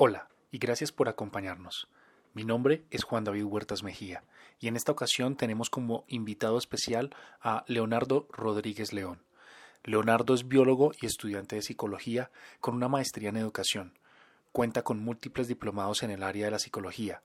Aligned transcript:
Hola 0.00 0.28
y 0.52 0.58
gracias 0.58 0.92
por 0.92 1.08
acompañarnos. 1.08 1.88
Mi 2.32 2.44
nombre 2.44 2.84
es 2.90 3.02
Juan 3.02 3.24
David 3.24 3.42
Huertas 3.42 3.82
Mejía 3.82 4.22
y 4.60 4.68
en 4.68 4.76
esta 4.76 4.92
ocasión 4.92 5.36
tenemos 5.36 5.70
como 5.70 6.04
invitado 6.06 6.56
especial 6.56 7.10
a 7.40 7.64
Leonardo 7.66 8.28
Rodríguez 8.30 8.92
León. 8.92 9.24
Leonardo 9.82 10.34
es 10.34 10.46
biólogo 10.46 10.92
y 11.02 11.06
estudiante 11.06 11.56
de 11.56 11.62
psicología 11.62 12.30
con 12.60 12.76
una 12.76 12.86
maestría 12.86 13.30
en 13.30 13.38
educación. 13.38 13.98
Cuenta 14.52 14.82
con 14.82 15.00
múltiples 15.00 15.48
diplomados 15.48 16.04
en 16.04 16.12
el 16.12 16.22
área 16.22 16.44
de 16.44 16.52
la 16.52 16.60
psicología. 16.60 17.24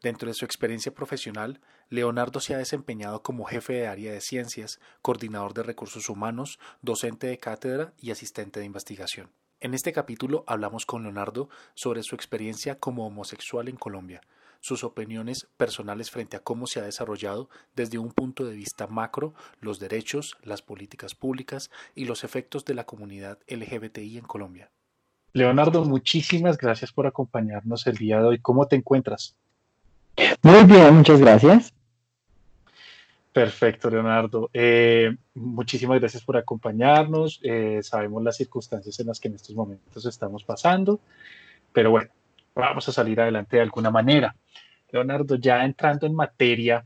Dentro 0.00 0.28
de 0.28 0.34
su 0.34 0.44
experiencia 0.44 0.94
profesional, 0.94 1.60
Leonardo 1.88 2.38
se 2.38 2.54
ha 2.54 2.58
desempeñado 2.58 3.24
como 3.24 3.46
jefe 3.46 3.72
de 3.72 3.88
área 3.88 4.12
de 4.12 4.20
ciencias, 4.20 4.78
coordinador 5.00 5.54
de 5.54 5.64
recursos 5.64 6.08
humanos, 6.08 6.60
docente 6.82 7.26
de 7.26 7.38
cátedra 7.38 7.94
y 7.98 8.12
asistente 8.12 8.60
de 8.60 8.66
investigación. 8.66 9.41
En 9.62 9.74
este 9.74 9.92
capítulo 9.92 10.42
hablamos 10.48 10.86
con 10.86 11.04
Leonardo 11.04 11.48
sobre 11.74 12.02
su 12.02 12.16
experiencia 12.16 12.80
como 12.80 13.06
homosexual 13.06 13.68
en 13.68 13.76
Colombia, 13.76 14.20
sus 14.58 14.82
opiniones 14.82 15.46
personales 15.56 16.10
frente 16.10 16.36
a 16.36 16.40
cómo 16.40 16.66
se 16.66 16.80
ha 16.80 16.82
desarrollado 16.82 17.48
desde 17.76 17.96
un 17.96 18.10
punto 18.10 18.44
de 18.44 18.56
vista 18.56 18.88
macro 18.88 19.34
los 19.60 19.78
derechos, 19.78 20.36
las 20.42 20.62
políticas 20.62 21.14
públicas 21.14 21.70
y 21.94 22.06
los 22.06 22.24
efectos 22.24 22.64
de 22.64 22.74
la 22.74 22.86
comunidad 22.86 23.38
LGBTI 23.46 24.18
en 24.18 24.24
Colombia. 24.24 24.68
Leonardo, 25.32 25.84
muchísimas 25.84 26.58
gracias 26.58 26.90
por 26.90 27.06
acompañarnos 27.06 27.86
el 27.86 27.96
día 27.98 28.18
de 28.18 28.24
hoy. 28.24 28.38
¿Cómo 28.40 28.66
te 28.66 28.74
encuentras? 28.74 29.36
Muy 30.42 30.64
bien, 30.64 30.92
muchas 30.96 31.20
gracias. 31.20 31.72
Perfecto, 33.32 33.88
Leonardo. 33.88 34.50
Eh, 34.52 35.16
muchísimas 35.34 35.98
gracias 35.98 36.22
por 36.22 36.36
acompañarnos. 36.36 37.40
Eh, 37.42 37.80
sabemos 37.82 38.22
las 38.22 38.36
circunstancias 38.36 39.00
en 39.00 39.06
las 39.06 39.18
que 39.18 39.28
en 39.28 39.36
estos 39.36 39.56
momentos 39.56 40.04
estamos 40.04 40.44
pasando, 40.44 41.00
pero 41.72 41.90
bueno, 41.90 42.10
vamos 42.54 42.86
a 42.88 42.92
salir 42.92 43.18
adelante 43.20 43.56
de 43.56 43.62
alguna 43.62 43.90
manera. 43.90 44.36
Leonardo, 44.90 45.36
ya 45.36 45.64
entrando 45.64 46.06
en 46.06 46.14
materia, 46.14 46.84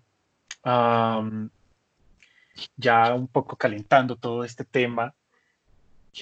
ya 2.76 3.14
un 3.14 3.28
poco 3.28 3.56
calentando 3.56 4.16
todo 4.16 4.44
este 4.44 4.64
tema, 4.64 5.14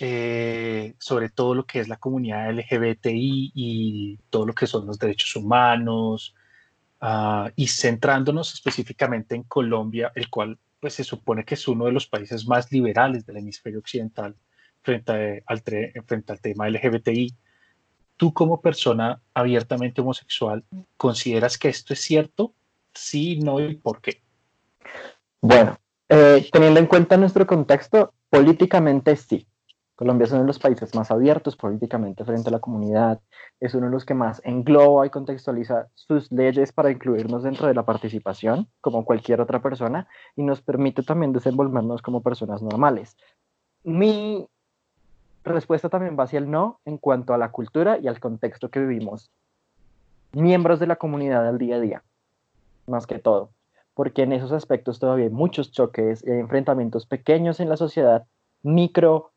eh, 0.01 0.95
sobre 0.99 1.29
todo 1.29 1.55
lo 1.55 1.67
que 1.67 1.81
es 1.81 1.89
la 1.89 1.99
comunidad 1.99 2.51
LGBTI 2.51 3.53
y 3.55 4.17
todo 4.31 4.47
lo 4.47 4.55
que 4.55 4.67
son 4.67 4.87
los 4.87 4.99
derechos 4.99 5.37
humanos, 5.37 6.35
Ah, 7.01 7.51
y 7.57 7.67
centrándonos 7.69 8.55
específicamente 8.55 9.35
en 9.35 9.43
Colombia, 9.43 10.11
el 10.15 10.31
cual 10.31 10.59
pues 10.81 10.95
se 10.95 11.05
supone 11.05 11.45
que 11.45 11.55
es 11.55 11.69
uno 11.69 11.87
de 11.87 11.93
los 11.93 12.07
países 12.07 12.47
más 12.47 12.71
liberales 12.73 13.27
del 13.27 13.39
hemisferio 13.39 13.79
occidental 13.79 14.37
frente, 14.83 15.43
al, 15.47 15.61
frente 15.61 16.33
al 16.33 16.41
tema 16.41 16.69
LGBTI. 16.69 17.35
¿Tú 18.17 18.33
como 18.33 18.61
persona 18.61 19.21
abiertamente 19.35 20.01
homosexual 20.01 20.65
consideras 20.97 21.59
que 21.59 21.69
esto 21.69 21.95
es 21.95 22.01
cierto? 22.01 22.55
Sí, 22.95 23.41
no 23.41 23.61
y 23.61 23.75
por 23.77 24.01
qué. 24.01 24.23
Bueno, 25.41 25.79
eh, 26.09 26.49
teniendo 26.53 26.81
en 26.81 26.87
cuenta 26.87 27.17
nuestro 27.17 27.47
contexto, 27.47 28.15
políticamente 28.31 29.17
sí. 29.17 29.47
Colombia 29.97 30.25
es 30.25 30.33
uno 30.33 30.41
de 30.41 30.49
los 30.49 30.59
países 30.59 30.93
más 30.97 31.13
abiertos 31.13 31.57
políticamente 31.57 32.25
frente 32.25 32.49
a 32.49 32.53
la 32.53 32.59
comunidad, 32.59 33.21
es 33.61 33.75
uno 33.75 33.87
de 33.87 33.93
los 33.93 34.05
que 34.05 34.15
más 34.15 34.43
engloba 34.45 35.07
y 35.07 35.11
contextualiza 35.11 35.87
sus 35.95 36.33
leyes 36.33 36.73
para 36.73 36.91
incluirnos 36.91 37.45
dentro 37.45 37.69
de 37.69 37.75
la 37.75 37.85
participación, 37.85 38.69
como 38.81 39.05
cualquier 39.05 39.41
otra 39.41 39.63
persona, 39.63 40.09
y 40.35 40.43
nos 40.43 40.63
permite 40.63 41.05
también 41.05 41.33
desenvolvernos 41.33 42.03
como 42.03 42.23
personas 42.23 42.61
normales. 42.61 43.17
Mi 43.85 44.49
respuesta 45.45 45.89
también 45.89 46.17
va 46.19 46.25
hacia 46.25 46.41
el 46.41 46.51
no 46.51 46.81
en 46.85 46.99
cuanto 46.99 47.33
a 47.33 47.39
la 47.39 47.53
cultura 47.53 47.99
y 47.99 48.09
al 48.09 48.19
contexto 48.19 48.71
que 48.71 48.81
vivimos, 48.81 49.31
miembros 50.33 50.81
de 50.81 50.89
la 50.89 50.97
comunidad 50.97 51.47
al 51.47 51.59
día 51.59 51.77
a 51.77 51.81
día, 51.81 52.03
más 52.89 53.07
que 53.07 53.21
todo, 53.21 53.51
porque 53.95 54.23
en 54.23 54.33
esos 54.33 54.51
aspectos 54.51 54.99
todavía 54.99 55.27
hay 55.27 55.31
muchos 55.31 55.71
choques 55.71 56.25
y 56.27 56.31
enfrentamientos 56.33 57.07
pequeños 57.07 57.61
en 57.61 57.69
la 57.69 57.77
sociedad, 57.77 58.27
micro 58.63 59.34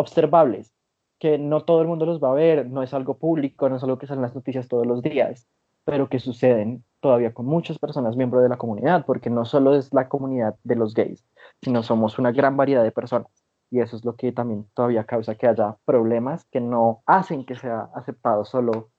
observables, 0.00 0.72
que 1.18 1.38
no 1.38 1.64
todo 1.64 1.82
el 1.82 1.88
mundo 1.88 2.06
los 2.06 2.22
va 2.22 2.30
a 2.30 2.34
ver, 2.34 2.66
no 2.66 2.82
es 2.82 2.94
algo 2.94 3.18
público, 3.18 3.68
no 3.68 3.76
es 3.76 3.82
algo 3.82 3.98
que 3.98 4.06
sale 4.06 4.18
en 4.18 4.22
las 4.22 4.34
noticias 4.34 4.68
todos 4.68 4.86
los 4.86 5.02
días, 5.02 5.46
pero 5.84 6.08
que 6.08 6.18
suceden 6.18 6.84
todavía 7.00 7.32
con 7.32 7.46
muchas 7.46 7.78
personas 7.78 8.16
miembros 8.16 8.42
de 8.42 8.48
la 8.48 8.58
comunidad, 8.58 9.04
porque 9.04 9.30
no 9.30 9.44
solo 9.44 9.76
es 9.76 9.92
la 9.92 10.08
comunidad 10.08 10.56
de 10.64 10.76
los 10.76 10.94
gays, 10.94 11.24
sino 11.62 11.82
somos 11.82 12.18
una 12.18 12.32
gran 12.32 12.56
variedad 12.56 12.82
de 12.82 12.92
personas. 12.92 13.30
Y 13.70 13.80
eso 13.80 13.96
es 13.96 14.04
lo 14.04 14.16
que 14.16 14.32
también 14.32 14.66
todavía 14.74 15.04
causa 15.04 15.36
que 15.36 15.46
haya 15.46 15.76
problemas 15.84 16.44
que 16.46 16.60
no 16.60 17.02
hacen 17.06 17.44
que 17.44 17.54
sea 17.54 17.88
aceptado 17.94 18.44
solo 18.44 18.90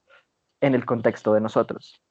en 0.62 0.76
el 0.76 0.86
contexto 0.86 1.34
de 1.34 1.42
nosotros. 1.42 2.02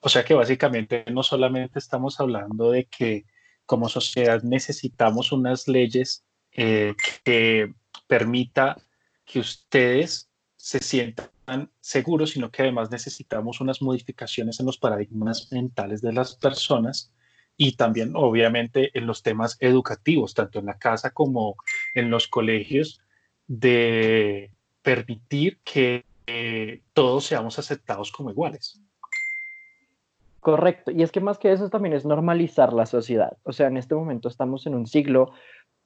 O 0.00 0.08
sea 0.08 0.24
que 0.24 0.34
básicamente 0.34 1.04
no 1.12 1.22
solamente 1.22 1.78
estamos 1.78 2.18
hablando 2.20 2.70
de 2.70 2.86
que 2.86 3.24
como 3.66 3.88
sociedad 3.88 4.42
necesitamos 4.42 5.30
unas 5.30 5.68
leyes 5.68 6.24
eh, 6.52 6.94
que 7.24 7.72
permita 8.06 8.76
que 9.24 9.40
ustedes 9.40 10.28
se 10.56 10.78
sientan 10.80 11.70
seguros, 11.80 12.30
sino 12.30 12.50
que 12.50 12.62
además 12.62 12.90
necesitamos 12.90 13.60
unas 13.60 13.82
modificaciones 13.82 14.60
en 14.60 14.66
los 14.66 14.78
paradigmas 14.78 15.50
mentales 15.50 16.02
de 16.02 16.12
las 16.12 16.36
personas 16.36 17.12
y 17.56 17.76
también 17.76 18.12
obviamente 18.14 18.96
en 18.98 19.06
los 19.06 19.22
temas 19.22 19.56
educativos, 19.60 20.34
tanto 20.34 20.58
en 20.58 20.66
la 20.66 20.78
casa 20.78 21.10
como 21.10 21.56
en 21.94 22.10
los 22.10 22.28
colegios, 22.28 23.00
de 23.46 24.50
permitir 24.82 25.58
que 25.64 26.04
eh, 26.26 26.82
todos 26.92 27.24
seamos 27.24 27.58
aceptados 27.58 28.12
como 28.12 28.30
iguales. 28.30 28.80
Correcto, 30.40 30.90
y 30.90 31.02
es 31.04 31.12
que 31.12 31.20
más 31.20 31.38
que 31.38 31.52
eso 31.52 31.70
también 31.70 31.94
es 31.94 32.04
normalizar 32.04 32.72
la 32.72 32.86
sociedad. 32.86 33.36
O 33.44 33.52
sea, 33.52 33.68
en 33.68 33.76
este 33.76 33.94
momento 33.94 34.28
estamos 34.28 34.66
en 34.66 34.74
un 34.74 34.88
siglo 34.88 35.32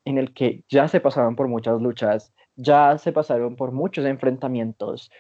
en 0.07 0.19
el 0.19 0.33
que 0.33 0.65
ya 0.69 0.89
se 0.89 1.01
pasaron 1.01 1.37
por 1.37 1.49
muchas 1.49 1.83
luchas, 1.83 2.33
ya 2.55 2.97
se 2.97 3.13
pasaron 3.13 3.57
por 3.57 3.73
muchos 3.73 4.07
enfrentamientos 4.07 5.11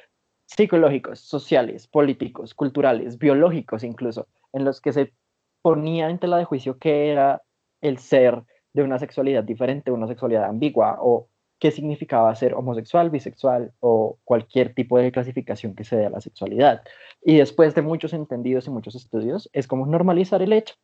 psicológicos, 0.47 1.19
sociales, 1.19 1.89
políticos, 1.89 2.55
culturales, 2.55 3.19
biológicos 3.19 3.83
incluso, 3.83 4.29
en 4.53 4.65
los 4.65 4.81
que 4.81 4.93
se 4.93 5.13
ponía 5.61 6.09
en 6.09 6.19
tela 6.19 6.39
de 6.39 6.45
juicio 6.45 6.79
qué 6.79 7.11
era 7.11 7.43
el 7.81 7.99
ser 7.99 8.45
de 8.73 8.85
una 8.85 9.01
sexualidad 9.01 9.43
diferente, 9.43 9.91
una 9.91 10.07
sexualidad 10.07 10.45
ambigua, 10.45 10.99
o 11.01 11.29
qué 11.59 11.73
significaba 11.73 12.35
ser 12.37 12.55
homosexual, 12.55 13.11
bisexual 13.11 13.73
o 13.81 14.19
cualquier 14.23 14.73
tipo 14.73 14.99
de 14.99 15.11
clasificación 15.11 15.75
que 15.75 15.85
se 15.85 15.97
dé 15.97 16.07
a 16.07 16.11
la 16.11 16.21
sexualidad. 16.21 16.83
Y 17.23 17.39
después 17.39 17.75
de 17.75 17.83
muchos 17.83 18.13
entendidos 18.13 18.69
y 18.69 18.71
muchos 18.71 18.95
estudios, 18.95 19.51
es 19.53 19.67
como 19.67 19.87
normalizar 19.87 20.43
el 20.43 20.53
hecho 20.53 20.77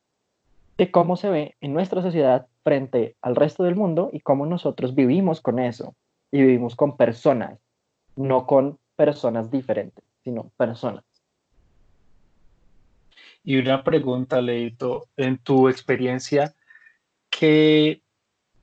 de 0.79 0.91
cómo 0.91 1.17
se 1.17 1.31
ve 1.31 1.57
en 1.61 1.73
nuestra 1.73 2.03
sociedad 2.03 2.47
frente 2.63 3.17
al 3.21 3.37
resto 3.37 3.65
del 3.65 3.77
mundo 3.77 4.11
y 4.13 4.21
cómo 4.21 4.47
nosotros 4.47 4.95
vivimos 4.95 5.41
con 5.41 5.59
eso 5.59 5.95
y 6.31 6.41
vivimos 6.41 6.77
con 6.77 6.97
personas, 6.97 7.59
no 8.17 8.47
con 8.47 8.79
personas 8.97 9.51
diferentes, 9.51 10.05
sino 10.25 10.51
personas. 10.57 11.05
Y 13.45 13.57
una 13.57 13.83
pregunta, 13.83 14.41
Leito, 14.41 15.09
en 15.17 15.39
tu 15.39 15.69
experiencia, 15.69 16.55
¿qué, 17.29 18.03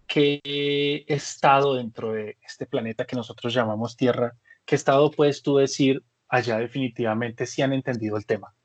¿qué 0.07 1.03
estado 1.07 1.75
dentro 1.75 2.13
de 2.13 2.37
este 2.41 2.65
planeta 2.65 3.05
que 3.05 3.17
nosotros 3.17 3.53
llamamos 3.53 3.97
Tierra, 3.97 4.33
qué 4.65 4.75
estado 4.75 5.11
puedes 5.11 5.41
tú 5.41 5.57
decir 5.57 6.01
allá 6.29 6.57
definitivamente 6.57 7.45
si 7.45 7.61
han 7.61 7.73
entendido 7.73 8.15
el 8.15 8.25
tema? 8.25 8.55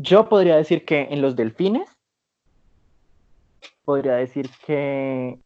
Yo 0.00 0.28
podría 0.28 0.54
decir 0.54 0.84
que 0.84 1.08
en 1.10 1.20
los 1.20 1.34
delfines, 1.34 1.90
podría 3.84 4.14
decir 4.14 4.48
que 4.64 5.40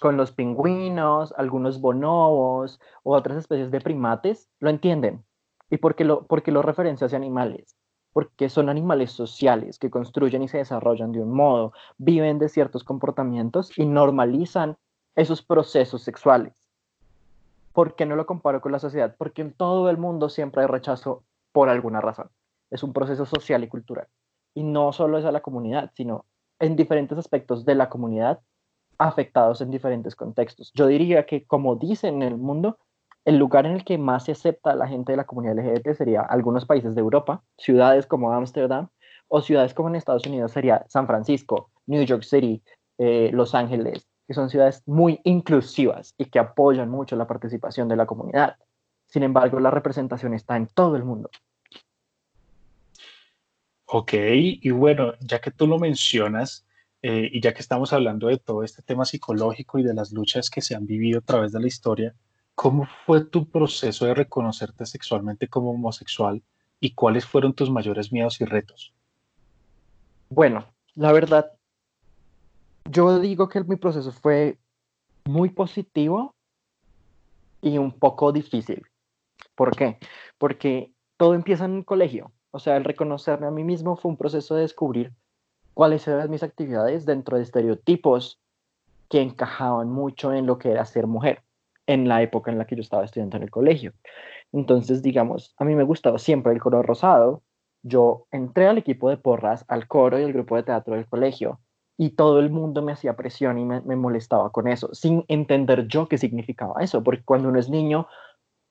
con 0.00 0.16
los 0.16 0.32
pingüinos, 0.32 1.34
algunos 1.36 1.82
bonobos 1.82 2.80
o 3.02 3.14
otras 3.14 3.36
especies 3.36 3.70
de 3.70 3.82
primates, 3.82 4.48
lo 4.58 4.70
entienden. 4.70 5.22
¿Y 5.68 5.76
por 5.76 5.96
qué 5.96 6.04
lo, 6.04 6.26
porque 6.26 6.50
lo 6.50 6.62
referencia 6.62 7.04
hacia 7.04 7.18
animales? 7.18 7.76
Porque 8.14 8.48
son 8.48 8.70
animales 8.70 9.12
sociales 9.12 9.78
que 9.78 9.90
construyen 9.90 10.42
y 10.42 10.48
se 10.48 10.56
desarrollan 10.56 11.12
de 11.12 11.20
un 11.20 11.34
modo, 11.34 11.74
viven 11.98 12.38
de 12.38 12.48
ciertos 12.48 12.84
comportamientos 12.84 13.78
y 13.78 13.84
normalizan 13.84 14.78
esos 15.14 15.42
procesos 15.42 16.02
sexuales. 16.02 16.54
¿Por 17.74 17.96
qué 17.96 18.06
no 18.06 18.16
lo 18.16 18.24
comparo 18.24 18.62
con 18.62 18.72
la 18.72 18.78
sociedad? 18.78 19.14
Porque 19.18 19.42
en 19.42 19.52
todo 19.52 19.90
el 19.90 19.98
mundo 19.98 20.30
siempre 20.30 20.62
hay 20.62 20.68
rechazo 20.68 21.22
por 21.52 21.68
alguna 21.68 22.00
razón 22.00 22.30
es 22.70 22.82
un 22.82 22.92
proceso 22.92 23.26
social 23.26 23.62
y 23.64 23.68
cultural. 23.68 24.06
Y 24.54 24.62
no 24.62 24.92
solo 24.92 25.18
es 25.18 25.24
a 25.24 25.32
la 25.32 25.40
comunidad, 25.40 25.90
sino 25.94 26.26
en 26.58 26.76
diferentes 26.76 27.18
aspectos 27.18 27.64
de 27.64 27.74
la 27.74 27.88
comunidad 27.88 28.40
afectados 28.98 29.60
en 29.60 29.70
diferentes 29.70 30.14
contextos. 30.14 30.70
Yo 30.74 30.86
diría 30.86 31.26
que, 31.26 31.44
como 31.44 31.76
dicen 31.76 32.22
en 32.22 32.22
el 32.22 32.36
mundo, 32.36 32.78
el 33.24 33.38
lugar 33.38 33.66
en 33.66 33.72
el 33.72 33.84
que 33.84 33.98
más 33.98 34.24
se 34.24 34.32
acepta 34.32 34.72
a 34.72 34.76
la 34.76 34.86
gente 34.86 35.12
de 35.12 35.16
la 35.16 35.24
comunidad 35.24 35.56
LGBT 35.56 35.94
sería 35.94 36.20
algunos 36.20 36.66
países 36.66 36.94
de 36.94 37.00
Europa, 37.00 37.42
ciudades 37.56 38.06
como 38.06 38.32
Ámsterdam, 38.32 38.88
o 39.28 39.40
ciudades 39.40 39.74
como 39.74 39.88
en 39.88 39.96
Estados 39.96 40.26
Unidos 40.26 40.52
sería 40.52 40.84
San 40.88 41.06
Francisco, 41.06 41.70
New 41.86 42.04
York 42.04 42.22
City, 42.22 42.62
eh, 42.98 43.30
Los 43.32 43.54
Ángeles, 43.54 44.06
que 44.26 44.34
son 44.34 44.50
ciudades 44.50 44.82
muy 44.86 45.20
inclusivas 45.24 46.14
y 46.18 46.26
que 46.26 46.38
apoyan 46.38 46.90
mucho 46.90 47.16
la 47.16 47.26
participación 47.26 47.88
de 47.88 47.96
la 47.96 48.06
comunidad. 48.06 48.56
Sin 49.06 49.22
embargo, 49.22 49.60
la 49.60 49.70
representación 49.70 50.34
está 50.34 50.56
en 50.56 50.66
todo 50.66 50.96
el 50.96 51.04
mundo. 51.04 51.30
Ok, 53.86 54.12
y 54.14 54.70
bueno, 54.70 55.12
ya 55.20 55.40
que 55.40 55.50
tú 55.50 55.66
lo 55.66 55.78
mencionas, 55.78 56.64
eh, 57.06 57.28
y 57.30 57.42
ya 57.42 57.52
que 57.52 57.60
estamos 57.60 57.92
hablando 57.92 58.28
de 58.28 58.38
todo 58.38 58.62
este 58.62 58.80
tema 58.80 59.04
psicológico 59.04 59.78
y 59.78 59.82
de 59.82 59.92
las 59.92 60.10
luchas 60.10 60.48
que 60.48 60.62
se 60.62 60.74
han 60.74 60.86
vivido 60.86 61.18
a 61.18 61.22
través 61.22 61.52
de 61.52 61.60
la 61.60 61.66
historia, 61.66 62.14
¿cómo 62.54 62.88
fue 63.04 63.22
tu 63.26 63.50
proceso 63.50 64.06
de 64.06 64.14
reconocerte 64.14 64.86
sexualmente 64.86 65.48
como 65.48 65.70
homosexual 65.72 66.42
y 66.80 66.94
cuáles 66.94 67.26
fueron 67.26 67.52
tus 67.52 67.70
mayores 67.70 68.10
miedos 68.10 68.40
y 68.40 68.46
retos? 68.46 68.94
Bueno, 70.30 70.66
la 70.94 71.12
verdad, 71.12 71.52
yo 72.90 73.18
digo 73.18 73.50
que 73.50 73.62
mi 73.64 73.76
proceso 73.76 74.10
fue 74.10 74.58
muy 75.26 75.50
positivo 75.50 76.34
y 77.60 77.76
un 77.76 77.92
poco 77.92 78.32
difícil. 78.32 78.82
¿Por 79.54 79.76
qué? 79.76 79.98
Porque 80.38 80.90
todo 81.18 81.34
empieza 81.34 81.66
en 81.66 81.76
el 81.76 81.84
colegio. 81.84 82.32
O 82.54 82.60
sea, 82.60 82.76
el 82.76 82.84
reconocerme 82.84 83.48
a 83.48 83.50
mí 83.50 83.64
mismo 83.64 83.96
fue 83.96 84.12
un 84.12 84.16
proceso 84.16 84.54
de 84.54 84.60
descubrir 84.60 85.12
cuáles 85.74 86.06
eran 86.06 86.30
mis 86.30 86.44
actividades 86.44 87.04
dentro 87.04 87.36
de 87.36 87.42
estereotipos 87.42 88.38
que 89.08 89.20
encajaban 89.22 89.90
mucho 89.90 90.32
en 90.32 90.46
lo 90.46 90.56
que 90.56 90.70
era 90.70 90.84
ser 90.84 91.08
mujer 91.08 91.42
en 91.88 92.06
la 92.06 92.22
época 92.22 92.52
en 92.52 92.58
la 92.58 92.64
que 92.64 92.76
yo 92.76 92.82
estaba 92.82 93.04
estudiando 93.04 93.36
en 93.38 93.42
el 93.42 93.50
colegio. 93.50 93.92
Entonces, 94.52 95.02
digamos, 95.02 95.52
a 95.58 95.64
mí 95.64 95.74
me 95.74 95.82
gustaba 95.82 96.20
siempre 96.20 96.52
el 96.52 96.60
color 96.60 96.86
rosado. 96.86 97.42
Yo 97.82 98.28
entré 98.30 98.68
al 98.68 98.78
equipo 98.78 99.10
de 99.10 99.16
porras, 99.16 99.64
al 99.66 99.88
coro 99.88 100.20
y 100.20 100.22
al 100.22 100.32
grupo 100.32 100.54
de 100.54 100.62
teatro 100.62 100.94
del 100.94 101.08
colegio 101.08 101.58
y 101.98 102.10
todo 102.10 102.38
el 102.38 102.50
mundo 102.50 102.82
me 102.82 102.92
hacía 102.92 103.16
presión 103.16 103.58
y 103.58 103.64
me, 103.64 103.80
me 103.80 103.96
molestaba 103.96 104.50
con 104.50 104.68
eso, 104.68 104.94
sin 104.94 105.24
entender 105.26 105.88
yo 105.88 106.06
qué 106.06 106.18
significaba 106.18 106.80
eso, 106.82 107.02
porque 107.02 107.24
cuando 107.24 107.48
uno 107.48 107.58
es 107.58 107.68
niño, 107.68 108.06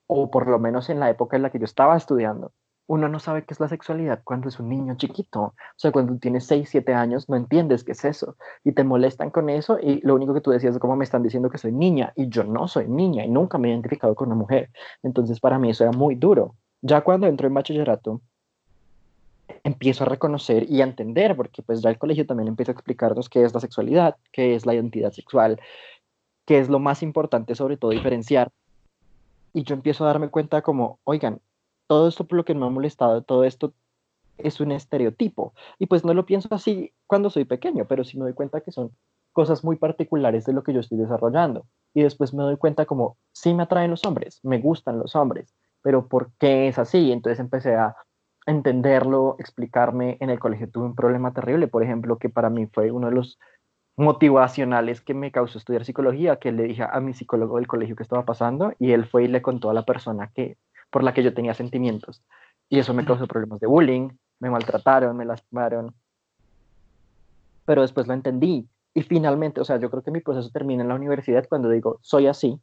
o 0.08 0.32
por 0.32 0.48
lo 0.48 0.58
menos 0.58 0.90
en 0.90 1.02
la 1.02 1.10
época 1.10 1.36
en 1.36 1.44
la 1.44 1.50
que 1.50 1.60
yo 1.60 1.66
estaba 1.66 1.98
estudiando, 1.98 2.54
uno 2.88 3.08
no 3.08 3.20
sabe 3.20 3.46
qué 3.46 3.54
es 3.54 3.60
la 3.60 3.68
sexualidad 3.68 4.22
cuando 4.24 4.50
es 4.50 4.60
un 4.60 4.70
niño 4.70 4.96
chiquito. 4.96 5.42
O 5.42 5.54
sea, 5.78 5.92
cuando 5.92 6.18
tienes 6.18 6.46
6, 6.46 6.68
7 6.70 6.94
años 6.94 7.30
no 7.30 7.36
entiendes 7.36 7.84
qué 7.84 7.94
es 7.94 8.04
eso 8.04 8.36
y 8.64 8.74
te 8.74 8.84
molestan 8.84 9.30
con 9.30 9.50
eso 9.50 9.80
y 9.80 10.02
lo 10.02 10.16
único 10.16 10.34
que 10.34 10.42
tú 10.42 10.52
decías 10.52 10.76
es 10.76 10.80
como 10.80 10.96
me 10.96 11.06
están 11.06 11.24
diciendo 11.24 11.50
que 11.50 11.58
soy 11.58 11.72
niña 11.72 12.12
y 12.16 12.28
yo 12.28 12.44
no 12.44 12.68
soy 12.68 12.88
niña 12.88 13.26
y 13.26 13.30
nunca 13.30 13.58
me 13.58 13.70
he 13.70 13.72
identificado 13.72 14.16
con 14.16 14.28
una 14.28 14.36
mujer. 14.36 14.70
Entonces 15.02 15.40
para 15.40 15.60
mí 15.60 15.70
eso 15.70 15.84
era 15.84 15.94
muy 15.94 16.16
duro. 16.16 16.56
Ya 16.82 17.02
cuando 17.02 17.28
entro 17.28 17.48
en 17.48 17.54
bachillerato 17.54 18.22
empiezo 19.64 20.04
a 20.04 20.08
reconocer 20.08 20.70
y 20.70 20.82
a 20.82 20.84
entender, 20.84 21.36
porque 21.36 21.62
pues 21.62 21.82
ya 21.82 21.90
el 21.90 21.98
colegio 21.98 22.26
también 22.26 22.50
empieza 22.50 22.72
a 22.72 22.74
explicarnos 22.74 23.30
qué 23.30 23.44
es 23.44 23.54
la 23.54 23.62
sexualidad, 23.62 24.18
qué 24.32 24.56
es 24.56 24.66
la 24.66 24.74
identidad 24.74 25.12
sexual, 25.12 25.60
qué 26.46 26.60
es 26.60 26.70
lo 26.70 26.80
más 26.80 27.02
importante 27.02 27.56
sobre 27.56 27.78
todo 27.78 27.92
diferenciar. 27.92 28.52
Y 29.54 29.64
yo 29.64 29.76
empiezo 29.76 30.04
a 30.04 30.08
darme 30.08 30.30
cuenta 30.30 30.62
como, 30.62 31.00
oigan, 31.04 31.40
todo 31.94 32.08
esto 32.08 32.26
por 32.26 32.38
lo 32.38 32.44
que 32.44 32.56
me 32.56 32.66
ha 32.66 32.70
molestado, 32.70 33.22
todo 33.22 33.44
esto 33.44 33.76
es 34.40 34.60
un 34.60 34.72
estereotipo. 34.72 35.54
Y 35.78 35.86
pues 35.86 36.04
no 36.04 36.16
lo 36.16 36.26
pienso 36.26 36.48
así 36.50 36.92
cuando 37.06 37.30
soy 37.30 37.46
pequeño, 37.46 37.86
pero 37.88 38.04
sí 38.04 38.18
me 38.18 38.24
doy 38.24 38.34
cuenta 38.34 38.62
que 38.62 38.72
son 38.72 38.90
cosas 39.32 39.64
muy 39.64 39.76
particulares 39.76 40.44
de 40.46 40.54
lo 40.54 40.64
que 40.64 40.74
yo 40.74 40.80
estoy 40.80 40.98
desarrollando. 40.98 41.68
Y 41.94 42.02
después 42.02 42.34
me 42.34 42.42
doy 42.42 42.58
cuenta 42.58 42.88
como, 42.88 43.18
sí 43.32 43.54
me 43.54 43.62
atraen 43.62 43.92
los 43.92 44.04
hombres, 44.06 44.40
me 44.42 44.58
gustan 44.58 44.98
los 44.98 45.16
hombres, 45.16 45.54
pero 45.84 46.08
¿por 46.08 46.32
qué 46.40 46.68
es 46.68 46.80
así? 46.80 47.12
Entonces 47.12 47.40
empecé 47.40 47.76
a 47.76 47.96
entenderlo, 48.48 49.36
explicarme. 49.38 50.18
En 50.20 50.32
el 50.32 50.40
colegio 50.40 50.72
tuve 50.72 50.86
un 50.86 50.96
problema 50.96 51.32
terrible, 51.32 51.68
por 51.68 51.84
ejemplo, 51.84 52.18
que 52.18 52.30
para 52.30 52.50
mí 52.50 52.66
fue 52.66 52.90
uno 52.90 53.10
de 53.10 53.14
los 53.14 53.38
motivacionales 53.98 55.02
que 55.02 55.14
me 55.14 55.32
causó 55.32 55.60
estudiar 55.60 55.86
psicología, 55.86 56.38
que 56.38 56.52
le 56.52 56.64
dije 56.64 56.88
a 56.92 57.00
mi 57.02 57.14
psicólogo 57.14 57.58
del 57.58 57.68
colegio 57.68 57.96
que 57.96 58.02
estaba 58.02 58.26
pasando 58.26 58.74
y 58.80 58.94
él 58.94 59.06
fue 59.06 59.26
y 59.26 59.28
le 59.28 59.44
contó 59.44 59.70
a 59.70 59.76
la 59.76 59.86
persona 59.86 60.32
que 60.34 60.58
por 60.94 61.04
la 61.04 61.14
que 61.14 61.24
yo 61.24 61.34
tenía 61.34 61.56
sentimientos. 61.56 62.22
Y 62.70 62.78
eso 62.78 62.94
me 62.94 63.04
causó 63.04 63.26
problemas 63.26 63.60
de 63.60 63.66
bullying, 63.66 64.12
me 64.40 64.52
maltrataron, 64.52 65.18
me 65.18 65.26
lastimaron. 65.26 65.96
Pero 67.66 67.82
después 67.82 68.06
lo 68.06 68.14
entendí. 68.14 68.70
Y 68.94 69.02
finalmente, 69.02 69.60
o 69.60 69.66
sea, 69.66 69.78
yo 69.80 69.90
creo 69.90 70.04
que 70.04 70.12
mi 70.12 70.22
proceso 70.22 70.52
termina 70.52 70.84
en 70.84 70.90
la 70.90 70.96
universidad 70.96 71.48
cuando 71.50 71.70
digo, 71.70 71.98
soy 72.04 72.28
así, 72.28 72.60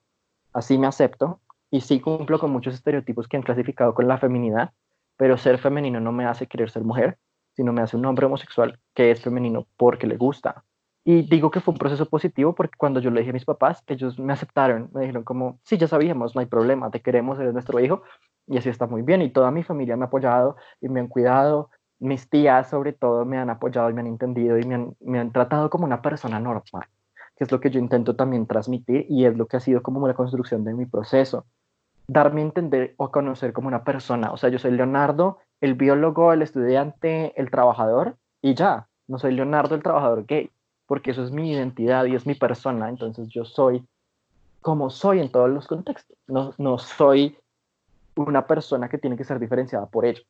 así 0.52 0.78
me 0.78 0.86
acepto, 0.86 1.40
y 1.72 1.80
sí 1.80 1.98
cumplo 1.98 2.38
con 2.38 2.52
muchos 2.52 2.74
estereotipos 2.74 3.26
que 3.26 3.36
han 3.36 3.42
clasificado 3.42 3.94
con 3.94 4.06
la 4.06 4.18
feminidad, 4.18 4.70
pero 5.16 5.36
ser 5.36 5.58
femenino 5.58 6.00
no 6.00 6.12
me 6.12 6.24
hace 6.24 6.46
querer 6.46 6.70
ser 6.70 6.84
mujer, 6.84 7.18
sino 7.56 7.72
me 7.72 7.82
hace 7.82 7.96
un 7.96 8.06
hombre 8.06 8.26
homosexual 8.26 8.78
que 8.94 9.10
es 9.10 9.20
femenino 9.20 9.66
porque 9.76 10.06
le 10.06 10.16
gusta. 10.16 10.62
Y 11.04 11.22
digo 11.22 11.50
que 11.50 11.60
fue 11.60 11.72
un 11.72 11.78
proceso 11.78 12.06
positivo 12.06 12.54
porque 12.54 12.76
cuando 12.76 13.00
yo 13.00 13.10
le 13.10 13.20
dije 13.20 13.30
a 13.30 13.34
mis 13.34 13.44
papás, 13.44 13.82
ellos 13.86 14.18
me 14.18 14.32
aceptaron, 14.32 14.90
me 14.92 15.00
dijeron 15.00 15.24
como, 15.24 15.58
sí, 15.64 15.78
ya 15.78 15.88
sabíamos, 15.88 16.34
no 16.34 16.40
hay 16.40 16.46
problema, 16.46 16.90
te 16.90 17.00
queremos, 17.00 17.38
eres 17.38 17.54
nuestro 17.54 17.80
hijo, 17.80 18.02
y 18.46 18.58
así 18.58 18.68
está 18.68 18.86
muy 18.86 19.02
bien. 19.02 19.22
Y 19.22 19.30
toda 19.30 19.50
mi 19.50 19.62
familia 19.62 19.96
me 19.96 20.04
ha 20.04 20.08
apoyado 20.08 20.56
y 20.80 20.88
me 20.88 21.00
han 21.00 21.08
cuidado, 21.08 21.70
mis 22.00 22.28
tías 22.28 22.68
sobre 22.68 22.92
todo 22.92 23.24
me 23.24 23.38
han 23.38 23.48
apoyado 23.50 23.88
y 23.90 23.94
me 23.94 24.00
han 24.00 24.08
entendido 24.08 24.58
y 24.58 24.64
me 24.64 24.74
han, 24.74 24.96
me 25.00 25.18
han 25.18 25.32
tratado 25.32 25.70
como 25.70 25.84
una 25.84 26.02
persona 26.02 26.38
normal, 26.38 26.86
que 27.36 27.44
es 27.44 27.52
lo 27.52 27.60
que 27.60 27.70
yo 27.70 27.80
intento 27.80 28.14
también 28.16 28.46
transmitir 28.46 29.06
y 29.08 29.24
es 29.24 29.36
lo 29.36 29.46
que 29.46 29.56
ha 29.56 29.60
sido 29.60 29.82
como 29.82 30.06
la 30.06 30.14
construcción 30.14 30.64
de 30.64 30.74
mi 30.74 30.84
proceso. 30.84 31.46
Darme 32.08 32.42
a 32.42 32.44
entender 32.44 32.94
o 32.98 33.10
conocer 33.10 33.52
como 33.52 33.68
una 33.68 33.84
persona. 33.84 34.32
O 34.32 34.36
sea, 34.36 34.50
yo 34.50 34.58
soy 34.58 34.72
Leonardo, 34.72 35.38
el 35.60 35.74
biólogo, 35.74 36.32
el 36.32 36.42
estudiante, 36.42 37.32
el 37.40 37.50
trabajador, 37.50 38.16
y 38.42 38.54
ya, 38.54 38.88
no 39.06 39.18
soy 39.18 39.32
Leonardo 39.32 39.74
el 39.74 39.82
trabajador 39.82 40.26
gay 40.26 40.50
porque 40.90 41.12
eso 41.12 41.22
es 41.22 41.30
mi 41.30 41.52
identidad 41.52 42.04
y 42.06 42.16
es 42.16 42.26
mi 42.26 42.34
persona, 42.34 42.88
entonces 42.88 43.28
yo 43.28 43.44
soy 43.44 43.86
como 44.60 44.90
soy 44.90 45.20
en 45.20 45.30
todos 45.30 45.48
los 45.48 45.68
contextos, 45.68 46.18
no, 46.26 46.52
no 46.58 46.78
soy 46.78 47.38
una 48.16 48.44
persona 48.44 48.88
que 48.88 48.98
tiene 48.98 49.16
que 49.16 49.22
ser 49.22 49.38
diferenciada 49.38 49.86
por 49.86 50.04
ello. 50.04 50.22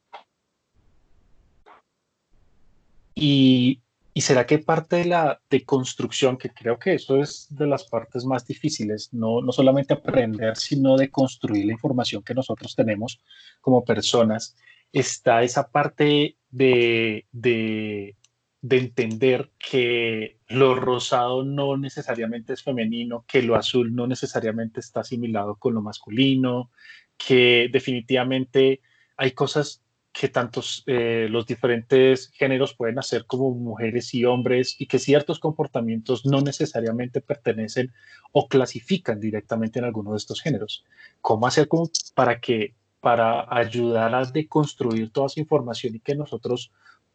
Y, 3.14 3.80
y, 4.12 4.20
será 4.20 4.44
que 4.44 4.58
parte 4.58 4.96
de 4.96 5.06
la 5.06 5.40
deconstrucción, 5.48 6.36
que 6.36 6.50
creo 6.50 6.78
que 6.78 6.92
eso 6.92 7.16
es 7.16 7.46
de 7.48 7.66
las 7.66 7.84
partes 7.88 8.26
más 8.26 8.46
difíciles, 8.46 9.14
no, 9.14 9.40
no 9.40 9.52
solamente 9.52 9.94
aprender, 9.94 10.58
sino 10.58 10.98
de 10.98 11.10
construir 11.10 11.64
la 11.64 11.72
información 11.72 12.22
que 12.22 12.34
nosotros 12.34 12.76
tenemos 12.76 13.18
como 13.62 13.82
personas, 13.82 14.54
está 14.92 15.42
esa 15.42 15.70
parte 15.70 16.36
de, 16.50 17.24
de 17.32 18.14
de 18.62 18.78
entender 18.78 19.50
que 19.58 20.38
lo 20.48 20.74
rosado 20.74 21.44
no 21.44 21.76
necesariamente 21.76 22.52
es 22.52 22.62
femenino, 22.62 23.24
que 23.26 23.42
lo 23.42 23.56
azul 23.56 23.94
no 23.94 24.06
necesariamente 24.06 24.80
está 24.80 25.00
asimilado 25.00 25.56
con 25.56 25.74
lo 25.74 25.80
masculino, 25.80 26.70
que 27.16 27.68
definitivamente 27.72 28.80
hay 29.16 29.32
cosas 29.32 29.82
que 30.12 30.28
tantos 30.28 30.82
eh, 30.86 31.28
los 31.30 31.46
diferentes 31.46 32.30
géneros 32.34 32.74
pueden 32.74 32.98
hacer 32.98 33.26
como 33.26 33.52
mujeres 33.52 34.12
y 34.12 34.24
hombres 34.24 34.76
y 34.78 34.86
que 34.86 34.98
ciertos 34.98 35.38
comportamientos 35.38 36.26
no 36.26 36.40
necesariamente 36.40 37.20
pertenecen 37.20 37.92
o 38.32 38.48
clasifican 38.48 39.20
directamente 39.20 39.78
en 39.78 39.84
alguno 39.84 40.12
de 40.12 40.18
estos 40.18 40.40
géneros. 40.40 40.84
¿Cómo 41.20 41.46
hacer 41.46 41.68
para 42.14 42.40
que 42.40 42.74
para 43.00 43.46
ayudar 43.54 44.14
a 44.14 44.24
deconstruir 44.26 45.10
toda 45.10 45.28
esa 45.28 45.40
información 45.40 45.94
y 45.94 46.00
que 46.00 46.14
nosotros 46.14 46.70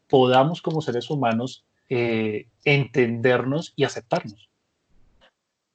podamos 0.09 0.62
como 0.62 0.81
seres 0.81 1.09
humanos 1.09 1.65
eh, 1.89 2.47
entendernos 2.63 3.74
y 3.75 3.83
aceptarnos. 3.83 4.50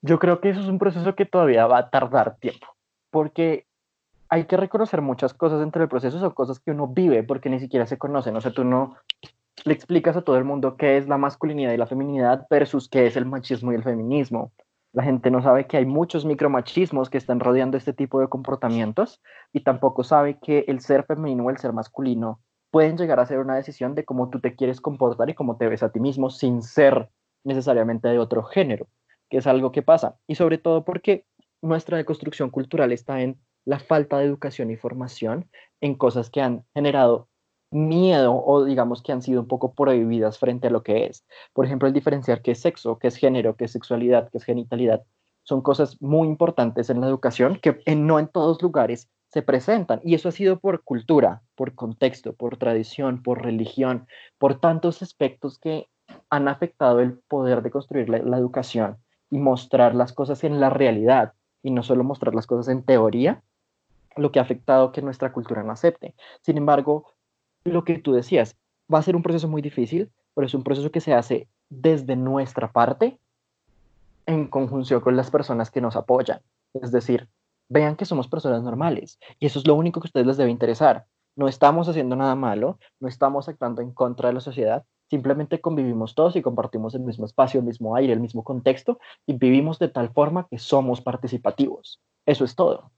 Yo 0.02 0.18
creo 0.18 0.40
que 0.40 0.50
eso 0.50 0.60
es 0.60 0.66
un 0.66 0.78
proceso 0.78 1.14
que 1.14 1.26
todavía 1.26 1.66
va 1.66 1.78
a 1.78 1.90
tardar 1.90 2.36
tiempo, 2.36 2.66
porque 3.10 3.66
hay 4.28 4.44
que 4.44 4.56
reconocer 4.56 5.02
muchas 5.02 5.34
cosas 5.34 5.62
entre 5.62 5.82
el 5.82 5.88
proceso, 5.88 6.18
son 6.18 6.30
cosas 6.30 6.58
que 6.60 6.70
uno 6.70 6.86
vive 6.86 7.22
porque 7.22 7.50
ni 7.50 7.60
siquiera 7.60 7.86
se 7.86 7.98
conocen, 7.98 8.36
o 8.36 8.40
sea, 8.40 8.52
tú 8.52 8.64
no 8.64 8.96
le 9.64 9.74
explicas 9.74 10.16
a 10.16 10.22
todo 10.22 10.36
el 10.38 10.44
mundo 10.44 10.76
qué 10.76 10.96
es 10.96 11.08
la 11.08 11.18
masculinidad 11.18 11.72
y 11.72 11.76
la 11.76 11.86
feminidad 11.86 12.46
versus 12.48 12.88
qué 12.88 13.06
es 13.06 13.16
el 13.16 13.26
machismo 13.26 13.72
y 13.72 13.74
el 13.74 13.82
feminismo. 13.82 14.52
La 14.92 15.04
gente 15.04 15.30
no 15.30 15.42
sabe 15.42 15.66
que 15.66 15.76
hay 15.76 15.86
muchos 15.86 16.24
micromachismos 16.24 17.10
que 17.10 17.18
están 17.18 17.40
rodeando 17.40 17.76
este 17.76 17.92
tipo 17.92 18.20
de 18.20 18.28
comportamientos 18.28 19.20
y 19.52 19.60
tampoco 19.60 20.02
sabe 20.02 20.38
que 20.40 20.64
el 20.66 20.80
ser 20.80 21.04
femenino 21.04 21.44
o 21.44 21.50
el 21.50 21.58
ser 21.58 21.72
masculino 21.72 22.40
pueden 22.70 22.96
llegar 22.96 23.20
a 23.20 23.26
ser 23.26 23.38
una 23.38 23.56
decisión 23.56 23.94
de 23.94 24.04
cómo 24.04 24.30
tú 24.30 24.40
te 24.40 24.54
quieres 24.54 24.80
comportar 24.80 25.28
y 25.30 25.34
cómo 25.34 25.56
te 25.56 25.68
ves 25.68 25.82
a 25.82 25.90
ti 25.90 26.00
mismo 26.00 26.30
sin 26.30 26.62
ser 26.62 27.10
necesariamente 27.44 28.08
de 28.08 28.18
otro 28.18 28.42
género, 28.44 28.88
que 29.28 29.38
es 29.38 29.46
algo 29.46 29.72
que 29.72 29.82
pasa. 29.82 30.16
Y 30.26 30.36
sobre 30.36 30.58
todo 30.58 30.84
porque 30.84 31.24
nuestra 31.62 31.96
deconstrucción 31.96 32.50
cultural 32.50 32.92
está 32.92 33.22
en 33.22 33.40
la 33.64 33.78
falta 33.78 34.18
de 34.18 34.24
educación 34.24 34.70
y 34.70 34.76
formación 34.76 35.50
en 35.80 35.94
cosas 35.94 36.30
que 36.30 36.40
han 36.40 36.64
generado 36.74 37.28
miedo 37.70 38.34
o 38.34 38.64
digamos 38.64 39.02
que 39.02 39.12
han 39.12 39.22
sido 39.22 39.40
un 39.40 39.46
poco 39.46 39.74
prohibidas 39.74 40.38
frente 40.38 40.68
a 40.68 40.70
lo 40.70 40.82
que 40.82 41.06
es. 41.06 41.24
Por 41.52 41.66
ejemplo, 41.66 41.86
el 41.86 41.94
diferenciar 41.94 42.42
qué 42.42 42.52
es 42.52 42.60
sexo, 42.60 42.98
qué 42.98 43.08
es 43.08 43.16
género, 43.16 43.56
qué 43.56 43.66
es 43.66 43.72
sexualidad, 43.72 44.28
qué 44.30 44.38
es 44.38 44.44
genitalidad, 44.44 45.04
son 45.44 45.62
cosas 45.62 46.00
muy 46.00 46.28
importantes 46.28 46.90
en 46.90 47.00
la 47.00 47.06
educación 47.06 47.58
que 47.60 47.76
no 47.96 48.18
en 48.18 48.28
todos 48.28 48.60
lugares 48.62 49.08
se 49.30 49.42
presentan. 49.42 50.00
Y 50.04 50.14
eso 50.14 50.28
ha 50.28 50.32
sido 50.32 50.58
por 50.58 50.82
cultura, 50.82 51.42
por 51.54 51.74
contexto, 51.74 52.34
por 52.34 52.56
tradición, 52.56 53.22
por 53.22 53.42
religión, 53.42 54.06
por 54.38 54.60
tantos 54.60 55.02
aspectos 55.02 55.58
que 55.58 55.88
han 56.28 56.48
afectado 56.48 57.00
el 57.00 57.18
poder 57.18 57.62
de 57.62 57.70
construir 57.70 58.08
la, 58.08 58.36
educación 58.36 58.98
y 59.30 59.38
mostrar 59.38 59.94
las 59.94 60.12
cosas 60.12 60.42
en 60.42 60.58
la 60.58 60.70
realidad 60.70 61.34
y 61.62 61.70
no 61.70 61.84
solo 61.84 62.02
mostrar 62.02 62.34
las 62.34 62.46
cosas 62.46 62.68
en 62.68 62.82
teoría, 62.82 63.42
lo 64.16 64.32
que 64.32 64.40
ha 64.40 64.42
afectado 64.42 64.90
que 64.90 65.02
nuestra 65.02 65.32
cultura 65.32 65.62
no 65.62 65.72
acepte. 65.72 66.14
Sin 66.40 66.58
embargo, 66.58 67.14
lo 67.64 67.84
que 67.84 67.98
tú 67.98 68.12
decías, 68.12 68.56
va 68.92 68.98
a 68.98 69.02
ser 69.02 69.14
un 69.14 69.22
proceso 69.22 69.46
muy 69.46 69.62
difícil, 69.62 70.10
pero 70.34 70.46
es 70.46 70.54
un 70.54 70.64
proceso 70.64 70.90
que 70.90 71.00
se 71.00 71.14
hace 71.14 71.48
desde 71.68 72.16
nuestra 72.16 72.72
parte 72.72 73.20
en 74.26 74.48
conjunción 74.48 75.00
con 75.00 75.16
las 75.16 75.30
personas 75.30 75.70
que 75.70 75.80
nos 75.80 75.94
apoyan. 75.94 76.40
Es 76.74 76.90
decir, 76.90 77.28
vean 77.70 77.96
que 77.96 78.04
somos 78.04 78.28
personas 78.28 78.62
normales 78.62 79.18
y 79.38 79.46
eso 79.46 79.58
es 79.58 79.66
lo 79.66 79.74
único 79.74 80.00
que 80.00 80.06
a 80.06 80.10
ustedes 80.10 80.26
les 80.26 80.36
debe 80.36 80.50
interesar. 80.50 81.06
No 81.36 81.48
estamos 81.48 81.88
haciendo 81.88 82.16
nada 82.16 82.34
malo, 82.34 82.78
no 82.98 83.08
estamos 83.08 83.48
actuando 83.48 83.80
en 83.80 83.92
contra 83.92 84.28
de 84.28 84.34
la 84.34 84.40
sociedad, 84.40 84.84
simplemente 85.08 85.60
convivimos 85.60 86.14
todos 86.14 86.36
y 86.36 86.42
compartimos 86.42 86.94
el 86.94 87.02
mismo 87.02 87.24
espacio, 87.24 87.60
el 87.60 87.66
mismo 87.66 87.96
aire, 87.96 88.12
el 88.12 88.20
mismo 88.20 88.44
contexto 88.44 88.98
y 89.26 89.34
vivimos 89.34 89.78
de 89.78 89.88
tal 89.88 90.10
forma 90.10 90.46
que 90.50 90.58
somos 90.58 91.00
participativos. 91.00 92.00
Eso 92.26 92.44
es 92.44 92.54
todo. 92.54 92.90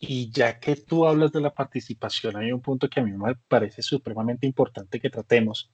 Y 0.00 0.30
ya 0.30 0.58
que 0.58 0.76
tú 0.76 1.06
hablas 1.06 1.30
de 1.32 1.40
la 1.40 1.54
participación, 1.54 2.36
hay 2.36 2.52
un 2.52 2.60
punto 2.60 2.88
que 2.88 3.00
a 3.00 3.02
mí 3.04 3.12
me 3.12 3.36
parece 3.48 3.82
supremamente 3.82 4.46
importante 4.46 4.98
que 4.98 5.10
tratemos 5.10 5.70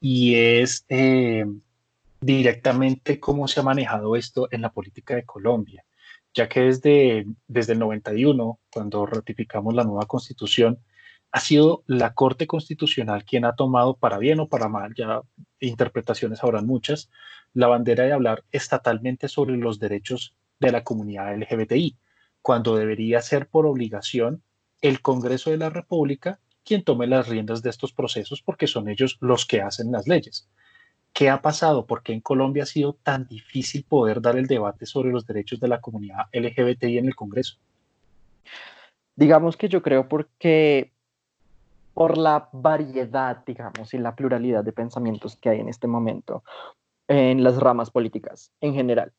y 0.00 0.34
es 0.34 0.84
eh, 0.88 1.44
directamente 2.20 3.20
cómo 3.20 3.48
se 3.48 3.60
ha 3.60 3.62
manejado 3.62 4.16
esto 4.16 4.48
en 4.50 4.62
la 4.62 4.72
política 4.72 5.14
de 5.14 5.24
Colombia, 5.24 5.84
ya 6.34 6.48
que 6.48 6.60
desde, 6.60 7.26
desde 7.46 7.72
el 7.74 7.78
91, 7.78 8.58
cuando 8.72 9.06
ratificamos 9.06 9.74
la 9.74 9.84
nueva 9.84 10.06
constitución, 10.06 10.78
ha 11.30 11.40
sido 11.40 11.82
la 11.86 12.14
Corte 12.14 12.46
Constitucional 12.46 13.24
quien 13.24 13.44
ha 13.44 13.54
tomado, 13.54 13.96
para 13.96 14.18
bien 14.18 14.40
o 14.40 14.48
para 14.48 14.68
mal, 14.68 14.94
ya 14.94 15.20
interpretaciones 15.60 16.42
habrán 16.42 16.66
muchas, 16.66 17.10
la 17.52 17.66
bandera 17.66 18.04
de 18.04 18.12
hablar 18.12 18.44
estatalmente 18.50 19.28
sobre 19.28 19.56
los 19.56 19.78
derechos 19.78 20.34
de 20.58 20.72
la 20.72 20.84
comunidad 20.84 21.36
LGBTI, 21.36 21.96
cuando 22.42 22.76
debería 22.76 23.20
ser 23.20 23.48
por 23.48 23.66
obligación 23.66 24.42
el 24.80 25.02
Congreso 25.02 25.50
de 25.50 25.58
la 25.58 25.70
República 25.70 26.40
quien 26.64 26.84
tome 26.84 27.06
las 27.06 27.28
riendas 27.28 27.62
de 27.62 27.70
estos 27.70 27.92
procesos 27.92 28.42
porque 28.42 28.66
son 28.66 28.88
ellos 28.88 29.16
los 29.20 29.46
que 29.46 29.62
hacen 29.62 29.90
las 29.90 30.06
leyes. 30.06 30.48
¿Qué 31.18 31.30
ha 31.30 31.42
pasado? 31.42 31.84
¿Por 31.84 32.04
qué 32.04 32.12
en 32.12 32.20
Colombia 32.20 32.62
ha 32.62 32.66
sido 32.66 32.92
tan 32.92 33.26
difícil 33.26 33.82
poder 33.82 34.20
dar 34.20 34.36
el 34.36 34.46
debate 34.46 34.86
sobre 34.86 35.10
los 35.10 35.26
derechos 35.26 35.58
de 35.58 35.66
la 35.66 35.80
comunidad 35.80 36.26
LGBTI 36.32 36.98
en 36.98 37.06
el 37.06 37.16
Congreso? 37.16 37.56
Digamos 39.16 39.56
que 39.56 39.68
yo 39.68 39.82
creo 39.82 40.08
porque 40.08 40.92
por 41.92 42.16
la 42.16 42.48
variedad, 42.52 43.42
digamos, 43.44 43.92
y 43.94 43.98
la 43.98 44.14
pluralidad 44.14 44.62
de 44.62 44.70
pensamientos 44.70 45.34
que 45.34 45.48
hay 45.48 45.58
en 45.58 45.68
este 45.68 45.88
momento 45.88 46.44
en 47.08 47.42
las 47.42 47.56
ramas 47.56 47.90
políticas 47.90 48.52
en 48.60 48.74
general. 48.74 49.12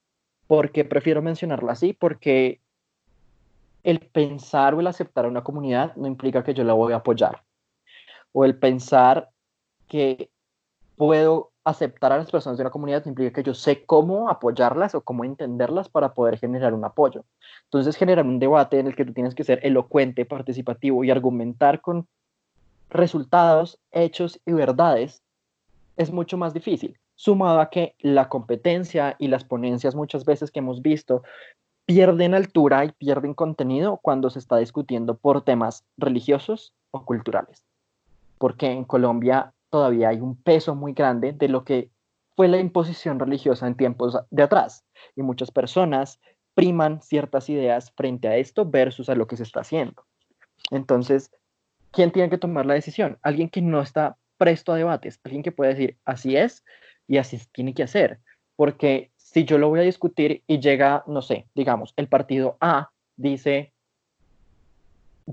Porque 0.47 0.85
prefiero 0.85 1.21
mencionarlo 1.21 1.69
así, 1.69 1.91
porque 1.91 2.61
el 3.83 3.99
pensar 3.99 4.73
o 4.73 4.79
el 4.79 4.87
aceptar 4.87 5.25
a 5.25 5.27
una 5.27 5.43
comunidad 5.43 5.93
no 5.97 6.07
implica 6.07 6.45
que 6.45 6.53
yo 6.53 6.63
la 6.63 6.71
voy 6.71 6.93
a 6.93 7.03
apoyar. 7.03 7.43
O 8.31 8.45
el 8.45 8.57
pensar 8.57 9.31
que 9.89 10.29
puedo 10.95 11.51
aceptar 11.69 12.11
a 12.11 12.17
las 12.17 12.31
personas 12.31 12.57
de 12.57 12.63
una 12.63 12.71
comunidad 12.71 13.05
implica 13.05 13.33
que 13.33 13.43
yo 13.43 13.53
sé 13.53 13.85
cómo 13.85 14.29
apoyarlas 14.29 14.95
o 14.95 15.01
cómo 15.01 15.23
entenderlas 15.23 15.89
para 15.89 16.13
poder 16.13 16.37
generar 16.37 16.73
un 16.73 16.85
apoyo. 16.85 17.23
Entonces, 17.65 17.95
generar 17.95 18.25
un 18.25 18.39
debate 18.39 18.79
en 18.79 18.87
el 18.87 18.95
que 18.95 19.05
tú 19.05 19.13
tienes 19.13 19.35
que 19.35 19.43
ser 19.43 19.59
elocuente, 19.63 20.25
participativo 20.25 21.03
y 21.03 21.11
argumentar 21.11 21.81
con 21.81 22.07
resultados, 22.89 23.79
hechos 23.91 24.39
y 24.45 24.53
verdades 24.53 25.21
es 25.97 26.11
mucho 26.11 26.37
más 26.37 26.53
difícil, 26.53 26.97
sumado 27.15 27.59
a 27.59 27.69
que 27.69 27.95
la 27.99 28.29
competencia 28.29 29.15
y 29.19 29.27
las 29.27 29.43
ponencias 29.43 29.95
muchas 29.95 30.25
veces 30.25 30.49
que 30.49 30.59
hemos 30.59 30.81
visto 30.81 31.23
pierden 31.85 32.33
altura 32.33 32.85
y 32.85 32.91
pierden 32.91 33.33
contenido 33.33 33.99
cuando 34.01 34.29
se 34.29 34.39
está 34.39 34.57
discutiendo 34.57 35.17
por 35.17 35.43
temas 35.43 35.83
religiosos 35.97 36.73
o 36.91 37.03
culturales. 37.03 37.63
Porque 38.37 38.67
en 38.67 38.85
Colombia 38.85 39.53
todavía 39.69 40.09
hay 40.09 40.19
un 40.19 40.41
peso 40.41 40.75
muy 40.75 40.93
grande 40.93 41.33
de 41.33 41.47
lo 41.47 41.63
que 41.63 41.91
fue 42.35 42.47
la 42.47 42.57
imposición 42.57 43.19
religiosa 43.19 43.67
en 43.67 43.75
tiempos 43.75 44.17
de 44.29 44.43
atrás. 44.43 44.85
Y 45.15 45.23
muchas 45.23 45.51
personas 45.51 46.19
priman 46.53 47.01
ciertas 47.01 47.49
ideas 47.49 47.91
frente 47.95 48.27
a 48.27 48.37
esto 48.37 48.65
versus 48.65 49.09
a 49.09 49.15
lo 49.15 49.27
que 49.27 49.37
se 49.37 49.43
está 49.43 49.61
haciendo. 49.61 50.05
Entonces, 50.71 51.31
¿quién 51.91 52.11
tiene 52.11 52.29
que 52.29 52.37
tomar 52.37 52.65
la 52.65 52.73
decisión? 52.73 53.17
Alguien 53.21 53.49
que 53.49 53.61
no 53.61 53.81
está 53.81 54.17
presto 54.37 54.71
a 54.71 54.77
debates, 54.77 55.19
alguien 55.23 55.43
que 55.43 55.51
puede 55.51 55.71
decir, 55.71 55.97
así 56.05 56.35
es 56.35 56.63
y 57.07 57.17
así 57.17 57.39
tiene 57.51 57.73
que 57.73 57.83
hacer. 57.83 58.19
Porque 58.55 59.11
si 59.17 59.45
yo 59.45 59.57
lo 59.57 59.69
voy 59.69 59.81
a 59.81 59.83
discutir 59.83 60.43
y 60.47 60.59
llega, 60.59 61.03
no 61.07 61.21
sé, 61.21 61.47
digamos, 61.55 61.93
el 61.97 62.07
partido 62.07 62.57
A 62.61 62.89
dice, 63.15 63.73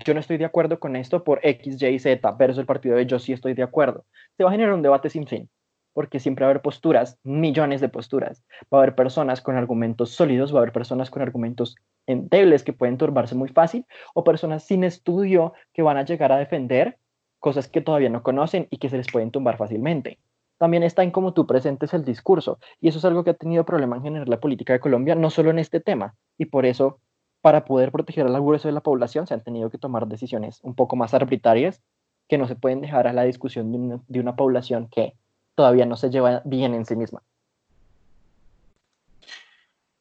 yo 0.04 0.14
no 0.14 0.20
estoy 0.20 0.36
de 0.36 0.44
acuerdo 0.44 0.78
con 0.78 0.94
esto 0.94 1.24
por 1.24 1.40
X, 1.42 1.80
Y, 1.80 1.98
Z, 1.98 2.30
versus 2.32 2.58
el 2.58 2.66
partido 2.66 2.96
de 2.96 3.06
yo 3.06 3.18
sí 3.18 3.32
estoy 3.32 3.54
de 3.54 3.62
acuerdo. 3.62 4.04
Se 4.36 4.44
va 4.44 4.50
a 4.50 4.52
generar 4.52 4.74
un 4.74 4.82
debate 4.82 5.08
sin 5.08 5.26
fin, 5.26 5.48
porque 5.94 6.20
siempre 6.20 6.44
va 6.44 6.48
a 6.48 6.50
haber 6.50 6.62
posturas, 6.62 7.18
millones 7.22 7.80
de 7.80 7.88
posturas. 7.88 8.44
Va 8.72 8.78
a 8.78 8.82
haber 8.82 8.94
personas 8.94 9.40
con 9.40 9.56
argumentos 9.56 10.10
sólidos, 10.10 10.52
va 10.54 10.58
a 10.58 10.62
haber 10.62 10.72
personas 10.72 11.08
con 11.08 11.22
argumentos 11.22 11.76
endebles 12.06 12.62
que 12.62 12.74
pueden 12.74 12.98
turbarse 12.98 13.34
muy 13.34 13.48
fácil, 13.48 13.86
o 14.12 14.22
personas 14.22 14.64
sin 14.64 14.84
estudio 14.84 15.54
que 15.72 15.82
van 15.82 15.96
a 15.96 16.04
llegar 16.04 16.30
a 16.30 16.36
defender 16.36 16.98
cosas 17.38 17.68
que 17.68 17.80
todavía 17.80 18.10
no 18.10 18.22
conocen 18.22 18.68
y 18.70 18.76
que 18.76 18.90
se 18.90 18.98
les 18.98 19.06
pueden 19.10 19.30
tumbar 19.30 19.56
fácilmente. 19.56 20.18
También 20.58 20.82
está 20.82 21.02
en 21.02 21.10
cómo 21.10 21.32
tú 21.32 21.46
presentes 21.46 21.94
el 21.94 22.04
discurso, 22.04 22.58
y 22.80 22.88
eso 22.88 22.98
es 22.98 23.04
algo 23.06 23.24
que 23.24 23.30
ha 23.30 23.34
tenido 23.34 23.64
problema 23.64 23.96
en 23.96 24.02
general 24.02 24.28
la 24.28 24.40
política 24.40 24.74
de 24.74 24.80
Colombia, 24.80 25.14
no 25.14 25.30
solo 25.30 25.50
en 25.50 25.58
este 25.58 25.80
tema, 25.80 26.14
y 26.36 26.46
por 26.46 26.66
eso 26.66 27.00
para 27.46 27.64
poder 27.64 27.92
proteger 27.92 28.26
al 28.26 28.40
grueso 28.40 28.66
de 28.66 28.74
la 28.74 28.80
población 28.80 29.28
se 29.28 29.34
han 29.34 29.44
tenido 29.44 29.70
que 29.70 29.78
tomar 29.78 30.08
decisiones 30.08 30.58
un 30.64 30.74
poco 30.74 30.96
más 30.96 31.14
arbitrarias 31.14 31.80
que 32.28 32.38
no 32.38 32.48
se 32.48 32.56
pueden 32.56 32.80
dejar 32.80 33.06
a 33.06 33.12
la 33.12 33.22
discusión 33.22 33.70
de 33.70 33.78
una, 33.78 34.02
de 34.08 34.18
una 34.18 34.34
población 34.34 34.88
que 34.88 35.12
todavía 35.54 35.86
no 35.86 35.94
se 35.94 36.10
lleva 36.10 36.42
bien 36.44 36.74
en 36.74 36.84
sí 36.84 36.96
misma. 36.96 37.22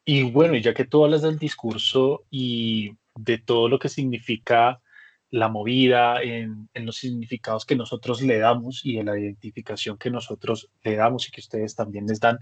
Y 0.05 0.23
bueno, 0.23 0.55
ya 0.55 0.73
que 0.73 0.85
tú 0.85 1.03
hablas 1.03 1.21
del 1.21 1.37
discurso 1.37 2.23
y 2.31 2.95
de 3.13 3.37
todo 3.37 3.69
lo 3.69 3.77
que 3.77 3.89
significa 3.89 4.81
la 5.29 5.47
movida, 5.47 6.23
en, 6.23 6.67
en, 6.73 6.85
los 6.87 6.95
significados 6.95 7.63
que 7.67 7.75
nosotros 7.75 8.23
le 8.23 8.39
damos 8.39 8.83
y 8.83 8.97
en 8.97 9.05
la 9.05 9.19
identificación 9.19 9.99
que 9.99 10.09
nosotros 10.09 10.71
le 10.81 10.95
damos 10.95 11.27
y 11.27 11.31
que 11.31 11.41
ustedes 11.41 11.75
también 11.75 12.07
les 12.07 12.19
dan 12.19 12.39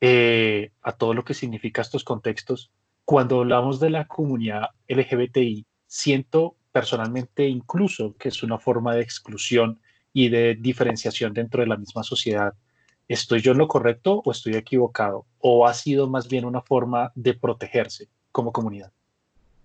eh, 0.00 0.70
a 0.80 0.92
todo 0.92 1.12
lo 1.12 1.24
que 1.24 1.34
significa 1.34 1.82
estos 1.82 2.04
contextos, 2.04 2.70
cuando 3.04 3.40
hablamos 3.40 3.80
de 3.80 3.90
la 3.90 4.06
comunidad 4.06 4.70
LGBTI, 4.88 5.66
siento 5.86 6.56
personalmente 6.72 7.46
incluso 7.46 8.14
que 8.18 8.28
es 8.28 8.42
una 8.42 8.58
forma 8.58 8.94
de 8.94 9.02
exclusión 9.02 9.78
y 10.12 10.30
de 10.30 10.54
diferenciación 10.54 11.34
dentro 11.34 11.60
de 11.60 11.66
la 11.66 11.76
misma 11.76 12.02
sociedad. 12.02 12.54
¿Estoy 13.06 13.42
yo 13.42 13.52
en 13.52 13.58
lo 13.58 13.68
correcto 13.68 14.22
o 14.24 14.30
estoy 14.30 14.54
equivocado? 14.54 15.26
¿O 15.38 15.66
ha 15.66 15.74
sido 15.74 16.08
más 16.08 16.28
bien 16.28 16.46
una 16.46 16.62
forma 16.62 17.12
de 17.14 17.34
protegerse 17.34 18.08
como 18.32 18.52
comunidad? 18.52 18.90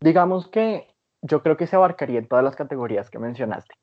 Digamos 0.02 0.48
que 0.48 0.88
yo 1.22 1.42
creo 1.42 1.56
que 1.56 1.68
se 1.68 1.78
abarcaría 1.78 2.20
en 2.20 2.28
todas 2.28 2.44
las 2.44 2.56
categorías 2.56 3.10
que 3.10 3.20
mencionaste. 3.20 3.74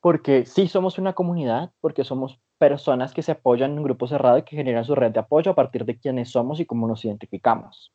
Porque 0.00 0.46
sí 0.46 0.68
somos 0.68 0.98
una 0.98 1.14
comunidad, 1.14 1.72
porque 1.80 2.04
somos 2.04 2.38
personas 2.58 3.12
que 3.12 3.22
se 3.22 3.32
apoyan 3.32 3.72
en 3.72 3.78
un 3.78 3.84
grupo 3.84 4.06
cerrado 4.06 4.38
y 4.38 4.42
que 4.42 4.56
generan 4.56 4.84
su 4.84 4.94
red 4.94 5.10
de 5.10 5.20
apoyo 5.20 5.50
a 5.50 5.56
partir 5.56 5.84
de 5.84 5.98
quiénes 5.98 6.30
somos 6.30 6.60
y 6.60 6.66
cómo 6.66 6.86
nos 6.86 7.04
identificamos 7.04 7.92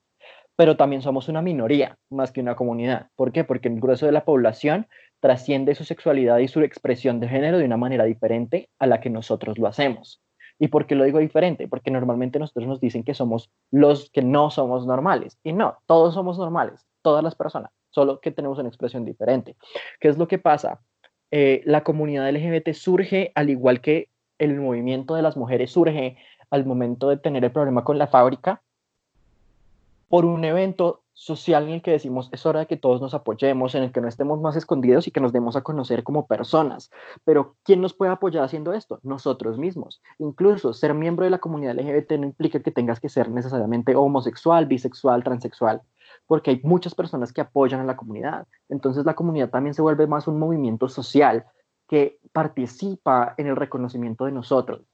pero 0.55 0.77
también 0.77 1.01
somos 1.01 1.27
una 1.29 1.41
minoría 1.41 1.97
más 2.09 2.31
que 2.31 2.41
una 2.41 2.55
comunidad. 2.55 3.07
¿Por 3.15 3.31
qué? 3.31 3.43
Porque 3.43 3.67
el 3.67 3.79
grueso 3.79 4.05
de 4.05 4.11
la 4.11 4.25
población 4.25 4.87
trasciende 5.19 5.75
su 5.75 5.83
sexualidad 5.83 6.39
y 6.39 6.47
su 6.47 6.61
expresión 6.61 7.19
de 7.19 7.29
género 7.29 7.57
de 7.57 7.65
una 7.65 7.77
manera 7.77 8.05
diferente 8.05 8.69
a 8.79 8.87
la 8.87 8.99
que 8.99 9.09
nosotros 9.09 9.57
lo 9.57 9.67
hacemos. 9.67 10.21
¿Y 10.59 10.67
por 10.67 10.85
qué 10.85 10.95
lo 10.95 11.05
digo 11.05 11.19
diferente? 11.19 11.67
Porque 11.67 11.89
normalmente 11.89 12.37
nosotros 12.37 12.67
nos 12.67 12.79
dicen 12.79 13.03
que 13.03 13.13
somos 13.13 13.49
los 13.71 14.11
que 14.11 14.21
no 14.21 14.51
somos 14.51 14.85
normales. 14.85 15.37
Y 15.43 15.53
no, 15.53 15.77
todos 15.87 16.13
somos 16.13 16.37
normales, 16.37 16.85
todas 17.01 17.23
las 17.23 17.35
personas, 17.35 17.71
solo 17.89 18.19
que 18.19 18.31
tenemos 18.31 18.59
una 18.59 18.69
expresión 18.69 19.05
diferente. 19.05 19.55
¿Qué 19.99 20.07
es 20.07 20.17
lo 20.17 20.27
que 20.27 20.37
pasa? 20.37 20.81
Eh, 21.31 21.61
la 21.65 21.83
comunidad 21.83 22.29
LGBT 22.29 22.73
surge 22.73 23.31
al 23.33 23.49
igual 23.49 23.81
que 23.81 24.09
el 24.37 24.59
movimiento 24.59 25.15
de 25.15 25.21
las 25.21 25.37
mujeres 25.37 25.71
surge 25.71 26.17
al 26.49 26.65
momento 26.65 27.09
de 27.09 27.17
tener 27.17 27.43
el 27.43 27.51
problema 27.51 27.83
con 27.83 27.97
la 27.97 28.07
fábrica 28.07 28.61
por 30.11 30.25
un 30.25 30.43
evento 30.43 31.03
social 31.13 31.69
en 31.69 31.75
el 31.75 31.81
que 31.81 31.91
decimos 31.91 32.27
es 32.33 32.45
hora 32.45 32.59
de 32.59 32.65
que 32.65 32.75
todos 32.75 32.99
nos 32.99 33.13
apoyemos, 33.13 33.75
en 33.75 33.83
el 33.83 33.93
que 33.93 34.01
no 34.01 34.09
estemos 34.09 34.41
más 34.41 34.57
escondidos 34.57 35.07
y 35.07 35.11
que 35.11 35.21
nos 35.21 35.31
demos 35.31 35.55
a 35.55 35.61
conocer 35.61 36.03
como 36.03 36.27
personas. 36.27 36.91
Pero 37.23 37.55
¿quién 37.63 37.79
nos 37.79 37.93
puede 37.93 38.11
apoyar 38.11 38.43
haciendo 38.43 38.73
esto? 38.73 38.99
Nosotros 39.03 39.57
mismos. 39.57 40.01
Incluso 40.19 40.73
ser 40.73 40.93
miembro 40.93 41.23
de 41.23 41.31
la 41.31 41.37
comunidad 41.37 41.75
LGBT 41.75 42.11
no 42.19 42.25
implica 42.25 42.59
que 42.59 42.71
tengas 42.71 42.99
que 42.99 43.07
ser 43.07 43.31
necesariamente 43.31 43.95
homosexual, 43.95 44.65
bisexual, 44.65 45.23
transexual, 45.23 45.81
porque 46.27 46.51
hay 46.51 46.61
muchas 46.61 46.93
personas 46.93 47.31
que 47.31 47.39
apoyan 47.39 47.79
a 47.79 47.85
la 47.85 47.95
comunidad. 47.95 48.47
Entonces 48.67 49.05
la 49.05 49.15
comunidad 49.15 49.49
también 49.49 49.73
se 49.73 49.81
vuelve 49.81 50.07
más 50.07 50.27
un 50.27 50.39
movimiento 50.39 50.89
social 50.89 51.45
que 51.87 52.19
participa 52.33 53.33
en 53.37 53.47
el 53.47 53.55
reconocimiento 53.55 54.25
de 54.25 54.33
nosotros. 54.33 54.90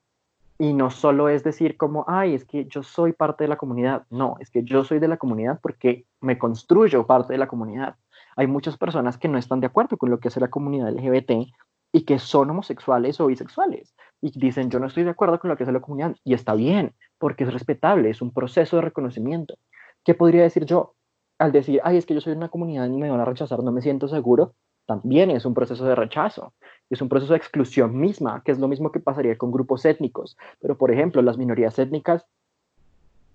Y 0.60 0.74
no 0.74 0.90
solo 0.90 1.30
es 1.30 1.44
decir 1.44 1.78
como, 1.78 2.06
ay, 2.08 2.34
es 2.34 2.46
que 2.46 2.66
yo 2.66 2.82
soy 2.82 3.14
parte 3.14 3.44
de 3.44 3.48
la 3.48 3.58
comunidad. 3.58 4.06
No, 4.10 4.36
es 4.40 4.50
que 4.50 4.64
yo 4.64 4.84
soy 4.84 5.00
de 5.00 5.08
la 5.08 5.18
comunidad 5.18 5.60
porque 5.62 6.06
me 6.20 6.38
construyo 6.38 7.06
parte 7.06 7.34
de 7.34 7.40
la 7.40 7.48
comunidad. 7.48 7.96
Hay 8.36 8.48
muchas 8.48 8.78
personas 8.78 9.18
que 9.18 9.28
no 9.28 9.38
están 9.38 9.60
de 9.60 9.68
acuerdo 9.68 9.98
con 9.98 10.10
lo 10.10 10.20
que 10.20 10.30
hace 10.30 10.40
la 10.40 10.50
comunidad 10.50 10.92
LGBT 10.92 11.48
y 11.92 12.06
que 12.06 12.20
son 12.20 12.50
homosexuales 12.50 13.20
o 13.20 13.28
bisexuales 13.28 13.96
y 14.22 14.38
dicen 14.38 14.70
yo 14.70 14.80
no 14.80 14.88
estoy 14.88 15.04
de 15.04 15.12
acuerdo 15.12 15.40
con 15.40 15.50
lo 15.50 15.58
que 15.58 15.64
hace 15.64 15.72
la 15.72 15.82
comunidad 15.82 16.16
y 16.24 16.34
está 16.34 16.54
bien 16.54 16.94
porque 17.18 17.44
es 17.44 17.54
respetable, 17.54 18.10
es 18.10 18.22
un 18.22 18.32
proceso 18.32 18.78
de 18.78 18.84
reconocimiento. 18.84 19.56
¿Qué 20.04 20.14
podría 20.14 20.44
decir 20.44 20.66
yo 20.66 20.96
al 21.40 21.52
decir, 21.52 21.82
ay, 21.84 21.98
es 21.98 22.06
que 22.06 22.14
yo 22.14 22.22
soy 22.22 22.34
de 22.34 22.38
una 22.38 22.50
comunidad 22.50 22.88
y 22.88 22.98
me 22.98 23.10
van 23.10 23.20
a 23.20 23.26
rechazar, 23.26 23.64
no 23.64 23.72
me 23.72 23.82
siento 23.82 24.08
seguro? 24.08 24.56
También 24.86 25.32
es 25.32 25.46
un 25.46 25.54
proceso 25.54 25.86
de 25.86 25.96
rechazo, 25.96 26.54
es 26.90 27.02
un 27.02 27.10
proceso 27.10 27.34
de 27.34 27.38
exclusión 27.38 27.98
misma, 27.98 28.42
que 28.44 28.52
es 28.52 28.60
lo 28.60 28.68
mismo 28.68 28.92
que 28.92 29.00
pasaría 29.00 29.38
con 29.38 29.52
grupos 29.52 29.86
étnicos. 29.86 30.38
Pero, 30.60 30.78
por 30.78 30.92
ejemplo, 30.92 31.22
las 31.22 31.38
minorías 31.38 31.78
étnicas 31.80 32.26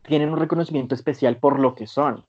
tienen 0.02 0.30
un 0.30 0.38
reconocimiento 0.38 0.94
especial 0.94 1.36
por 1.36 1.58
lo 1.58 1.74
que 1.74 1.86
son. 1.86 2.24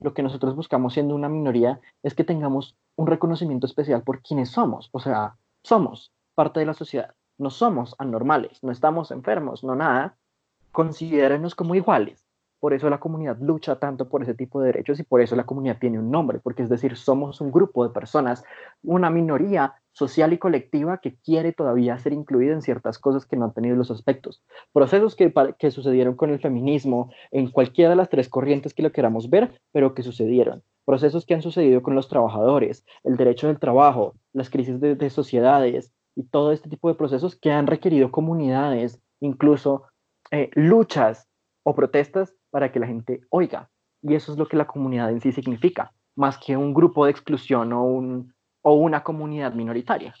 Lo 0.00 0.14
que 0.14 0.22
nosotros 0.22 0.54
buscamos 0.54 0.94
siendo 0.94 1.14
una 1.14 1.28
minoría 1.28 1.80
es 2.02 2.14
que 2.14 2.24
tengamos 2.24 2.76
un 2.96 3.06
reconocimiento 3.06 3.66
especial 3.66 4.02
por 4.02 4.22
quienes 4.22 4.50
somos. 4.50 4.88
O 4.92 5.00
sea, 5.00 5.36
somos 5.62 6.12
parte 6.34 6.60
de 6.60 6.66
la 6.66 6.74
sociedad, 6.74 7.14
no 7.36 7.50
somos 7.50 7.96
anormales, 7.98 8.62
no 8.62 8.70
estamos 8.70 9.10
enfermos, 9.10 9.64
no 9.64 9.74
nada, 9.74 10.16
considérenos 10.70 11.56
como 11.56 11.74
iguales. 11.74 12.27
Por 12.60 12.74
eso 12.74 12.90
la 12.90 12.98
comunidad 12.98 13.38
lucha 13.40 13.76
tanto 13.76 14.08
por 14.08 14.22
ese 14.22 14.34
tipo 14.34 14.60
de 14.60 14.68
derechos 14.68 14.98
y 14.98 15.04
por 15.04 15.20
eso 15.20 15.36
la 15.36 15.46
comunidad 15.46 15.78
tiene 15.78 15.98
un 15.98 16.10
nombre, 16.10 16.40
porque 16.40 16.62
es 16.62 16.68
decir, 16.68 16.96
somos 16.96 17.40
un 17.40 17.52
grupo 17.52 17.86
de 17.86 17.94
personas, 17.94 18.44
una 18.82 19.10
minoría 19.10 19.74
social 19.92 20.32
y 20.32 20.38
colectiva 20.38 20.98
que 20.98 21.16
quiere 21.16 21.52
todavía 21.52 21.98
ser 21.98 22.12
incluida 22.12 22.52
en 22.52 22.62
ciertas 22.62 22.98
cosas 22.98 23.26
que 23.26 23.36
no 23.36 23.46
han 23.46 23.54
tenido 23.54 23.76
los 23.76 23.90
aspectos. 23.90 24.42
Procesos 24.72 25.16
que, 25.16 25.32
que 25.58 25.70
sucedieron 25.70 26.14
con 26.14 26.30
el 26.30 26.40
feminismo, 26.40 27.10
en 27.30 27.50
cualquiera 27.50 27.90
de 27.90 27.96
las 27.96 28.08
tres 28.08 28.28
corrientes 28.28 28.74
que 28.74 28.82
lo 28.82 28.92
queramos 28.92 29.30
ver, 29.30 29.60
pero 29.72 29.94
que 29.94 30.02
sucedieron 30.02 30.62
procesos 30.88 31.26
que 31.26 31.34
han 31.34 31.42
sucedido 31.42 31.82
con 31.82 31.94
los 31.94 32.08
trabajadores, 32.08 32.82
el 33.04 33.18
derecho 33.18 33.46
del 33.46 33.58
trabajo, 33.58 34.14
las 34.32 34.48
crisis 34.48 34.80
de, 34.80 35.10
sociedades 35.10 35.92
y 36.16 36.22
todo 36.22 36.50
este 36.50 36.70
tipo 36.70 36.88
de 36.88 36.94
procesos 36.94 37.36
que 37.36 37.52
han 37.52 37.66
requerido 37.66 38.10
comunidades, 38.10 38.98
incluso 39.20 39.82
eh, 40.30 40.48
luchas 40.54 41.28
o 41.62 41.74
protestas 41.74 42.34
para 42.50 42.70
que 42.72 42.80
la 42.80 42.86
gente 42.86 43.20
oiga. 43.30 43.70
Y 44.02 44.14
eso 44.14 44.32
es 44.32 44.38
lo 44.38 44.46
que 44.46 44.56
la 44.56 44.66
comunidad 44.66 45.10
en 45.10 45.20
sí 45.20 45.32
significa, 45.32 45.92
más 46.14 46.38
que 46.38 46.56
un 46.56 46.72
grupo 46.72 47.04
de 47.04 47.10
exclusión 47.10 47.72
o, 47.72 47.84
un, 47.84 48.32
o 48.62 48.74
una 48.74 49.02
comunidad 49.02 49.52
minoritaria. 49.54 50.14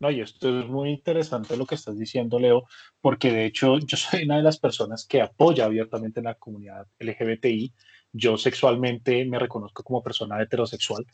No, 0.00 0.10
y 0.10 0.20
esto 0.20 0.60
es 0.60 0.66
muy 0.66 0.90
interesante 0.90 1.56
lo 1.56 1.64
que 1.64 1.76
estás 1.76 1.96
diciendo, 1.96 2.38
Leo, 2.38 2.64
porque 3.00 3.32
de 3.32 3.46
hecho 3.46 3.78
yo 3.78 3.96
soy 3.96 4.24
una 4.24 4.36
de 4.36 4.42
las 4.42 4.58
personas 4.58 5.06
que 5.06 5.22
apoya 5.22 5.64
abiertamente 5.64 6.20
en 6.20 6.24
la 6.24 6.34
comunidad 6.34 6.86
LGBTI 6.98 7.72
yo 8.12 8.36
sexualmente 8.36 9.24
me 9.24 9.38
reconozco 9.38 9.82
como 9.82 10.02
persona 10.02 10.40
heterosexual. 10.40 11.06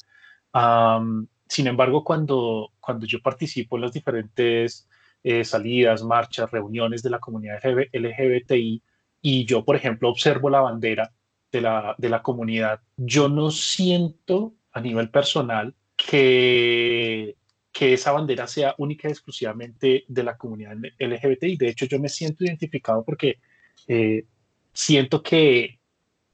sin 1.47 1.67
embargo, 1.67 2.05
cuando, 2.05 2.73
cuando 2.81 3.07
yo 3.07 3.21
participo 3.23 3.77
en 3.77 3.83
las 3.83 3.93
diferentes 3.93 4.89
eh, 5.23 5.45
salidas, 5.45 6.03
marchas, 6.03 6.51
reuniones 6.51 7.03
de 7.03 7.11
la 7.11 7.21
comunidad 7.21 7.61
LGBTI 7.65 8.83
y 9.21 9.45
yo, 9.45 9.65
por 9.65 9.77
ejemplo, 9.77 10.09
observo 10.09 10.51
la 10.51 10.61
bandera 10.61 11.13
de 11.51 11.61
la, 11.61 11.95
de 11.99 12.09
la 12.09 12.23
comunidad, 12.23 12.81
yo 12.97 13.29
no 13.29 13.51
siento 13.51 14.55
a 14.73 14.81
nivel 14.81 15.11
personal 15.11 15.75
que, 15.97 17.37
que 17.73 17.95
esa 17.95 18.13
bandera 18.13 18.47
sea 18.47 18.75
única 18.79 19.09
y 19.09 19.13
exclusivamente 19.13 20.05
de 20.09 20.23
la 20.23 20.37
comunidad 20.37 20.77
LGBTI. 20.99 21.57
De 21.57 21.69
hecho, 21.69 21.87
yo 21.87 21.99
me 21.99 22.09
siento 22.09 22.45
identificado 22.45 23.05
porque 23.05 23.39
eh, 23.87 24.25
siento 24.73 25.23
que, 25.23 25.79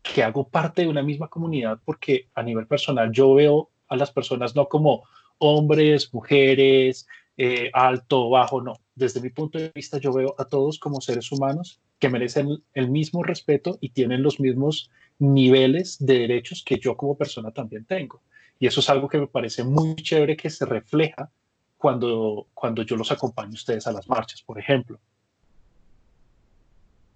que 0.03 0.23
hago 0.23 0.49
parte 0.49 0.83
de 0.83 0.89
una 0.89 1.03
misma 1.03 1.29
comunidad 1.29 1.81
porque 1.85 2.29
a 2.35 2.43
nivel 2.43 2.67
personal 2.67 3.11
yo 3.13 3.35
veo 3.35 3.71
a 3.89 3.97
las 3.97 4.11
personas 4.11 4.55
no 4.55 4.69
como 4.69 5.05
hombres, 5.39 6.13
mujeres, 6.13 7.07
eh, 7.37 7.71
alto, 7.73 8.31
bajo, 8.31 8.61
no. 8.61 8.81
Desde 8.95 9.21
mi 9.21 9.31
punto 9.31 9.59
de 9.59 9.73
vista 9.75 9.99
yo 9.99 10.13
veo 10.13 10.35
a 10.39 10.45
todos 10.45 10.79
como 10.79 11.01
seres 11.01 11.33
humanos 11.33 11.81
que 11.99 12.09
merecen 12.09 12.63
el 12.75 12.91
mismo 12.91 13.23
respeto 13.23 13.79
y 13.81 13.91
tienen 13.91 14.23
los 14.23 14.39
mismos 14.39 14.91
niveles 15.19 15.97
de 15.99 16.21
derechos 16.21 16.63
que 16.65 16.79
yo 16.79 16.97
como 16.97 17.17
persona 17.17 17.51
también 17.51 17.85
tengo. 17.85 18.23
Y 18.59 18.67
eso 18.67 18.81
es 18.81 18.89
algo 18.89 19.09
que 19.09 19.19
me 19.19 19.27
parece 19.27 19.65
muy 19.65 19.97
chévere 19.97 20.37
que 20.37 20.51
se 20.51 20.65
refleja 20.65 21.31
cuando, 21.77 22.47
cuando 22.55 22.83
yo 22.83 22.97
los 22.97 23.11
acompaño 23.11 23.51
a 23.51 23.55
ustedes 23.55 23.87
a 23.87 23.93
las 23.93 24.09
marchas, 24.09 24.43
por 24.43 24.59
ejemplo. 24.59 24.99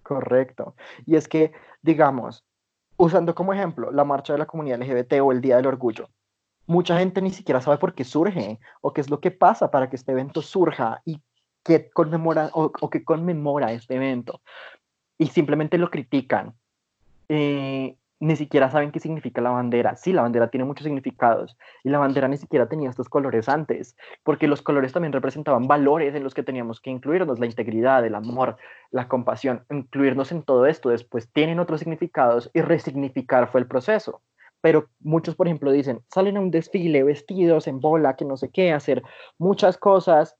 Correcto. 0.03 0.75
Y 1.05 1.15
es 1.15 1.27
que, 1.27 1.51
digamos, 1.81 2.43
usando 2.97 3.33
como 3.33 3.53
ejemplo 3.53 3.91
la 3.91 4.03
marcha 4.03 4.33
de 4.33 4.39
la 4.39 4.45
comunidad 4.45 4.81
LGBT 4.81 5.13
o 5.21 5.31
el 5.31 5.39
Día 5.39 5.55
del 5.55 5.67
Orgullo. 5.67 6.09
Mucha 6.67 6.99
gente 6.99 7.21
ni 7.21 7.31
siquiera 7.31 7.61
sabe 7.61 7.77
por 7.77 7.95
qué 7.95 8.03
surge 8.03 8.59
o 8.81 8.93
qué 8.93 9.01
es 9.01 9.09
lo 9.09 9.19
que 9.19 9.31
pasa 9.31 9.71
para 9.71 9.89
que 9.89 9.95
este 9.95 10.11
evento 10.11 10.41
surja 10.41 11.01
y 11.05 11.21
qué 11.63 11.89
conmemora 11.89 12.49
o 12.53 12.89
que 12.89 13.03
conmemora 13.03 13.71
este 13.71 13.95
evento. 13.95 14.41
Y 15.17 15.27
simplemente 15.27 15.77
lo 15.77 15.89
critican. 15.89 16.55
Eh, 17.29 17.95
ni 18.21 18.35
siquiera 18.35 18.69
saben 18.69 18.91
qué 18.91 18.99
significa 18.99 19.41
la 19.41 19.51
bandera. 19.51 19.95
Sí, 19.95 20.11
la 20.11 20.23
bandera 20.23 20.49
tiene 20.49 20.65
muchos 20.65 20.83
significados 20.83 21.57
y 21.83 21.89
la 21.89 21.99
bandera 21.99 22.27
ni 22.27 22.37
siquiera 22.37 22.67
tenía 22.67 22.89
estos 22.89 23.07
colores 23.07 23.47
antes, 23.47 23.95
porque 24.23 24.47
los 24.47 24.61
colores 24.61 24.91
también 24.91 25.13
representaban 25.13 25.67
valores 25.67 26.13
en 26.15 26.23
los 26.23 26.33
que 26.33 26.43
teníamos 26.43 26.81
que 26.81 26.89
incluirnos, 26.89 27.39
la 27.39 27.45
integridad, 27.45 28.05
el 28.05 28.15
amor, 28.15 28.57
la 28.91 29.07
compasión, 29.07 29.63
incluirnos 29.69 30.31
en 30.31 30.43
todo 30.43 30.65
esto. 30.65 30.89
Después 30.89 31.31
tienen 31.31 31.59
otros 31.59 31.79
significados 31.79 32.51
y 32.53 32.61
resignificar 32.61 33.49
fue 33.49 33.61
el 33.61 33.67
proceso. 33.67 34.21
Pero 34.61 34.89
muchos, 34.99 35.35
por 35.35 35.47
ejemplo, 35.47 35.71
dicen, 35.71 36.01
salen 36.09 36.35
a 36.35 36.41
un 36.41 36.51
desfile 36.51 37.03
vestidos 37.03 37.67
en 37.67 37.79
bola, 37.79 38.17
que 38.17 38.25
no 38.25 38.35
sé 38.35 38.49
qué, 38.49 38.73
hacer 38.73 39.01
muchas 39.37 39.77
cosas. 39.77 40.35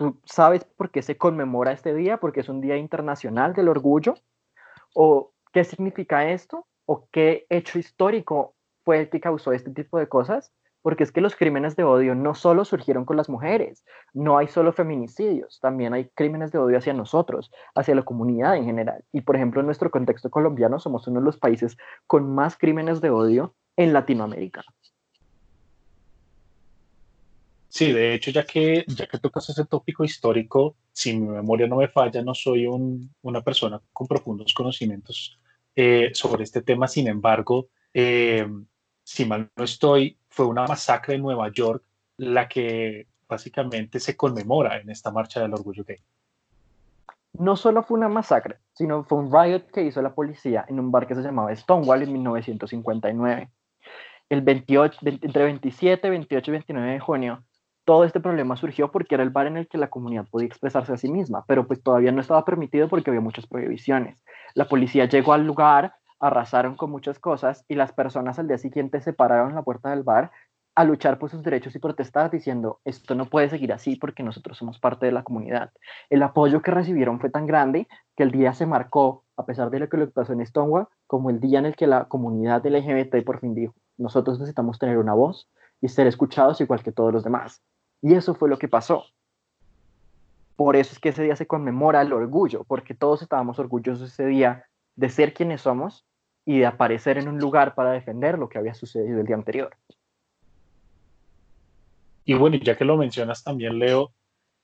¿Tú 0.00 0.18
sabes 0.24 0.64
por 0.64 0.90
qué 0.90 1.02
se 1.02 1.18
conmemora 1.18 1.72
este 1.72 1.92
día? 1.92 2.16
Porque 2.16 2.40
es 2.40 2.48
un 2.48 2.62
día 2.62 2.78
internacional 2.78 3.52
del 3.52 3.68
orgullo. 3.68 4.14
¿O 4.94 5.32
qué 5.52 5.62
significa 5.62 6.30
esto? 6.30 6.66
o 6.92 7.06
qué 7.12 7.46
hecho 7.50 7.78
histórico 7.78 8.56
fue 8.84 8.98
el 8.98 9.10
que 9.10 9.20
causó 9.20 9.52
este 9.52 9.70
tipo 9.70 9.96
de 10.00 10.08
cosas, 10.08 10.52
porque 10.82 11.04
es 11.04 11.12
que 11.12 11.20
los 11.20 11.36
crímenes 11.36 11.76
de 11.76 11.84
odio 11.84 12.16
no 12.16 12.34
solo 12.34 12.64
surgieron 12.64 13.04
con 13.04 13.16
las 13.16 13.28
mujeres, 13.28 13.84
no 14.12 14.38
hay 14.38 14.48
solo 14.48 14.72
feminicidios, 14.72 15.60
también 15.60 15.94
hay 15.94 16.10
crímenes 16.16 16.50
de 16.50 16.58
odio 16.58 16.78
hacia 16.78 16.92
nosotros, 16.92 17.52
hacia 17.76 17.94
la 17.94 18.02
comunidad 18.02 18.56
en 18.56 18.64
general. 18.64 19.04
Y 19.12 19.20
por 19.20 19.36
ejemplo, 19.36 19.60
en 19.60 19.66
nuestro 19.66 19.92
contexto 19.92 20.30
colombiano 20.30 20.80
somos 20.80 21.06
uno 21.06 21.20
de 21.20 21.26
los 21.26 21.38
países 21.38 21.76
con 22.08 22.34
más 22.34 22.58
crímenes 22.58 23.00
de 23.00 23.10
odio 23.10 23.54
en 23.76 23.92
Latinoamérica. 23.92 24.64
Sí, 27.70 27.92
de 27.92 28.14
hecho, 28.14 28.32
ya 28.32 28.44
que, 28.44 28.84
ya 28.88 29.06
que 29.06 29.18
tocas 29.18 29.48
ese 29.48 29.64
tópico 29.64 30.02
histórico, 30.04 30.74
si 30.92 31.16
mi 31.16 31.28
memoria 31.28 31.68
no 31.68 31.76
me 31.76 31.86
falla, 31.86 32.20
no 32.20 32.34
soy 32.34 32.66
una 32.66 33.42
persona 33.42 33.80
con 33.92 34.08
profundos 34.08 34.52
conocimientos 34.52 35.38
eh, 35.76 36.10
sobre 36.12 36.42
este 36.42 36.62
tema. 36.62 36.88
Sin 36.88 37.06
embargo, 37.06 37.68
eh, 37.94 38.44
si 39.04 39.24
mal 39.24 39.48
no 39.54 39.62
estoy, 39.62 40.18
fue 40.28 40.46
una 40.46 40.66
masacre 40.66 41.14
en 41.14 41.22
Nueva 41.22 41.48
York 41.52 41.84
la 42.16 42.48
que 42.48 43.06
básicamente 43.28 44.00
se 44.00 44.16
conmemora 44.16 44.80
en 44.80 44.90
esta 44.90 45.12
marcha 45.12 45.40
del 45.40 45.54
orgullo 45.54 45.84
gay. 45.84 45.98
No 47.34 47.54
solo 47.56 47.84
fue 47.84 47.96
una 47.96 48.08
masacre, 48.08 48.58
sino 48.72 49.04
fue 49.04 49.18
un 49.18 49.32
riot 49.32 49.70
que 49.72 49.84
hizo 49.84 50.02
la 50.02 50.12
policía 50.12 50.64
en 50.68 50.80
un 50.80 50.90
bar 50.90 51.06
que 51.06 51.14
se 51.14 51.22
llamaba 51.22 51.54
Stonewall 51.54 52.02
en 52.02 52.12
1959. 52.14 53.48
El 54.28 54.42
28, 54.42 54.98
entre 55.02 55.44
27, 55.44 56.10
28 56.10 56.50
y 56.50 56.52
29 56.52 56.92
de 56.92 56.98
junio 56.98 57.44
todo 57.90 58.04
este 58.04 58.20
problema 58.20 58.56
surgió 58.56 58.92
porque 58.92 59.16
era 59.16 59.24
el 59.24 59.30
bar 59.30 59.48
en 59.48 59.56
el 59.56 59.66
que 59.66 59.76
la 59.76 59.90
comunidad 59.90 60.24
podía 60.30 60.46
expresarse 60.46 60.92
a 60.92 60.96
sí 60.96 61.10
misma, 61.10 61.44
pero 61.48 61.66
pues 61.66 61.82
todavía 61.82 62.12
no 62.12 62.20
estaba 62.20 62.44
permitido 62.44 62.88
porque 62.88 63.10
había 63.10 63.20
muchas 63.20 63.48
prohibiciones. 63.48 64.22
La 64.54 64.66
policía 64.66 65.06
llegó 65.06 65.32
al 65.32 65.44
lugar, 65.44 65.94
arrasaron 66.20 66.76
con 66.76 66.92
muchas 66.92 67.18
cosas 67.18 67.64
y 67.66 67.74
las 67.74 67.92
personas 67.92 68.38
al 68.38 68.46
día 68.46 68.58
siguiente 68.58 69.00
se 69.00 69.12
pararon 69.12 69.48
en 69.48 69.56
la 69.56 69.64
puerta 69.64 69.90
del 69.90 70.04
bar 70.04 70.30
a 70.76 70.84
luchar 70.84 71.18
por 71.18 71.30
sus 71.30 71.42
derechos 71.42 71.74
y 71.74 71.80
protestar 71.80 72.30
diciendo, 72.30 72.78
esto 72.84 73.16
no 73.16 73.26
puede 73.26 73.50
seguir 73.50 73.72
así 73.72 73.96
porque 73.96 74.22
nosotros 74.22 74.56
somos 74.56 74.78
parte 74.78 75.06
de 75.06 75.10
la 75.10 75.24
comunidad. 75.24 75.72
El 76.10 76.22
apoyo 76.22 76.62
que 76.62 76.70
recibieron 76.70 77.18
fue 77.18 77.30
tan 77.30 77.44
grande 77.44 77.88
que 78.16 78.22
el 78.22 78.30
día 78.30 78.54
se 78.54 78.66
marcó, 78.66 79.24
a 79.36 79.44
pesar 79.46 79.68
de 79.68 79.80
lo 79.80 79.88
que 79.88 79.96
le 79.96 80.06
pasó 80.06 80.32
en 80.32 80.46
Stonewall, 80.46 80.86
como 81.08 81.28
el 81.28 81.40
día 81.40 81.58
en 81.58 81.66
el 81.66 81.74
que 81.74 81.88
la 81.88 82.04
comunidad 82.04 82.64
LGBT 82.64 83.24
por 83.24 83.40
fin 83.40 83.52
dijo, 83.52 83.74
nosotros 83.98 84.38
necesitamos 84.38 84.78
tener 84.78 84.96
una 84.96 85.14
voz 85.14 85.50
y 85.80 85.88
ser 85.88 86.06
escuchados 86.06 86.60
igual 86.60 86.84
que 86.84 86.92
todos 86.92 87.12
los 87.12 87.24
demás. 87.24 87.60
Y 88.02 88.14
eso 88.14 88.34
fue 88.34 88.48
lo 88.48 88.58
que 88.58 88.68
pasó. 88.68 89.04
Por 90.56 90.76
eso 90.76 90.92
es 90.92 90.98
que 90.98 91.10
ese 91.10 91.22
día 91.22 91.36
se 91.36 91.46
conmemora 91.46 92.02
el 92.02 92.12
orgullo, 92.12 92.64
porque 92.64 92.94
todos 92.94 93.22
estábamos 93.22 93.58
orgullosos 93.58 94.12
ese 94.12 94.26
día 94.26 94.66
de 94.94 95.08
ser 95.08 95.32
quienes 95.32 95.62
somos 95.62 96.06
y 96.44 96.58
de 96.58 96.66
aparecer 96.66 97.18
en 97.18 97.28
un 97.28 97.38
lugar 97.38 97.74
para 97.74 97.92
defender 97.92 98.38
lo 98.38 98.48
que 98.48 98.58
había 98.58 98.74
sucedido 98.74 99.20
el 99.20 99.26
día 99.26 99.36
anterior. 99.36 99.76
Y 102.24 102.34
bueno, 102.34 102.56
ya 102.56 102.76
que 102.76 102.84
lo 102.84 102.96
mencionas 102.96 103.42
también, 103.42 103.78
Leo, 103.78 104.12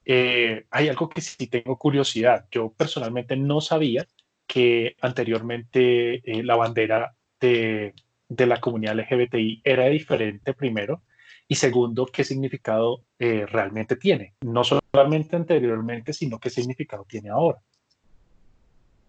eh, 0.04 0.66
hay 0.70 0.88
algo 0.88 1.08
que 1.08 1.20
sí 1.20 1.46
tengo 1.46 1.76
curiosidad. 1.78 2.46
Yo 2.50 2.72
personalmente 2.72 3.36
no 3.36 3.60
sabía 3.60 4.06
que 4.46 4.96
anteriormente 5.00 6.16
eh, 6.30 6.44
la 6.44 6.56
bandera 6.56 7.16
de, 7.40 7.94
de, 8.28 8.46
la 8.46 8.60
comunidad 8.60 8.98
LGBTI 8.98 9.62
era 9.64 9.86
diferente 9.86 10.54
primero 10.54 11.02
y 11.48 11.54
segundo, 11.54 12.06
qué 12.06 12.24
significado 12.24 13.04
eh, 13.18 13.46
realmente 13.46 13.96
tiene. 13.96 14.34
No 14.40 14.62
solamente 14.64 15.36
anteriormente, 15.36 16.12
sino 16.12 16.38
qué 16.38 16.50
significado 16.50 17.04
tiene 17.08 17.30
ahora. 17.30 17.60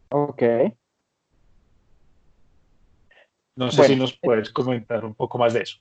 Ok. 0.09 0.43
No 3.55 3.71
sé 3.71 3.83
si 3.85 3.95
nos 3.95 4.15
puedes 4.17 4.51
comentar 4.51 5.03
un 5.03 5.15
poco 5.15 5.39
más 5.39 5.53
de 5.53 5.61
eso. 5.61 5.79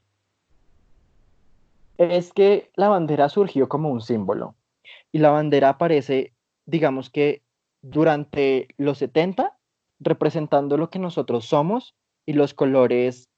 Es 1.99 2.33
que 2.33 2.71
la 2.75 2.89
bandera 2.89 3.29
surgió 3.29 3.69
como 3.69 3.91
un 3.91 4.01
símbolo 4.01 4.57
y 5.13 5.19
la 5.19 5.31
bandera 5.31 5.71
aparece, 5.71 6.35
digamos 6.65 7.11
que 7.11 7.43
durante 7.83 8.69
los 8.79 8.99
70, 8.99 9.59
representando 10.01 10.77
lo 10.77 10.91
que 10.91 10.99
nosotros 10.99 11.47
somos 11.47 11.95
y 12.25 12.33
los 12.33 12.55
colores 12.55 13.29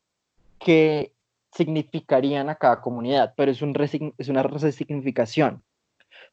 que 0.59 1.15
significarían 1.53 2.49
a 2.49 2.57
cada 2.57 2.81
comunidad, 2.81 3.35
pero 3.37 3.51
es, 3.51 3.63
un 3.63 3.75
es 4.19 4.29
una 4.29 4.43
resignificación. 4.43 5.63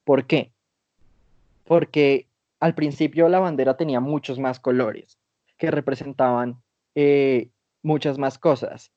¿Por 0.04 0.25
qué? 0.25 0.54
Porque 1.65 2.28
al 2.60 2.75
principio 2.75 3.30
la 3.30 3.39
bandera 3.39 3.78
tenía 3.78 3.99
muchos 3.99 4.39
más 4.39 4.60
colores 4.60 5.17
que 5.58 5.71
representaban 5.71 6.62
eh, 6.95 7.49
muchas 7.82 8.17
más 8.17 8.38
cosas. 8.38 8.91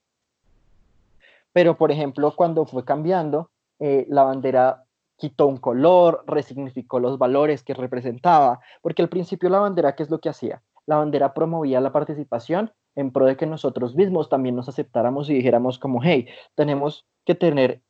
Pero, 1.52 1.76
por 1.76 1.90
ejemplo, 1.90 2.34
cuando 2.36 2.66
fue 2.66 2.84
cambiando, 2.84 3.50
eh, 3.78 4.06
la 4.08 4.24
bandera 4.24 4.84
quitó 5.16 5.46
un 5.46 5.56
color, 5.56 6.24
resignificó 6.26 7.00
los 7.00 7.18
valores 7.18 7.62
que 7.62 7.74
representaba, 7.74 8.60
porque 8.82 9.02
al 9.02 9.08
principio 9.08 9.48
la 9.48 9.58
bandera, 9.58 9.94
¿qué 9.96 10.04
es 10.04 10.10
lo 10.10 10.20
que 10.20 10.28
hacía? 10.28 10.62
La 10.86 10.96
bandera 10.96 11.34
promovía 11.34 11.80
la 11.80 11.92
participación 11.92 12.72
en 12.98 13.12
pro 13.12 13.26
de 13.26 13.36
que 13.36 13.46
nosotros 13.46 13.94
mismos 13.94 14.28
también 14.28 14.56
nos 14.56 14.68
aceptáramos 14.68 15.30
y 15.30 15.34
dijéramos 15.34 15.78
como, 15.78 16.02
hey, 16.02 16.28
tenemos 16.54 17.06
que 17.24 17.34
tener 17.34 17.80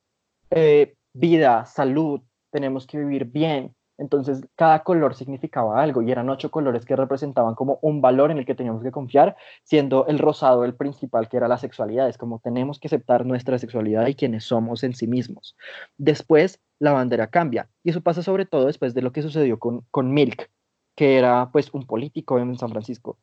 eh, 0.51 0.95
vida, 1.13 1.65
salud, 1.65 2.21
tenemos 2.51 2.87
que 2.87 2.99
vivir 2.99 3.25
bien, 3.25 3.75
entonces, 3.99 4.41
cada 4.55 4.83
color 4.83 5.13
significaba 5.13 5.81
algo 5.83 6.01
y 6.01 6.09
eran 6.09 6.29
ocho 6.29 6.49
colores 6.49 6.85
que 6.85 6.95
representaban 6.95 7.53
como 7.53 7.79
un 7.81 7.99
valor 7.99 8.31
en 8.31 8.37
el 8.37 8.45
que 8.45 8.55
teníamos 8.55 8.81
que 8.81 8.91
confiar, 8.91 9.35
siendo 9.63 10.07
el 10.07 10.19
rosado 10.19 10.63
el 10.63 10.73
principal, 10.73 11.27
que 11.27 11.35
era 11.35 11.49
la 11.49 11.57
sexualidad. 11.57 12.07
Es 12.07 12.17
como 12.17 12.39
tenemos 12.39 12.79
que 12.79 12.87
aceptar 12.87 13.25
nuestra 13.25 13.59
sexualidad 13.59 14.07
y 14.07 14.15
quienes 14.15 14.45
somos 14.45 14.85
en 14.85 14.95
sí 14.95 15.05
mismos. 15.05 15.57
Después, 15.97 16.61
la 16.79 16.93
bandera 16.93 17.27
cambia 17.27 17.69
y 17.83 17.89
eso 17.89 17.99
pasa 17.99 18.23
sobre 18.23 18.45
todo 18.45 18.67
después 18.67 18.93
de 18.93 19.01
lo 19.01 19.11
que 19.11 19.21
sucedió 19.21 19.59
con, 19.59 19.81
con 19.91 20.13
Milk, 20.13 20.49
que 20.95 21.17
era 21.17 21.49
pues 21.51 21.73
un 21.73 21.85
político 21.85 22.39
en 22.39 22.57
San 22.57 22.69
Francisco, 22.69 23.17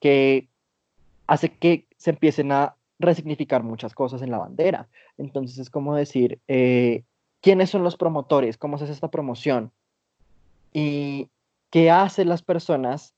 que 0.00 0.48
hace 1.26 1.50
que 1.50 1.86
se 1.96 2.10
empiecen 2.10 2.52
a 2.52 2.76
resignificar 2.98 3.62
muchas 3.62 3.94
cosas 3.94 4.22
en 4.22 4.30
la 4.30 4.38
bandera. 4.38 4.88
Entonces 5.18 5.58
es 5.58 5.70
como 5.70 5.94
decir, 5.94 6.40
eh, 6.48 7.04
¿quiénes 7.40 7.70
son 7.70 7.82
los 7.82 7.96
promotores? 7.96 8.56
¿Cómo 8.56 8.78
se 8.78 8.84
hace 8.84 8.92
esta 8.92 9.10
promoción? 9.10 9.72
y 10.78 11.30
qué 11.70 11.90
hacen 11.90 12.28
las 12.28 12.42
personas 12.42 13.14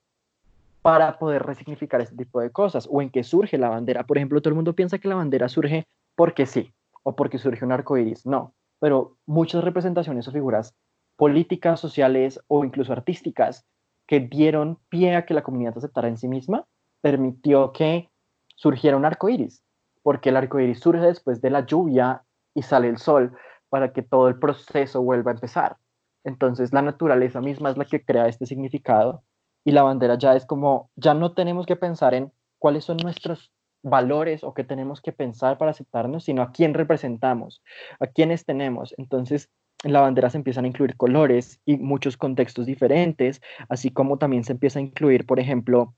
para 0.81 1.18
poder 1.18 1.42
resignificar 1.42 2.01
este 2.01 2.14
tipo 2.14 2.40
de 2.40 2.51
cosas 2.53 2.88
o 2.88 3.03
en 3.03 3.11
qué 3.11 3.25
surge 3.25 3.59
la 3.59 3.68
bandera. 3.68 4.07
Por 4.07 4.16
ejemplo, 4.16 4.40
todo 4.40 4.51
el 4.51 4.55
mundo 4.55 4.77
piensa 4.77 4.99
que 4.99 5.09
la 5.09 5.16
bandera 5.16 5.49
surge 5.49 5.88
porque 6.14 6.47
sí 6.47 6.73
o 7.03 7.16
porque 7.16 7.38
surge 7.38 7.64
un 7.64 7.73
arco 7.73 7.99
iris. 7.99 8.25
No, 8.27 8.55
pero 8.79 9.16
muchas 9.27 9.64
representaciones 9.64 10.29
o 10.29 10.31
figuras 10.31 10.73
políticas, 11.16 11.81
sociales 11.81 12.40
o 12.47 12.64
incluso 12.64 12.92
artísticas 12.92 13.66
que 14.07 14.21
dieron 14.21 14.79
pie 14.88 15.16
a 15.16 15.27
que 15.27 15.35
la 15.35 15.42
comunidad 15.42 15.77
aceptara 15.77 16.07
en 16.07 16.16
sí 16.16 16.29
misma 16.29 16.64
permitió 17.00 17.72
que 17.72 18.11
surgiera 18.56 18.96
un 18.96 19.04
arco 19.04 19.28
iris, 19.28 19.62
porque 20.02 20.30
el 20.30 20.37
arco 20.37 20.58
iris 20.61 20.80
surge 20.80 21.00
después 21.00 21.40
de 21.40 21.50
la 21.50 21.64
lluvia 21.66 22.24
y 22.54 22.62
sale 22.62 22.88
el 22.88 22.98
sol 22.98 23.37
para 23.68 23.92
que 23.92 24.02
todo 24.02 24.28
el 24.28 24.38
proceso 24.38 25.02
vuelva 25.02 25.30
a 25.30 25.34
empezar. 25.34 25.76
Entonces 26.24 26.72
la 26.72 26.82
naturaleza 26.82 27.40
misma 27.40 27.70
es 27.70 27.76
la 27.76 27.84
que 27.84 28.04
crea 28.04 28.26
este 28.26 28.46
significado 28.46 29.22
y 29.64 29.72
la 29.72 29.82
bandera 29.82 30.16
ya 30.18 30.34
es 30.34 30.46
como, 30.46 30.90
ya 30.96 31.14
no 31.14 31.34
tenemos 31.34 31.66
que 31.66 31.76
pensar 31.76 32.14
en 32.14 32.32
cuáles 32.58 32.84
son 32.84 32.96
nuestros 32.98 33.52
valores 33.82 34.42
o 34.42 34.54
qué 34.54 34.64
tenemos 34.64 35.00
que 35.00 35.12
pensar 35.12 35.58
para 35.58 35.70
aceptarnos, 35.70 36.24
sino 36.24 36.42
a 36.42 36.52
quién 36.52 36.74
representamos, 36.74 37.62
a 38.00 38.06
quiénes 38.06 38.44
tenemos. 38.44 38.94
Entonces, 38.98 39.50
en 39.84 39.92
la 39.92 40.00
bandera 40.00 40.30
se 40.30 40.38
empiezan 40.38 40.64
a 40.64 40.68
incluir 40.68 40.96
colores 40.96 41.61
y 41.64 41.76
muchos 41.76 42.16
contextos 42.16 42.66
diferentes, 42.66 43.40
así 43.68 43.90
como 43.90 44.18
también 44.18 44.42
se 44.44 44.52
empieza 44.52 44.80
a 44.80 44.82
incluir, 44.82 45.26
por 45.26 45.38
ejemplo, 45.38 45.94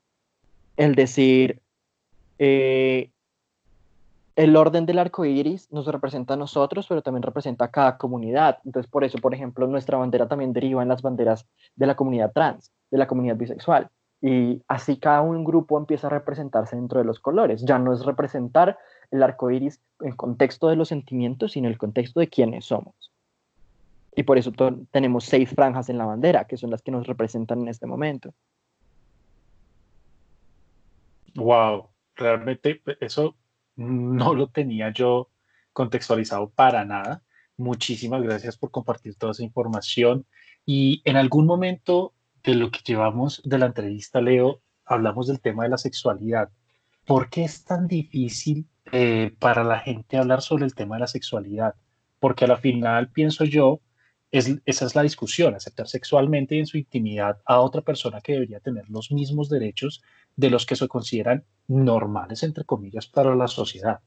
el 0.76 0.94
decir, 0.94 1.60
eh, 2.38 3.10
el 4.36 4.56
orden 4.56 4.86
del 4.86 4.98
arco 4.98 5.24
iris 5.24 5.70
nos 5.70 5.86
representa 5.86 6.34
a 6.34 6.36
nosotros, 6.36 6.86
pero 6.88 7.02
también 7.02 7.22
representa 7.22 7.66
a 7.66 7.70
cada 7.70 7.98
comunidad. 7.98 8.58
Entonces, 8.64 8.90
por 8.90 9.04
eso, 9.04 9.18
por 9.18 9.34
ejemplo, 9.34 9.66
nuestra 9.66 9.98
bandera 9.98 10.28
también 10.28 10.52
deriva 10.52 10.82
en 10.82 10.88
las 10.88 11.02
banderas 11.02 11.46
de 11.76 11.86
la 11.86 11.94
comunidad 11.94 12.32
trans, 12.32 12.72
de 12.90 12.98
la 12.98 13.06
comunidad 13.06 13.36
bisexual. 13.36 13.90
Y 14.22 14.62
así 14.68 14.96
cada 14.96 15.22
un 15.22 15.44
grupo 15.44 15.78
empieza 15.78 16.06
a 16.06 16.10
representarse 16.10 16.76
dentro 16.76 16.98
de 16.98 17.04
los 17.04 17.20
colores. 17.20 17.64
Ya 17.64 17.78
no 17.78 17.92
es 17.92 18.04
representar 18.04 18.78
el 19.10 19.22
arco 19.22 19.50
iris 19.50 19.80
en 20.00 20.12
contexto 20.12 20.68
de 20.68 20.76
los 20.76 20.88
sentimientos, 20.88 21.52
sino 21.52 21.68
el 21.68 21.78
contexto 21.78 22.20
de 22.20 22.28
quiénes 22.28 22.66
somos. 22.66 22.94
Y 24.14 24.22
por 24.22 24.38
eso 24.38 24.52
tenemos 24.90 25.24
seis 25.24 25.50
franjas 25.50 25.88
en 25.88 25.98
la 25.98 26.06
bandera, 26.06 26.44
que 26.44 26.56
son 26.56 26.70
las 26.70 26.82
que 26.82 26.90
nos 26.90 27.06
representan 27.06 27.60
en 27.60 27.68
este 27.68 27.86
momento. 27.86 28.32
Wow, 31.34 31.90
realmente 32.14 32.82
eso 33.00 33.36
no 33.76 34.34
lo 34.34 34.48
tenía 34.48 34.92
yo 34.92 35.30
contextualizado 35.72 36.50
para 36.50 36.84
nada. 36.84 37.22
Muchísimas 37.56 38.22
gracias 38.22 38.56
por 38.56 38.70
compartir 38.70 39.16
toda 39.16 39.32
esa 39.32 39.42
información. 39.42 40.26
Y 40.66 41.02
en 41.04 41.16
algún 41.16 41.46
momento 41.46 42.14
de 42.42 42.54
lo 42.54 42.70
que 42.70 42.80
llevamos 42.84 43.42
de 43.44 43.58
la 43.58 43.66
entrevista, 43.66 44.20
Leo, 44.20 44.62
hablamos 44.84 45.26
del 45.26 45.40
tema 45.40 45.64
de 45.64 45.70
la 45.70 45.78
sexualidad. 45.78 46.50
¿Por 47.06 47.28
qué 47.30 47.44
es 47.44 47.64
tan 47.64 47.86
difícil 47.86 48.66
eh, 48.92 49.34
para 49.38 49.64
la 49.64 49.78
gente 49.80 50.16
hablar 50.16 50.42
sobre 50.42 50.64
el 50.64 50.74
tema 50.74 50.96
de 50.96 51.00
la 51.00 51.06
sexualidad? 51.06 51.74
Porque 52.18 52.44
a 52.44 52.48
la 52.48 52.56
final, 52.56 53.10
pienso 53.10 53.44
yo, 53.44 53.80
es, 54.30 54.60
esa 54.64 54.86
es 54.86 54.94
la 54.94 55.02
discusión, 55.02 55.54
aceptar 55.54 55.88
sexualmente 55.88 56.54
y 56.54 56.60
en 56.60 56.66
su 56.66 56.78
intimidad 56.78 57.38
a 57.44 57.60
otra 57.60 57.80
persona 57.82 58.20
que 58.20 58.34
debería 58.34 58.60
tener 58.60 58.88
los 58.88 59.10
mismos 59.10 59.48
derechos 59.48 60.02
de 60.36 60.50
los 60.50 60.66
que 60.66 60.76
se 60.76 60.88
consideran 60.88 61.44
normales, 61.68 62.42
entre 62.42 62.64
comillas, 62.64 63.06
para 63.06 63.34
la 63.34 63.48
sociedad. 63.48 64.00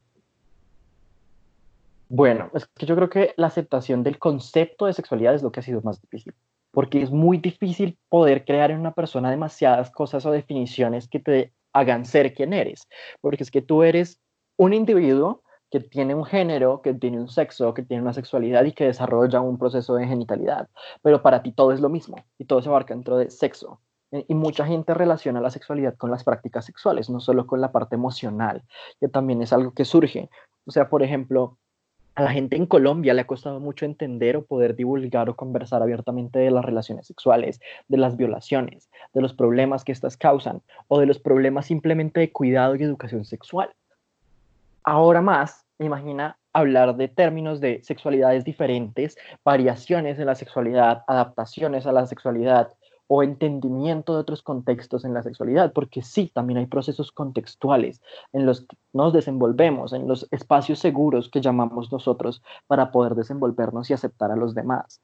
Bueno, 2.10 2.52
es 2.54 2.68
que 2.68 2.86
yo 2.86 2.96
creo 2.96 3.10
que 3.10 3.34
la 3.38 3.48
aceptación 3.48 4.04
del 4.04 4.20
concepto 4.20 4.86
de 4.86 4.94
sexualidad 4.94 5.34
es 5.34 5.42
lo 5.42 5.52
que 5.52 5.62
ha 5.62 5.64
sido 5.64 5.82
más 5.82 6.00
difícil, 6.02 6.34
porque 6.72 7.02
es 7.02 7.10
muy 7.10 7.38
difícil 7.38 7.98
poder 8.10 8.46
crear 8.46 8.72
en 8.72 8.80
una 8.80 8.94
persona 8.94 9.32
demasiadas 9.32 9.90
cosas 9.90 10.26
o 10.26 10.32
definiciones 10.32 11.08
que 11.08 11.20
te 11.20 11.54
hagan 11.72 12.06
ser 12.06 12.34
quien 12.34 12.54
eres, 12.54 12.88
porque 13.20 13.44
es 13.44 13.52
que 13.52 13.62
tú 13.62 13.84
eres 13.84 14.22
un 14.58 14.74
individuo 14.74 15.42
que 15.72 15.80
tiene 15.80 16.14
un 16.14 16.24
género, 16.24 16.84
que 16.84 16.94
tiene 16.94 17.20
un 17.20 17.30
sexo, 17.30 17.74
que 17.74 17.82
tiene 17.82 18.04
una 18.04 18.14
sexualidad 18.14 18.64
y 18.66 18.74
que 18.74 18.86
desarrolla 18.86 19.42
un 19.42 19.58
proceso 19.58 19.96
de 19.96 20.06
genitalidad, 20.06 20.70
pero 21.02 21.24
para 21.24 21.42
ti 21.42 21.52
todo 21.52 21.72
es 21.72 21.80
lo 21.80 21.90
mismo 21.90 22.24
y 22.38 22.46
todo 22.46 22.62
se 22.62 22.70
abarca 22.70 22.94
dentro 22.94 23.18
de 23.18 23.32
sexo, 23.32 23.82
y 24.28 24.34
mucha 24.36 24.66
gente 24.66 24.94
relaciona 24.94 25.42
la 25.42 25.50
sexualidad 25.50 25.96
con 25.96 26.12
las 26.12 26.24
prácticas 26.24 26.66
sexuales, 26.66 27.10
no 27.10 27.20
solo 27.20 27.48
con 27.48 27.62
la 27.62 27.72
parte 27.72 27.96
emocional, 27.96 28.64
que 29.00 29.08
también 29.08 29.42
es 29.42 29.52
algo 29.54 29.74
que 29.74 29.86
surge. 29.86 30.30
O 30.66 30.72
sea, 30.72 30.90
por 30.90 31.02
ejemplo, 31.02 31.58
a 32.16 32.22
la 32.22 32.32
gente 32.32 32.56
en 32.56 32.68
Colombia 32.68 33.14
le 33.14 33.22
ha 33.22 33.28
costado 33.28 33.60
mucho 33.60 33.86
entender 33.86 34.38
o 34.38 34.46
poder 34.46 34.76
divulgar 34.76 35.30
o 35.30 35.36
conversar 35.36 35.82
abiertamente 35.82 36.38
de 36.38 36.52
las 36.52 36.64
relaciones 36.64 37.08
sexuales, 37.08 37.60
de 37.88 37.98
las 37.98 38.16
violaciones, 38.16 38.90
de 39.14 39.22
los 39.22 39.34
problemas 39.34 39.84
que 39.84 39.92
estas 39.92 40.16
causan 40.16 40.62
o 40.88 41.00
de 41.00 41.08
los 41.08 41.18
problemas 41.18 41.66
simplemente 41.66 42.20
de 42.20 42.32
cuidado 42.32 42.76
y 42.76 42.84
educación 42.84 43.26
sexual. 43.26 43.74
Ahora 44.84 45.22
más, 45.22 45.66
imagina 45.80 46.38
hablar 46.54 46.96
de 46.96 47.08
términos 47.08 47.60
de 47.60 47.82
sexualidades 47.84 48.44
diferentes, 48.44 49.18
variaciones 49.44 50.20
en 50.20 50.28
la 50.28 50.36
sexualidad, 50.36 51.04
adaptaciones 51.08 51.88
a 51.88 51.92
la 51.92 52.06
sexualidad, 52.06 52.72
o 53.08 53.24
entendimiento 53.24 54.14
de 54.14 54.20
otros 54.20 54.42
contextos 54.42 55.06
en 55.06 55.14
la 55.14 55.24
sexualidad, 55.24 55.74
porque 55.74 56.02
sí, 56.02 56.32
también 56.34 56.58
hay 56.58 56.66
procesos 56.68 57.12
contextuales 57.12 58.02
en 58.32 58.46
los 58.46 58.62
que 58.62 58.78
nos 58.94 59.14
desenvolvemos, 59.14 59.94
en 59.94 60.08
los 60.08 60.28
espacios 60.32 60.80
seguros 60.80 61.30
que 61.30 61.42
llamamos 61.42 61.92
nosotros 61.92 62.42
para 62.68 62.92
poder 62.92 63.16
desenvolvernos 63.16 63.90
y 63.90 63.94
aceptar 63.94 64.32
a 64.32 64.36
los 64.36 64.56
demás. 64.56 65.02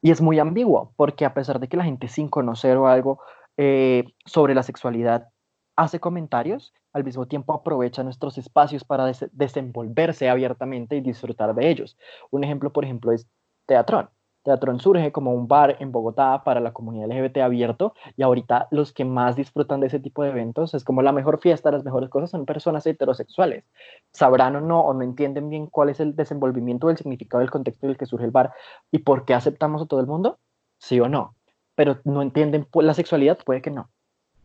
Y 0.00 0.10
es 0.10 0.20
muy 0.20 0.38
ambiguo, 0.38 0.92
porque 0.96 1.24
a 1.24 1.34
pesar 1.34 1.58
de 1.58 1.68
que 1.68 1.76
la 1.76 1.84
gente 1.84 2.08
sin 2.08 2.28
conocer 2.28 2.76
o 2.76 2.86
algo 2.86 3.20
eh, 3.56 4.04
sobre 4.24 4.54
la 4.54 4.62
sexualidad 4.62 5.28
hace 5.76 6.00
comentarios, 6.00 6.72
al 6.92 7.04
mismo 7.04 7.26
tiempo 7.26 7.52
aprovecha 7.52 8.02
nuestros 8.02 8.38
espacios 8.38 8.84
para 8.84 9.12
desenvolverse 9.32 10.28
abiertamente 10.28 10.96
y 10.96 11.00
disfrutar 11.00 11.54
de 11.54 11.68
ellos. 11.68 11.96
Un 12.30 12.44
ejemplo, 12.44 12.72
por 12.72 12.84
ejemplo, 12.84 13.12
es 13.12 13.26
Teatrón. 13.66 14.08
Teatrón 14.48 14.80
surge 14.80 15.12
como 15.12 15.34
un 15.34 15.46
bar 15.46 15.76
en 15.78 15.92
Bogotá 15.92 16.42
para 16.42 16.60
la 16.60 16.72
comunidad 16.72 17.10
LGBT 17.10 17.36
abierto 17.38 17.94
y 18.16 18.22
ahorita 18.22 18.66
los 18.70 18.94
que 18.94 19.04
más 19.04 19.36
disfrutan 19.36 19.80
de 19.80 19.88
ese 19.88 20.00
tipo 20.00 20.22
de 20.22 20.30
eventos 20.30 20.72
es 20.72 20.84
como 20.84 21.02
la 21.02 21.12
mejor 21.12 21.38
fiesta, 21.38 21.70
las 21.70 21.84
mejores 21.84 22.08
cosas 22.08 22.30
son 22.30 22.46
personas 22.46 22.86
heterosexuales. 22.86 23.64
Sabrán 24.10 24.56
o 24.56 24.62
no, 24.62 24.80
o 24.80 24.94
no 24.94 25.02
entienden 25.02 25.50
bien 25.50 25.66
cuál 25.66 25.90
es 25.90 26.00
el 26.00 26.16
desenvolvimiento, 26.16 26.88
el 26.88 26.96
significado, 26.96 27.40
del 27.40 27.50
contexto 27.50 27.84
en 27.84 27.90
el 27.90 27.98
que 27.98 28.06
surge 28.06 28.24
el 28.24 28.30
bar 28.30 28.54
y 28.90 29.00
por 29.00 29.26
qué 29.26 29.34
aceptamos 29.34 29.82
a 29.82 29.86
todo 29.86 30.00
el 30.00 30.06
mundo, 30.06 30.38
sí 30.78 30.98
o 30.98 31.10
no. 31.10 31.34
Pero 31.74 31.98
no 32.04 32.22
entienden 32.22 32.66
la 32.72 32.94
sexualidad, 32.94 33.38
puede 33.44 33.60
que 33.60 33.70
no, 33.70 33.90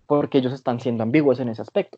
porque 0.06 0.39
ellos 0.39 0.52
están 0.52 0.82
siendo 0.82 1.04
ambiguos 1.04 1.39
en 1.39 1.48
ese 1.48 1.62
aspecto. 1.62 1.98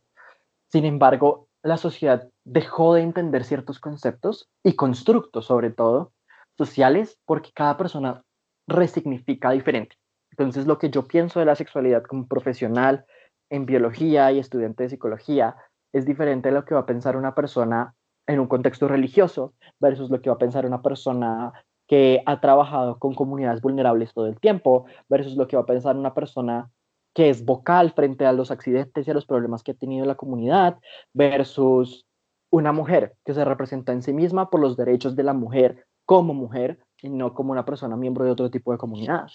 Sin 0.68 0.86
embargo, 0.86 1.48
la 1.64 1.78
sociedad 1.78 2.30
dejó 2.44 2.94
de 2.94 3.02
entender 3.02 3.44
ciertos 3.46 3.80
conceptos 3.80 4.48
y 4.64 4.74
constructos, 4.74 5.48
sobre 5.48 5.72
todo, 5.72 6.12
sociales, 6.58 7.18
porque 7.26 7.52
cada 7.54 7.78
persona 7.78 8.24
resignifica 8.68 9.52
diferente. 9.52 9.96
Entonces, 10.32 10.66
lo 10.66 10.78
que 10.78 10.90
yo 10.90 11.08
pienso 11.08 11.40
de 11.40 11.46
la 11.46 11.56
sexualidad 11.56 12.04
como 12.04 12.28
profesional 12.28 13.06
en 13.50 13.66
biología 13.66 14.32
y 14.32 14.40
estudiante 14.40 14.84
de 14.84 14.90
psicología 14.90 15.56
es 15.94 16.06
diferente 16.06 16.50
de 16.50 16.56
lo 16.56 16.66
que 16.66 16.74
va 16.74 16.82
a 16.82 16.86
pensar 16.86 17.16
una 17.16 17.36
persona 17.36 17.94
en 18.28 18.40
un 18.40 18.48
contexto 18.48 18.88
religioso 18.88 19.54
versus 19.80 20.10
lo 20.10 20.22
que 20.22 20.30
va 20.30 20.36
a 20.36 20.40
pensar 20.40 20.66
una 20.66 20.82
persona 20.82 21.54
que 21.88 22.22
ha 22.26 22.42
trabajado 22.42 22.98
con 22.98 23.14
comunidades 23.14 23.62
vulnerables 23.62 24.14
todo 24.14 24.28
el 24.28 24.40
tiempo 24.40 24.86
versus 25.08 25.36
lo 25.36 25.48
que 25.48 25.56
va 25.56 25.64
a 25.64 25.68
pensar 25.68 25.96
una 25.96 26.14
persona 26.14 26.72
que 27.14 27.30
es 27.30 27.46
vocal 27.46 27.94
frente 27.94 28.26
a 28.26 28.34
los 28.34 28.52
accidentes 28.52 29.08
y 29.08 29.12
a 29.12 29.14
los 29.14 29.26
problemas 29.26 29.64
que 29.64 29.72
ha 29.72 29.76
tenido 29.76 30.06
la 30.06 30.16
comunidad 30.16 30.80
versus 31.14 32.06
una 32.52 32.72
mujer 32.72 33.16
que 33.24 33.34
se 33.34 33.46
representa 33.46 33.94
en 33.94 34.02
sí 34.02 34.12
misma 34.12 34.50
por 34.50 34.60
los 34.60 34.76
derechos 34.76 35.16
de 35.16 35.24
la 35.24 35.34
mujer 35.34 35.86
como 36.06 36.34
mujer 36.34 36.80
y 37.02 37.10
no 37.10 37.34
como 37.34 37.52
una 37.52 37.66
persona 37.66 37.96
miembro 37.96 38.24
de 38.26 38.32
otro 38.32 38.50
tipo 38.50 38.72
de 38.72 38.78
comunidad. 38.78 39.28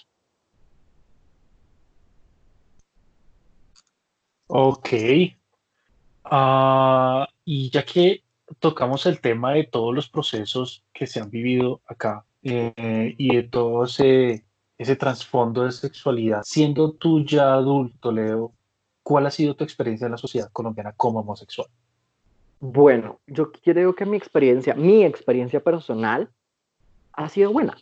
Ok. 4.46 4.88
Ah, 6.24 7.26
y 7.44 7.70
ya 7.70 7.84
que 7.84 8.24
tocamos 8.58 9.06
el 9.06 9.20
tema 9.20 9.52
de 9.52 9.64
todos 9.64 9.94
los 9.94 10.08
procesos 10.08 10.84
que 10.92 11.06
se 11.06 11.20
han 11.20 11.30
vivido 11.30 11.80
acá 11.86 12.24
eh, 12.42 13.14
y 13.16 13.36
de 13.36 13.42
todo 13.44 13.84
ese, 13.84 14.44
ese 14.76 14.96
trasfondo 14.96 15.64
de 15.64 15.72
sexualidad, 15.72 16.42
siendo 16.44 16.92
tú 16.92 17.24
ya 17.24 17.54
adulto, 17.54 18.10
Leo, 18.10 18.52
¿cuál 19.02 19.26
ha 19.26 19.30
sido 19.30 19.54
tu 19.54 19.64
experiencia 19.64 20.06
en 20.06 20.12
la 20.12 20.18
sociedad 20.18 20.50
colombiana 20.52 20.92
como 20.96 21.20
homosexual? 21.20 21.68
Bueno, 22.60 23.20
yo 23.26 23.52
creo 23.52 23.94
que 23.94 24.04
mi 24.04 24.16
experiencia, 24.16 24.74
mi 24.74 25.04
experiencia 25.04 25.60
personal, 25.60 26.30
ha 27.12 27.28
sido 27.28 27.52
buena. 27.52 27.76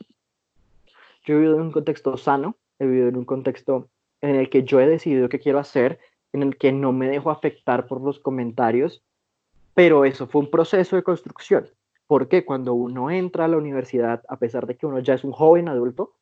Yo 1.25 1.35
he 1.35 1.39
vivido 1.39 1.57
en 1.57 1.63
un 1.63 1.73
contexto 1.73 2.17
sano, 2.17 2.57
he 2.79 2.87
vivido 2.87 3.09
en 3.09 3.17
un 3.17 3.25
contexto 3.25 3.89
en 4.21 4.37
el 4.37 4.51
que 4.51 4.65
yo 4.65 4.81
he 4.81 4.87
decidido 4.87 5.29
qué 5.29 5.39
quiero 5.39 5.59
hacer, 5.59 5.99
en 6.33 6.43
el 6.43 6.57
que 6.57 6.73
no 6.73 6.93
me 6.93 7.09
dejo 7.09 7.31
afectar 7.31 7.87
por 7.87 8.01
los 8.01 8.19
comentarios, 8.19 9.03
pero 9.75 10.05
eso 10.05 10.27
fue 10.27 10.43
un 10.43 10.51
proceso 10.51 10.97
de 10.97 11.03
construcción, 11.03 11.69
porque 12.07 12.45
cuando 12.45 12.75
uno 12.75 13.11
entra 13.11 13.45
a 13.45 13.49
la 13.49 13.57
universidad, 13.57 14.23
a 14.29 14.39
pesar 14.39 14.67
de 14.67 14.77
que 14.77 14.87
uno 14.87 14.99
ya 15.01 15.15
es 15.15 15.25
un 15.25 15.33
joven 15.33 15.69
adulto, 15.69 16.15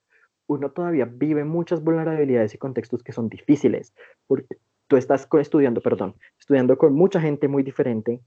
uno 0.46 0.70
todavía 0.70 1.06
vive 1.06 1.44
muchas 1.44 1.82
vulnerabilidades 1.82 2.54
y 2.54 2.58
contextos 2.58 3.02
que 3.02 3.12
son 3.12 3.28
difíciles, 3.28 3.94
porque 4.26 4.58
tú 4.86 4.96
estás 4.96 5.28
estudiando, 5.40 5.80
perdón, 5.80 6.14
estudiando 6.38 6.78
con 6.78 6.94
mucha 6.94 7.20
gente 7.20 7.48
muy 7.48 7.62
diferente, 7.62 8.20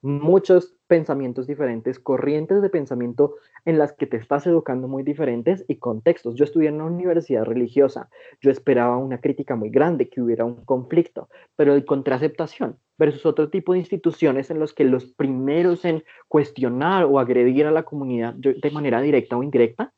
muchos 0.00 0.76
pensamientos 0.86 1.46
diferentes, 1.46 1.98
corrientes 1.98 2.62
de 2.62 2.70
pensamiento 2.70 3.34
en 3.64 3.78
las 3.78 3.92
que 3.92 4.06
te 4.06 4.16
estás 4.16 4.46
educando 4.46 4.88
muy 4.88 5.02
diferentes 5.02 5.64
y 5.68 5.76
contextos. 5.76 6.36
Yo 6.36 6.44
estudié 6.44 6.68
en 6.68 6.76
una 6.76 6.86
universidad 6.86 7.44
religiosa, 7.44 8.08
yo 8.40 8.50
esperaba 8.50 8.96
una 8.96 9.20
crítica 9.20 9.56
muy 9.56 9.70
grande, 9.70 10.08
que 10.08 10.22
hubiera 10.22 10.44
un 10.44 10.64
conflicto, 10.64 11.28
pero 11.56 11.74
el 11.74 11.84
contraaceptación 11.84 12.78
versus 12.96 13.26
otro 13.26 13.50
tipo 13.50 13.72
de 13.72 13.80
instituciones 13.80 14.50
en 14.50 14.60
los 14.60 14.72
que 14.72 14.84
los 14.84 15.04
primeros 15.04 15.84
en 15.84 16.04
cuestionar 16.28 17.04
o 17.04 17.18
agredir 17.18 17.66
a 17.66 17.72
la 17.72 17.82
comunidad 17.82 18.34
de 18.34 18.70
manera 18.70 19.00
directa 19.00 19.36
o 19.36 19.42
indirecta 19.42 19.92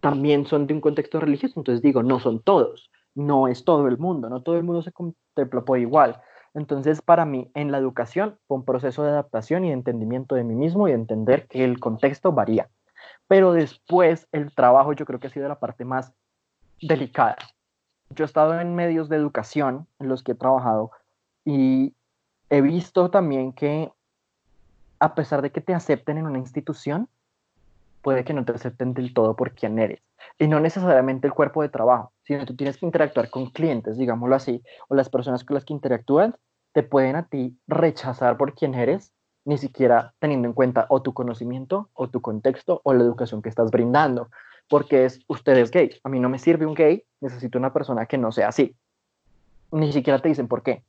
también 0.00 0.46
son 0.46 0.66
de 0.66 0.74
un 0.74 0.80
contexto 0.80 1.20
religioso. 1.20 1.60
Entonces 1.60 1.80
digo, 1.80 2.02
no 2.02 2.18
son 2.18 2.40
todos, 2.40 2.90
no 3.14 3.46
es 3.46 3.64
todo 3.64 3.86
el 3.86 3.98
mundo, 3.98 4.28
no 4.28 4.42
todo 4.42 4.56
el 4.56 4.64
mundo 4.64 4.82
se 4.82 4.92
contempla 4.92 5.64
por 5.64 5.78
igual 5.78 6.20
entonces, 6.54 7.00
para 7.00 7.24
mí, 7.24 7.50
en 7.54 7.72
la 7.72 7.78
educación 7.78 8.38
fue 8.46 8.58
un 8.58 8.64
proceso 8.64 9.02
de 9.02 9.10
adaptación 9.10 9.64
y 9.64 9.68
de 9.68 9.74
entendimiento 9.74 10.34
de 10.34 10.44
mí 10.44 10.54
mismo 10.54 10.86
y 10.86 10.92
entender 10.92 11.46
que 11.48 11.64
el 11.64 11.80
contexto 11.80 12.32
varía. 12.32 12.68
Pero 13.26 13.52
después, 13.52 14.28
el 14.32 14.54
trabajo 14.54 14.92
yo 14.92 15.06
creo 15.06 15.18
que 15.18 15.28
ha 15.28 15.30
sido 15.30 15.48
la 15.48 15.58
parte 15.58 15.84
más 15.84 16.12
delicada. 16.80 17.36
Yo 18.10 18.24
he 18.24 18.26
estado 18.26 18.60
en 18.60 18.74
medios 18.74 19.08
de 19.08 19.16
educación 19.16 19.86
en 19.98 20.08
los 20.08 20.22
que 20.22 20.32
he 20.32 20.34
trabajado 20.34 20.90
y 21.44 21.94
he 22.50 22.60
visto 22.60 23.10
también 23.10 23.52
que 23.52 23.90
a 24.98 25.14
pesar 25.14 25.42
de 25.42 25.50
que 25.50 25.60
te 25.60 25.74
acepten 25.74 26.18
en 26.18 26.26
una 26.26 26.38
institución, 26.38 27.08
puede 28.02 28.24
que 28.24 28.34
no 28.34 28.44
te 28.44 28.52
acepten 28.52 28.94
del 28.94 29.14
todo 29.14 29.34
por 29.36 29.54
quién 29.54 29.78
eres. 29.78 30.02
Y 30.38 30.48
no 30.48 30.60
necesariamente 30.60 31.26
el 31.26 31.32
cuerpo 31.32 31.62
de 31.62 31.68
trabajo, 31.68 32.12
sino 32.24 32.44
tú 32.44 32.56
tienes 32.56 32.76
que 32.76 32.86
interactuar 32.86 33.30
con 33.30 33.50
clientes, 33.50 33.96
digámoslo 33.96 34.34
así, 34.34 34.62
o 34.88 34.94
las 34.94 35.08
personas 35.08 35.44
con 35.44 35.54
las 35.54 35.64
que 35.64 35.72
interactúan 35.72 36.36
te 36.72 36.82
pueden 36.82 37.16
a 37.16 37.28
ti 37.28 37.58
rechazar 37.66 38.36
por 38.36 38.54
quién 38.54 38.74
eres, 38.74 39.12
ni 39.44 39.58
siquiera 39.58 40.14
teniendo 40.18 40.48
en 40.48 40.54
cuenta 40.54 40.86
o 40.88 41.02
tu 41.02 41.14
conocimiento, 41.14 41.90
o 41.94 42.08
tu 42.08 42.20
contexto, 42.20 42.80
o 42.84 42.94
la 42.94 43.02
educación 43.02 43.42
que 43.42 43.48
estás 43.48 43.70
brindando. 43.70 44.30
Porque 44.68 45.04
es, 45.04 45.20
usted 45.28 45.56
es 45.58 45.70
gay, 45.70 45.90
a 46.02 46.08
mí 46.08 46.20
no 46.20 46.28
me 46.28 46.38
sirve 46.38 46.66
un 46.66 46.74
gay, 46.74 47.04
necesito 47.20 47.58
una 47.58 47.72
persona 47.72 48.06
que 48.06 48.18
no 48.18 48.32
sea 48.32 48.48
así. 48.48 48.76
Ni 49.70 49.92
siquiera 49.92 50.20
te 50.20 50.28
dicen 50.28 50.48
por 50.48 50.62
qué. 50.62 50.82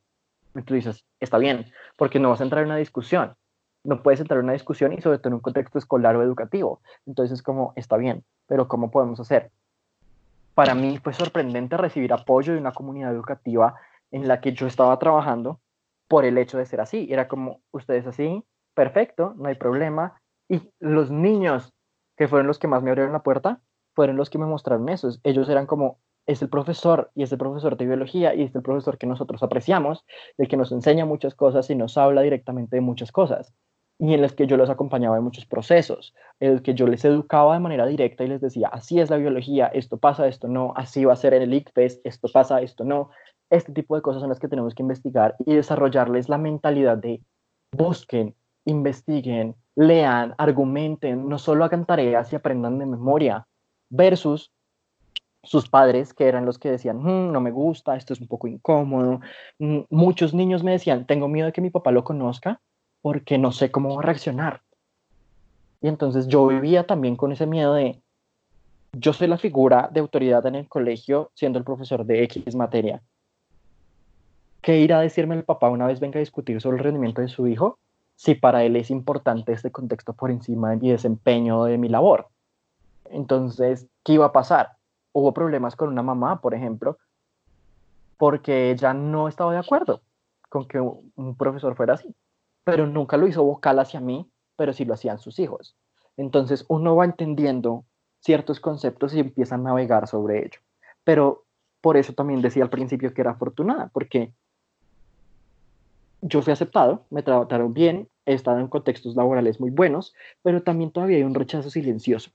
Y 0.56 0.62
tú 0.62 0.76
dices, 0.76 1.04
está 1.20 1.38
bien, 1.38 1.66
porque 1.98 2.20
no 2.20 2.30
vas 2.30 2.42
a 2.42 2.44
entrar 2.44 2.62
en 2.62 2.70
una 2.70 2.78
discusión 2.78 3.36
no 3.84 4.02
puedes 4.02 4.20
entrar 4.20 4.40
en 4.40 4.46
una 4.46 4.54
discusión 4.54 4.94
y 4.94 5.02
sobre 5.02 5.18
todo 5.18 5.30
en 5.30 5.34
un 5.36 5.40
contexto 5.42 5.78
escolar 5.78 6.16
o 6.16 6.24
educativo. 6.24 6.82
Entonces, 7.06 7.42
como, 7.42 7.74
está 7.76 7.98
bien, 7.98 8.24
pero 8.48 8.68
¿cómo 8.68 8.92
podemos 8.92 9.20
hacer? 9.20 9.52
Para 10.56 10.76
mí 10.76 10.98
fue 11.00 11.14
sorprendente 11.14 11.78
recibir 11.78 12.14
apoyo 12.14 12.54
de 12.54 12.60
una 12.60 12.72
comunidad 12.72 13.12
educativa 13.12 13.76
en 14.12 14.28
la 14.28 14.40
que 14.40 14.54
yo 14.54 14.68
estaba 14.68 14.98
trabajando 15.00 15.60
por 16.08 16.26
el 16.26 16.38
hecho 16.38 16.58
de 16.58 16.66
ser 16.66 16.80
así. 16.80 17.08
Era 17.10 17.28
como, 17.28 17.62
ustedes 17.72 18.06
así, 18.08 18.44
perfecto, 18.74 19.34
no 19.36 19.50
hay 19.50 19.56
problema. 19.56 20.22
Y 20.48 20.62
los 20.80 21.12
niños, 21.12 21.74
que 22.16 22.28
fueron 22.28 22.48
los 22.48 22.60
que 22.60 22.68
más 22.68 22.84
me 22.84 22.92
abrieron 22.92 23.14
la 23.14 23.24
puerta, 23.24 23.62
fueron 23.96 24.16
los 24.16 24.30
que 24.30 24.38
me 24.38 24.46
mostraron 24.46 24.88
eso. 24.90 25.10
Ellos 25.24 25.50
eran 25.50 25.66
como, 25.66 25.98
es 26.26 26.42
el 26.42 26.50
profesor 26.50 27.12
y 27.16 27.24
es 27.24 27.32
el 27.32 27.38
profesor 27.38 27.76
de 27.76 27.86
biología 27.86 28.34
y 28.34 28.44
es 28.44 28.56
el 28.56 28.62
profesor 28.62 28.98
que 28.98 29.08
nosotros 29.08 29.44
apreciamos, 29.44 30.06
el 30.38 30.48
que 30.48 30.56
nos 30.56 30.72
enseña 30.72 31.06
muchas 31.06 31.36
cosas 31.36 31.70
y 31.70 31.76
nos 31.76 31.98
habla 31.98 32.22
directamente 32.22 32.78
de 32.78 32.82
muchas 32.82 33.12
cosas 33.12 33.54
y 34.00 34.14
en 34.14 34.22
las 34.22 34.34
que 34.34 34.48
yo 34.48 34.58
los 34.58 34.70
acompañaba 34.70 35.18
en 35.18 35.24
muchos 35.24 35.46
procesos, 35.46 36.14
en 36.40 36.54
los 36.54 36.62
que 36.62 36.74
yo 36.74 36.88
les 36.88 37.06
educaba 37.06 37.54
de 37.54 37.60
manera 37.60 37.86
directa 37.86 38.24
y 38.24 38.28
les 38.28 38.42
decía, 38.42 38.68
así 38.70 39.00
es 39.00 39.10
la 39.10 39.18
biología, 39.18 39.68
esto 39.68 39.98
pasa, 39.98 40.28
esto 40.28 40.48
no, 40.48 40.74
así 40.76 41.06
va 41.06 41.14
a 41.14 41.18
ser 41.18 41.34
el 41.34 41.54
ICFES, 41.54 42.02
esto 42.04 42.28
pasa, 42.32 42.62
esto 42.62 42.84
no. 42.84 43.10
Este 43.50 43.72
tipo 43.72 43.96
de 43.96 44.02
cosas 44.02 44.22
son 44.22 44.30
las 44.30 44.40
que 44.40 44.48
tenemos 44.48 44.74
que 44.74 44.82
investigar 44.82 45.36
y 45.46 45.54
desarrollarles 45.54 46.28
la 46.28 46.38
mentalidad 46.38 46.98
de 46.98 47.22
busquen, 47.72 48.36
investiguen, 48.66 49.56
lean, 49.76 50.34
argumenten, 50.38 51.30
no 51.30 51.38
solo 51.38 51.64
hagan 51.64 51.86
tareas 51.86 52.34
y 52.34 52.36
aprendan 52.36 52.80
de 52.80 52.86
memoria, 52.86 53.48
versus 53.90 54.52
sus 55.44 55.70
padres, 55.70 56.14
que 56.14 56.28
eran 56.28 56.46
los 56.46 56.58
que 56.58 56.72
decían, 56.72 56.98
mm, 56.98 57.32
no 57.32 57.42
me 57.42 57.52
gusta, 57.52 57.96
esto 57.96 58.14
es 58.14 58.22
un 58.22 58.28
poco 58.28 58.48
incómodo. 58.48 59.20
Mm, 59.60 59.82
muchos 59.90 60.34
niños 60.34 60.64
me 60.64 60.72
decían, 60.72 61.06
tengo 61.06 61.28
miedo 61.28 61.48
de 61.48 61.54
que 61.54 61.62
mi 61.62 61.70
papá 61.70 61.92
lo 61.92 62.04
conozca 62.04 62.62
porque 63.04 63.38
no 63.38 63.52
sé 63.52 63.70
cómo 63.70 63.96
va 63.96 64.02
a 64.02 64.06
reaccionar. 64.06 64.62
Y 65.82 65.90
entonces 65.90 66.26
yo 66.28 66.48
vivía 66.48 66.88
también 66.88 67.18
con 67.18 67.34
ese 67.34 67.46
miedo 67.46 67.74
de, 67.74 68.02
yo 68.94 69.12
soy 69.12 69.28
la 69.28 69.38
figura 69.38 69.90
de 69.92 70.00
autoridad 70.00 70.46
en 70.46 70.56
el 70.56 70.70
colegio 70.70 71.30
siendo 71.36 71.60
el 71.60 71.66
profesor 71.66 72.06
de 72.06 72.24
X 72.24 72.56
materia. 72.56 73.02
¿Qué 74.62 74.80
irá 74.80 75.00
a 75.00 75.02
decirme 75.02 75.36
el 75.36 75.44
papá 75.44 75.70
una 75.70 75.86
vez 75.86 76.00
venga 76.00 76.18
a 76.18 76.22
discutir 76.22 76.62
sobre 76.62 76.78
el 76.78 76.84
rendimiento 76.86 77.20
de 77.20 77.28
su 77.28 77.46
hijo 77.46 77.78
si 78.16 78.36
para 78.36 78.64
él 78.64 78.78
es 78.78 78.90
importante 78.90 79.52
este 79.52 79.70
contexto 79.70 80.14
por 80.14 80.32
encima 80.32 80.70
de 80.70 80.78
mi 80.78 80.90
desempeño 80.90 81.66
de 81.66 81.78
mi 81.78 81.90
labor? 81.90 82.30
Entonces, 83.10 83.86
¿qué 84.06 84.14
iba 84.14 84.28
a 84.28 84.32
pasar? 84.32 84.78
Hubo 85.12 85.34
problemas 85.34 85.76
con 85.76 85.90
una 85.90 86.04
mamá, 86.04 86.40
por 86.40 86.54
ejemplo, 86.54 86.98
porque 88.16 88.72
ella 88.72 88.94
no 88.94 89.28
estaba 89.28 89.52
de 89.52 89.60
acuerdo 89.60 90.02
con 90.48 90.66
que 90.70 90.80
un 90.80 91.36
profesor 91.36 91.76
fuera 91.76 91.96
así 91.96 92.16
pero 92.64 92.88
nunca 92.88 93.18
lo 93.18 93.28
hizo 93.28 93.44
vocal 93.44 93.80
hacia 93.80 94.00
mí, 94.00 94.30
pero 94.56 94.74
sí 94.74 94.86
lo 94.86 94.94
hacían 94.94 95.20
sus 95.20 95.40
hijos. 95.40 95.76
Entonces 96.18 96.66
uno 96.70 96.96
va 96.96 97.06
entendiendo 97.06 97.86
ciertos 98.20 98.60
conceptos 98.60 99.14
y 99.14 99.20
empieza 99.20 99.56
a 99.56 99.58
navegar 99.58 100.08
sobre 100.08 100.40
ello. 100.40 100.60
Pero 101.04 101.46
por 101.82 101.98
eso 101.98 102.14
también 102.14 102.42
decía 102.42 102.64
al 102.64 102.70
principio 102.70 103.14
que 103.14 103.22
era 103.22 103.32
afortunada, 103.32 103.90
porque 103.92 104.32
yo 106.22 106.42
fui 106.42 106.54
aceptado, 106.54 107.06
me 107.10 107.24
trataron 107.24 107.74
bien, 107.74 108.08
he 108.26 108.34
estado 108.34 108.60
en 108.60 108.70
contextos 108.70 109.16
laborales 109.16 109.60
muy 109.60 109.70
buenos, 109.70 110.14
pero 110.42 110.64
también 110.64 110.92
todavía 110.92 111.18
hay 111.18 111.24
un 111.24 111.36
rechazo 111.36 111.70
silencioso. 111.70 112.32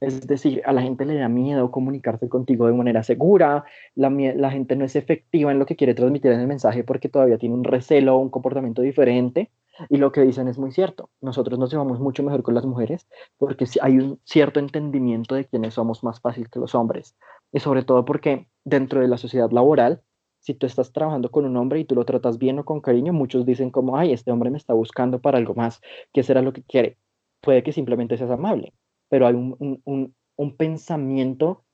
Es 0.00 0.26
decir, 0.26 0.62
a 0.64 0.72
la 0.72 0.80
gente 0.80 1.04
le 1.04 1.14
da 1.14 1.28
miedo 1.28 1.70
comunicarse 1.70 2.28
contigo 2.28 2.66
de 2.66 2.72
manera 2.72 3.02
segura, 3.02 3.64
la, 3.94 4.08
la, 4.08 4.50
gente 4.50 4.74
no 4.74 4.86
es 4.86 4.96
efectiva 4.96 5.52
en 5.52 5.58
lo 5.58 5.66
que 5.66 5.76
quiere 5.76 5.94
transmitir 5.94 6.32
en 6.32 6.40
el 6.40 6.46
mensaje 6.46 6.84
porque 6.84 7.10
todavía 7.10 7.36
tiene 7.36 7.54
un 7.54 7.64
recelo 7.64 8.16
o 8.16 8.18
un 8.18 8.30
comportamiento 8.30 8.80
diferente. 8.80 9.50
Y 9.88 9.96
lo 9.96 10.12
que 10.12 10.22
dicen 10.22 10.48
es 10.48 10.58
muy 10.58 10.72
cierto. 10.72 11.10
Nosotros 11.20 11.58
nos 11.58 11.70
llevamos 11.70 12.00
mucho 12.00 12.22
mejor 12.22 12.42
con 12.42 12.54
las 12.54 12.66
mujeres 12.66 13.06
porque 13.38 13.66
hay 13.80 13.98
un 13.98 14.20
cierto 14.24 14.60
entendimiento 14.60 15.34
de 15.34 15.46
quiénes 15.46 15.74
somos 15.74 16.02
más 16.02 16.20
fácil 16.20 16.50
que 16.50 16.58
los 16.58 16.74
hombres. 16.74 17.16
Y 17.52 17.60
sobre 17.60 17.82
todo 17.82 18.04
porque 18.04 18.46
dentro 18.64 19.00
de 19.00 19.08
la 19.08 19.16
sociedad 19.18 19.50
laboral, 19.50 20.02
si 20.40 20.54
tú 20.54 20.66
estás 20.66 20.92
trabajando 20.92 21.30
con 21.30 21.44
un 21.44 21.56
hombre 21.56 21.80
y 21.80 21.84
tú 21.84 21.94
lo 21.94 22.04
tratas 22.04 22.38
bien 22.38 22.58
o 22.58 22.64
con 22.64 22.80
cariño, 22.80 23.12
muchos 23.12 23.44
dicen 23.46 23.70
como, 23.70 23.96
ay, 23.96 24.12
este 24.12 24.32
hombre 24.32 24.50
me 24.50 24.56
está 24.56 24.72
buscando 24.74 25.20
para 25.20 25.38
algo 25.38 25.54
más, 25.54 25.80
¿qué 26.12 26.22
será 26.22 26.42
lo 26.42 26.52
que 26.52 26.62
quiere? 26.62 26.96
Puede 27.40 27.62
que 27.62 27.72
simplemente 27.72 28.16
seas 28.16 28.30
amable, 28.30 28.72
pero 29.10 29.26
hay 29.26 29.34
un, 29.34 29.56
un, 29.84 30.14
un, 30.36 30.56
pensamiento 30.56 31.64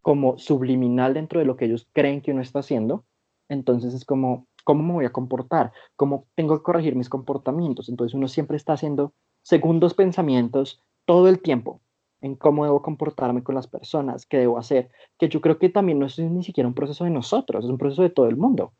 como 0.00 0.38
subliminal 0.38 1.12
dentro 1.12 1.40
de 1.40 1.44
lo 1.44 1.56
que 1.56 1.66
ellos 1.66 1.86
creen 1.92 2.22
que 2.22 2.32
uno 2.32 2.40
está 2.40 2.60
haciendo. 2.60 3.04
Entonces 3.50 3.92
es 3.92 4.06
como, 4.06 4.46
¿cómo 4.64 4.82
me 4.82 4.92
voy 4.94 5.04
a 5.04 5.12
comportar? 5.12 5.72
¿Cómo 5.96 6.26
tengo 6.34 6.56
que 6.56 6.62
corregir 6.62 6.94
mis 6.96 7.10
comportamientos? 7.10 7.90
Entonces 7.90 8.14
uno 8.14 8.28
siempre 8.28 8.56
está 8.56 8.72
haciendo 8.74 9.12
segundos 9.42 9.92
pensamientos 9.92 10.80
todo 11.04 11.28
el 11.28 11.40
tiempo 11.40 11.82
en 12.20 12.36
cómo 12.36 12.64
debo 12.64 12.80
comportarme 12.80 13.42
con 13.42 13.54
las 13.54 13.66
personas, 13.66 14.26
qué 14.26 14.38
debo 14.38 14.58
hacer, 14.58 14.90
que 15.18 15.28
yo 15.28 15.40
creo 15.40 15.58
que 15.58 15.68
también 15.68 15.98
no 15.98 16.06
es 16.06 16.18
ni 16.18 16.42
siquiera 16.42 16.68
un 16.68 16.74
proceso 16.74 17.04
de 17.04 17.10
nosotros, 17.10 17.64
es 17.64 17.70
un 17.70 17.78
proceso 17.78 18.02
de 18.02 18.10
todo 18.10 18.28
el 18.28 18.36
mundo. 18.36 18.72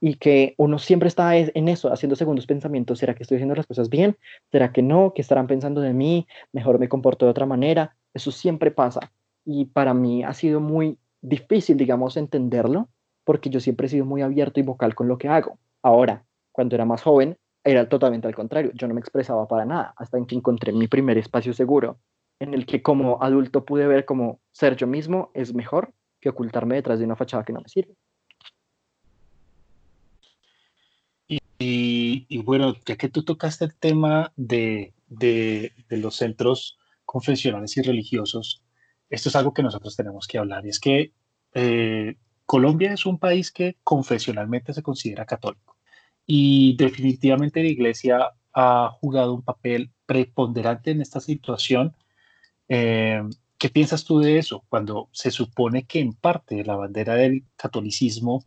Y 0.00 0.16
que 0.16 0.54
uno 0.58 0.78
siempre 0.78 1.08
está 1.08 1.36
en 1.36 1.68
eso, 1.68 1.92
haciendo 1.92 2.16
segundos 2.16 2.46
pensamientos, 2.46 2.98
¿será 2.98 3.14
que 3.14 3.22
estoy 3.22 3.36
haciendo 3.36 3.54
las 3.54 3.66
cosas 3.66 3.88
bien? 3.88 4.16
¿Será 4.52 4.72
que 4.72 4.82
no? 4.82 5.12
¿Qué 5.14 5.22
estarán 5.22 5.46
pensando 5.46 5.80
de 5.80 5.94
mí? 5.94 6.26
Mejor 6.52 6.78
me 6.78 6.88
comporto 6.88 7.24
de 7.24 7.30
otra 7.30 7.46
manera. 7.46 7.96
Eso 8.12 8.30
siempre 8.30 8.70
pasa. 8.70 9.00
Y 9.44 9.66
para 9.66 9.94
mí 9.94 10.22
ha 10.22 10.34
sido 10.34 10.60
muy 10.60 10.98
difícil, 11.22 11.76
digamos, 11.76 12.16
entenderlo, 12.16 12.88
porque 13.24 13.50
yo 13.50 13.60
siempre 13.60 13.86
he 13.86 13.90
sido 13.90 14.04
muy 14.04 14.20
abierto 14.20 14.60
y 14.60 14.62
vocal 14.62 14.94
con 14.94 15.08
lo 15.08 15.16
que 15.16 15.28
hago. 15.28 15.58
Ahora, 15.82 16.24
cuando 16.52 16.74
era 16.76 16.84
más 16.84 17.02
joven, 17.02 17.38
era 17.64 17.88
totalmente 17.88 18.28
al 18.28 18.34
contrario. 18.34 18.70
Yo 18.74 18.86
no 18.86 18.94
me 18.94 19.00
expresaba 19.00 19.48
para 19.48 19.64
nada, 19.64 19.94
hasta 19.96 20.18
que 20.26 20.34
encontré 20.34 20.72
mi 20.72 20.86
primer 20.86 21.16
espacio 21.18 21.54
seguro, 21.54 21.98
en 22.38 22.52
el 22.54 22.66
que 22.66 22.82
como 22.82 23.22
adulto 23.22 23.64
pude 23.64 23.86
ver 23.86 24.04
como 24.04 24.40
ser 24.52 24.76
yo 24.76 24.86
mismo 24.86 25.30
es 25.34 25.54
mejor 25.54 25.92
que 26.20 26.28
ocultarme 26.28 26.76
detrás 26.76 26.98
de 26.98 27.06
una 27.06 27.16
fachada 27.16 27.44
que 27.44 27.52
no 27.52 27.60
me 27.60 27.68
sirve. 27.68 27.94
Y, 32.28 32.38
bueno, 32.38 32.74
ya 32.86 32.96
que 32.96 33.08
tú 33.08 33.24
tocaste 33.24 33.64
el 33.64 33.74
tema 33.74 34.32
de, 34.36 34.94
de, 35.08 35.72
los 35.90 36.16
centros 36.16 36.78
confesionales 37.04 37.76
y 37.76 37.82
religiosos, 37.82 38.62
esto 39.10 39.28
es 39.28 39.36
algo 39.36 39.52
que 39.52 39.62
nosotros 39.62 39.96
tenemos 39.96 40.26
que 40.26 40.38
hablar. 40.38 40.64
Y 40.66 40.70
es 40.70 40.80
que 40.80 41.12
eh, 41.54 42.16
Colombia 42.46 42.92
es 42.92 43.06
un 43.06 43.18
país 43.18 43.50
que 43.52 43.76
confesionalmente 43.82 44.72
se 44.74 44.82
considera 44.82 45.26
católico. 45.26 45.76
Y 46.26 46.76
definitivamente 46.76 47.62
la 47.62 47.68
iglesia 47.68 48.30
ha 48.52 48.90
jugado 49.00 49.34
un 49.34 49.42
papel 49.42 49.90
preponderante 50.06 50.90
en 50.92 51.00
esta 51.00 51.20
situación 51.20 51.96
eh, 52.68 53.22
¿Qué 53.58 53.70
piensas 53.70 54.04
tú 54.04 54.18
de 54.20 54.38
eso 54.38 54.64
cuando 54.68 55.08
se 55.12 55.30
supone 55.30 55.84
que 55.86 56.00
en 56.00 56.12
parte 56.12 56.64
la 56.64 56.76
bandera 56.76 57.14
del 57.14 57.44
catolicismo 57.56 58.44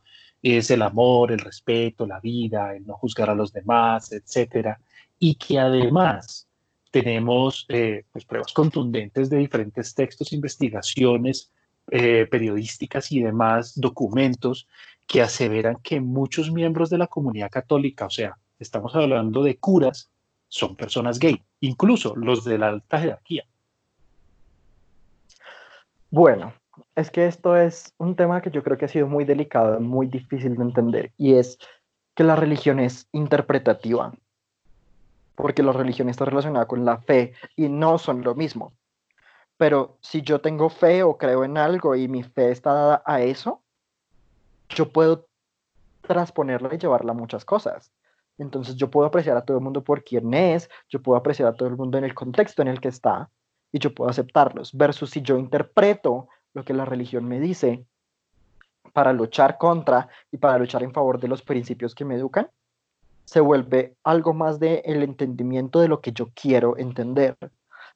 es 0.56 0.72
el 0.72 0.82
amor, 0.82 1.32
el 1.32 1.40
respeto, 1.40 2.06
la 2.06 2.20
vida, 2.20 2.76
el 2.76 2.86
no 2.86 2.96
juzgar 2.96 3.30
a 3.30 3.36
los 3.36 3.52
demás, 3.52 4.12
etcétera, 4.12 4.80
y 5.20 5.36
que 5.36 5.60
además 5.60 6.48
tenemos 6.92 7.66
eh, 7.70 8.06
pues, 8.12 8.26
pruebas 8.26 8.54
contundentes 8.54 9.30
de 9.30 9.38
diferentes 9.38 9.94
textos, 9.94 10.32
investigaciones 10.32 11.52
eh, 11.90 12.28
periodísticas 12.30 13.12
y 13.12 13.22
demás 13.22 13.74
documentos 13.80 14.68
que 15.06 15.22
aseveran 15.22 15.78
que 15.82 16.00
muchos 16.02 16.52
miembros 16.52 16.90
de 16.90 16.98
la 16.98 17.08
comunidad 17.08 17.50
católica, 17.50 18.06
o 18.06 18.10
sea, 18.10 18.38
estamos 18.60 18.96
hablando 18.96 19.44
de 19.44 19.58
curas, 19.58 20.12
son 20.50 20.76
personas 20.76 21.20
gay, 21.20 21.42
incluso 21.62 22.16
los 22.16 22.44
de 22.46 22.58
la 22.58 22.70
alta 22.70 23.00
jerarquía. 23.00 23.46
Bueno, 26.10 26.54
es 26.96 27.12
que 27.12 27.28
esto 27.28 27.56
es 27.56 27.94
un 27.98 28.16
tema 28.16 28.42
que 28.42 28.52
yo 28.52 28.64
creo 28.64 28.78
que 28.78 28.86
ha 28.86 28.90
sido 28.90 29.08
muy 29.08 29.26
delicado, 29.26 29.80
muy 29.80 30.08
difícil 30.08 30.56
de 30.56 30.64
entender, 30.64 31.12
y 31.18 31.36
es 31.36 31.58
que 32.16 32.24
la 32.24 32.36
religión 32.36 32.80
es 32.80 33.08
interpretativa, 33.12 34.14
porque 35.36 35.64
la 35.64 35.72
religión 35.72 36.10
está 36.10 36.26
relacionada 36.26 36.66
con 36.66 36.84
la 36.86 36.98
fe 36.98 37.34
y 37.56 37.70
no 37.70 37.98
son 37.98 38.24
lo 38.24 38.34
mismo. 38.34 38.74
Pero 39.58 39.98
si 40.02 40.22
yo 40.22 40.42
tengo 40.42 40.70
fe 40.70 41.04
o 41.04 41.18
creo 41.18 41.44
en 41.44 41.58
algo 41.58 41.96
y 41.96 42.08
mi 42.08 42.24
fe 42.24 42.52
está 42.52 42.74
dada 42.74 43.04
a 43.06 43.22
eso, 43.22 43.62
yo 44.70 44.90
puedo 44.90 45.28
transponerla 46.02 46.74
y 46.74 46.78
llevarla 46.78 47.12
a 47.12 47.16
muchas 47.16 47.46
cosas. 47.46 47.92
Entonces 48.38 48.76
yo 48.76 48.90
puedo 48.90 49.08
apreciar 49.08 49.38
a 49.38 49.46
todo 49.46 49.58
el 49.58 49.64
mundo 49.64 49.84
por 49.84 50.04
quien 50.04 50.34
es, 50.34 50.70
yo 50.90 51.02
puedo 51.02 51.18
apreciar 51.18 51.50
a 51.50 51.54
todo 51.54 51.68
el 51.68 51.76
mundo 51.76 51.98
en 51.98 52.04
el 52.04 52.14
contexto 52.14 52.62
en 52.62 52.68
el 52.68 52.80
que 52.80 52.90
está, 52.90 53.30
y 53.72 53.80
yo 53.80 53.94
puedo 53.94 54.10
aceptarlos, 54.10 54.74
versus 54.74 55.10
si 55.10 55.22
yo 55.22 55.38
interpreto 55.38 56.30
lo 56.58 56.66
que 56.66 56.74
la 56.74 56.86
religión 56.86 57.26
me 57.26 57.40
dice 57.40 57.86
para 58.92 59.14
luchar 59.14 59.60
contra 59.60 60.10
y 60.32 60.38
para 60.38 60.58
luchar 60.58 60.82
en 60.82 60.92
favor 60.92 61.20
de 61.20 61.28
los 61.28 61.44
principios 61.44 61.94
que 61.94 62.04
me 62.04 62.16
educan, 62.16 62.50
se 63.26 63.40
vuelve 63.42 63.96
algo 64.04 64.34
más 64.34 64.60
de 64.60 64.82
el 64.86 65.04
entendimiento 65.04 65.80
de 65.80 65.88
lo 65.88 66.02
que 66.02 66.14
yo 66.14 66.30
quiero 66.34 66.76
entender. 66.78 67.38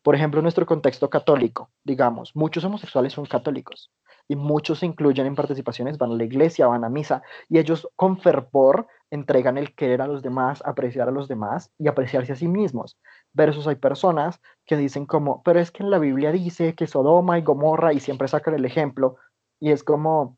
Por 0.04 0.14
ejemplo, 0.14 0.40
en 0.40 0.44
nuestro 0.44 0.68
contexto 0.68 1.10
católico, 1.10 1.72
digamos, 1.84 2.36
muchos 2.36 2.64
homosexuales 2.64 3.14
son 3.14 3.26
católicos 3.26 3.90
y 4.28 4.36
muchos 4.36 4.80
se 4.80 4.86
incluyen 4.86 5.26
en 5.26 5.36
participaciones, 5.36 5.98
van 5.98 6.12
a 6.12 6.16
la 6.16 6.24
iglesia, 6.24 6.68
van 6.68 6.84
a 6.84 6.90
misa 6.90 7.24
y 7.50 7.58
ellos 7.58 7.88
con 7.96 8.20
fervor 8.20 8.88
entregan 9.10 9.58
el 9.58 9.74
querer 9.74 10.04
a 10.04 10.08
los 10.08 10.22
demás, 10.22 10.62
apreciar 10.66 11.08
a 11.08 11.12
los 11.12 11.28
demás 11.28 11.72
y 11.80 11.88
apreciarse 11.88 12.34
a 12.34 12.36
sí 12.36 12.48
mismos. 12.48 12.98
Versus 13.34 13.68
hay 13.68 13.76
personas 13.76 14.42
que 14.66 14.78
dicen 14.78 15.06
como, 15.06 15.42
pero 15.44 15.60
es 15.60 15.72
que 15.72 15.84
en 15.84 15.90
la 15.90 16.00
Biblia 16.00 16.32
dice 16.32 16.76
que 16.76 16.88
Sodoma 16.88 17.40
y 17.40 17.44
Gomorra 17.44 17.94
y 17.94 18.00
siempre 18.00 18.28
sacan 18.28 18.54
el 18.54 18.66
ejemplo 18.66 19.16
y 19.60 19.72
es 19.72 19.84
como, 19.84 20.38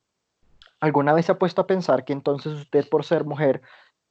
¿alguna 0.80 1.14
vez 1.14 1.26
se 1.26 1.32
ha 1.32 1.40
puesto 1.40 1.62
a 1.62 1.68
pensar 1.68 2.06
que 2.06 2.14
entonces 2.14 2.54
usted 2.54 2.88
por 2.90 3.06
ser 3.06 3.26
mujer 3.26 3.62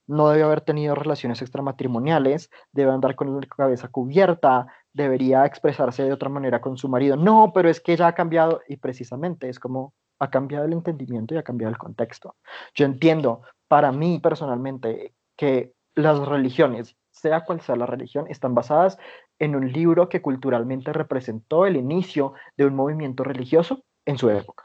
no 0.06 0.28
debe 0.30 0.42
haber 0.42 0.62
tenido 0.62 0.94
relaciones 0.94 1.42
extramatrimoniales, 1.42 2.50
debe 2.72 2.90
andar 2.90 3.14
con 3.14 3.40
la 3.40 3.46
cabeza 3.46 3.88
cubierta, 3.88 4.66
debería 4.92 5.46
expresarse 5.46 6.02
de 6.02 6.12
otra 6.12 6.28
manera 6.28 6.60
con 6.60 6.76
su 6.76 6.88
marido? 6.88 7.16
No, 7.16 7.52
pero 7.54 7.68
es 7.68 7.80
que 7.80 7.96
ya 7.96 8.08
ha 8.08 8.14
cambiado 8.14 8.60
y 8.68 8.76
precisamente 8.76 9.48
es 9.48 9.60
como 9.60 9.94
ha 10.18 10.30
cambiado 10.30 10.66
el 10.66 10.72
entendimiento 10.72 11.34
y 11.34 11.38
ha 11.38 11.42
cambiado 11.42 11.70
el 11.70 11.78
contexto. 11.78 12.36
Yo 12.74 12.86
entiendo, 12.86 13.42
para 13.66 13.90
mí 13.90 14.20
personalmente, 14.20 15.14
que 15.36 15.72
las 15.94 16.18
religiones, 16.20 16.96
sea 17.22 17.44
cual 17.44 17.60
sea 17.60 17.76
la 17.76 17.86
religión, 17.86 18.26
están 18.28 18.54
basadas 18.54 18.98
en 19.38 19.56
un 19.56 19.72
libro 19.72 20.08
que 20.08 20.20
culturalmente 20.20 20.92
representó 20.92 21.64
el 21.66 21.76
inicio 21.76 22.34
de 22.56 22.66
un 22.66 22.74
movimiento 22.74 23.24
religioso 23.24 23.84
en 24.04 24.18
su 24.18 24.28
época. 24.28 24.64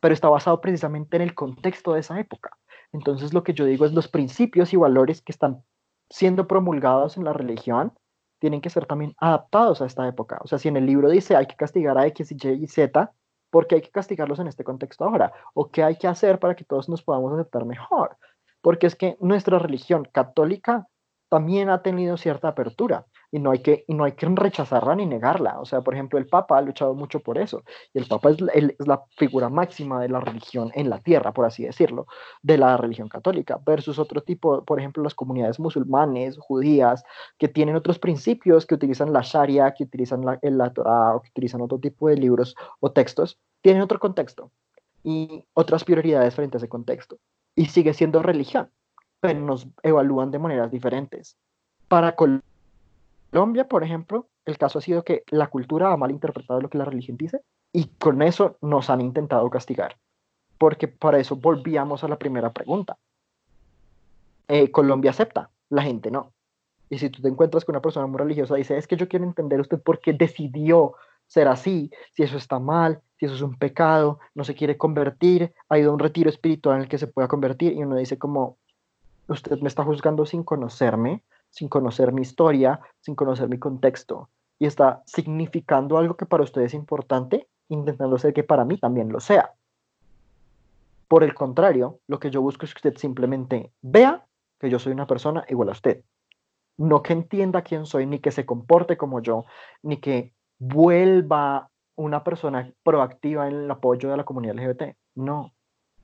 Pero 0.00 0.12
está 0.12 0.28
basado 0.28 0.60
precisamente 0.60 1.16
en 1.16 1.22
el 1.22 1.34
contexto 1.34 1.92
de 1.92 2.00
esa 2.00 2.18
época. 2.18 2.50
Entonces 2.92 3.32
lo 3.32 3.44
que 3.44 3.54
yo 3.54 3.64
digo 3.64 3.84
es 3.84 3.92
los 3.92 4.08
principios 4.08 4.72
y 4.72 4.76
valores 4.76 5.22
que 5.22 5.32
están 5.32 5.62
siendo 6.10 6.48
promulgados 6.48 7.16
en 7.16 7.24
la 7.24 7.32
religión 7.32 7.92
tienen 8.38 8.60
que 8.60 8.70
ser 8.70 8.86
también 8.86 9.14
adaptados 9.18 9.80
a 9.80 9.86
esta 9.86 10.06
época. 10.08 10.38
O 10.42 10.46
sea, 10.46 10.58
si 10.58 10.68
en 10.68 10.76
el 10.76 10.86
libro 10.86 11.08
dice 11.08 11.36
hay 11.36 11.46
que 11.46 11.56
castigar 11.56 11.96
a 11.98 12.06
X, 12.06 12.32
Y 12.32 12.48
y 12.48 12.66
Z, 12.66 13.12
¿Por 13.50 13.66
qué 13.66 13.76
hay 13.76 13.80
que 13.80 13.90
castigarlos 13.90 14.38
en 14.38 14.48
este 14.48 14.64
contexto 14.64 15.04
ahora? 15.04 15.32
¿O 15.54 15.70
qué 15.70 15.82
hay 15.82 15.96
que 15.96 16.08
hacer 16.08 16.38
para 16.38 16.54
que 16.54 16.64
todos 16.64 16.88
nos 16.88 17.02
podamos 17.02 17.32
aceptar 17.32 17.64
mejor? 17.64 18.18
Porque 18.60 18.86
es 18.86 18.94
que 18.96 19.16
nuestra 19.20 19.58
religión 19.58 20.06
católica 20.12 20.88
también 21.28 21.70
ha 21.70 21.82
tenido 21.82 22.16
cierta 22.16 22.48
apertura 22.48 23.06
y 23.30 23.38
no 23.38 23.50
hay 23.50 23.58
que, 23.58 23.84
y 23.86 23.94
no 23.94 24.04
hay 24.04 24.12
que 24.12 24.26
rechazarla 24.26 24.94
ni 24.94 25.06
negarla. 25.06 25.60
O 25.60 25.64
sea, 25.64 25.80
por 25.80 25.94
ejemplo, 25.94 26.18
el 26.18 26.26
Papa 26.26 26.58
ha 26.58 26.62
luchado 26.62 26.94
mucho 26.94 27.20
por 27.20 27.38
eso 27.38 27.62
y 27.92 27.98
el 27.98 28.06
Papa 28.06 28.30
es, 28.30 28.38
la 28.78 29.02
figura 29.16 29.48
máxima 29.48 30.00
de 30.00 30.08
la 30.08 30.20
religión 30.20 30.70
en 30.74 30.90
la 30.90 31.00
tierra, 31.00 31.32
por 31.32 31.44
así 31.44 31.64
decirlo, 31.64 32.06
de 32.42 32.58
la 32.58 32.76
religión 32.76 33.08
católica, 33.08 33.58
versus 33.64 33.98
otro 33.98 34.22
tipo, 34.22 34.64
por 34.64 34.78
ejemplo, 34.78 35.02
las 35.02 35.14
comunidades 35.14 35.58
musulmanes, 35.58 36.38
judías, 36.38 37.04
que 37.38 37.48
tienen 37.48 37.76
otros 37.76 37.98
principios, 37.98 38.66
que 38.66 38.74
utilizan 38.74 39.12
la 39.12 39.22
Sharia, 39.22 39.72
que 39.72 39.84
utilizan 39.84 40.24
la, 40.24 40.38
la 40.42 40.72
o 41.14 41.20
que 41.20 41.30
utilizan 41.30 41.60
otro 41.60 41.78
tipo 41.78 42.08
de 42.08 42.16
libros 42.16 42.54
o 42.80 42.92
textos, 42.92 43.38
tienen 43.62 43.82
otro 43.82 43.98
contexto 43.98 44.50
y 45.02 45.44
otras 45.54 45.84
prioridades 45.84 46.34
frente 46.34 46.56
a 46.56 46.58
ese 46.58 46.68
contexto. 46.68 47.18
Y 47.54 47.66
sigue 47.66 47.94
siendo 47.94 48.22
religión, 48.22 48.70
pero 49.20 49.40
nos 49.40 49.66
evalúan 49.82 50.30
de 50.30 50.38
maneras 50.38 50.70
diferentes. 50.70 51.36
Para 51.88 52.14
Colombia, 52.16 53.68
por 53.68 53.84
ejemplo, 53.84 54.28
el 54.44 54.58
caso 54.58 54.78
ha 54.78 54.82
sido 54.82 55.04
que 55.04 55.24
la 55.30 55.48
cultura 55.48 55.92
ha 55.92 55.96
malinterpretado 55.96 56.60
lo 56.60 56.70
que 56.70 56.78
la 56.78 56.84
religión 56.84 57.16
dice 57.16 57.40
y 57.72 57.86
con 57.98 58.22
eso 58.22 58.56
nos 58.60 58.90
han 58.90 59.00
intentado 59.00 59.48
castigar. 59.50 59.96
Porque 60.58 60.88
para 60.88 61.18
eso 61.18 61.36
volvíamos 61.36 62.02
a 62.04 62.08
la 62.08 62.18
primera 62.18 62.52
pregunta. 62.52 62.96
Eh, 64.48 64.70
Colombia 64.70 65.10
acepta, 65.10 65.50
la 65.68 65.82
gente 65.82 66.10
no. 66.10 66.32
Y 66.88 66.98
si 66.98 67.10
tú 67.10 67.20
te 67.20 67.28
encuentras 67.28 67.64
con 67.64 67.74
una 67.74 67.82
persona 67.82 68.06
muy 68.06 68.18
religiosa, 68.18 68.54
dice, 68.54 68.76
es 68.76 68.86
que 68.86 68.96
yo 68.96 69.08
quiero 69.08 69.24
entender 69.24 69.60
usted 69.60 69.80
por 69.80 70.00
qué 70.00 70.12
decidió 70.12 70.94
ser 71.26 71.48
así, 71.48 71.90
si 72.12 72.22
eso 72.22 72.36
está 72.36 72.60
mal, 72.60 73.02
si 73.18 73.26
eso 73.26 73.34
es 73.34 73.42
un 73.42 73.56
pecado, 73.56 74.20
no 74.34 74.44
se 74.44 74.54
quiere 74.54 74.76
convertir, 74.78 75.52
ha 75.68 75.78
ido 75.78 75.90
a 75.90 75.94
un 75.94 75.98
retiro 75.98 76.30
espiritual 76.30 76.76
en 76.76 76.82
el 76.82 76.88
que 76.88 76.98
se 76.98 77.08
pueda 77.08 77.26
convertir 77.26 77.72
y 77.72 77.82
uno 77.82 77.96
dice 77.96 78.18
como, 78.18 78.58
usted 79.28 79.60
me 79.60 79.68
está 79.68 79.84
juzgando 79.84 80.26
sin 80.26 80.42
conocerme, 80.44 81.22
sin 81.50 81.68
conocer 81.68 82.12
mi 82.12 82.22
historia, 82.22 82.80
sin 83.00 83.14
conocer 83.14 83.48
mi 83.48 83.58
contexto 83.58 84.28
y 84.58 84.66
está 84.66 85.02
significando 85.06 85.98
algo 85.98 86.16
que 86.16 86.26
para 86.26 86.42
usted 86.42 86.62
es 86.62 86.74
importante, 86.74 87.48
intentando 87.68 88.16
hacer 88.16 88.32
que 88.32 88.44
para 88.44 88.64
mí 88.64 88.78
también 88.78 89.12
lo 89.12 89.20
sea. 89.20 89.52
Por 91.08 91.22
el 91.22 91.34
contrario, 91.34 92.00
lo 92.06 92.18
que 92.18 92.30
yo 92.30 92.42
busco 92.42 92.64
es 92.64 92.74
que 92.74 92.88
usted 92.88 92.98
simplemente 92.98 93.70
vea 93.82 94.26
que 94.58 94.70
yo 94.70 94.78
soy 94.78 94.92
una 94.92 95.06
persona 95.06 95.44
igual 95.48 95.68
a 95.68 95.72
usted. 95.72 96.02
No 96.78 97.02
que 97.02 97.12
entienda 97.12 97.62
quién 97.62 97.86
soy, 97.86 98.06
ni 98.06 98.18
que 98.18 98.32
se 98.32 98.46
comporte 98.46 98.96
como 98.96 99.20
yo, 99.20 99.44
ni 99.82 99.98
que 99.98 100.32
vuelva 100.58 101.70
una 101.94 102.24
persona 102.24 102.72
proactiva 102.82 103.48
en 103.48 103.54
el 103.54 103.70
apoyo 103.70 104.10
de 104.10 104.16
la 104.16 104.24
comunidad 104.24 104.56
LGBT. 104.56 104.96
No, 105.14 105.54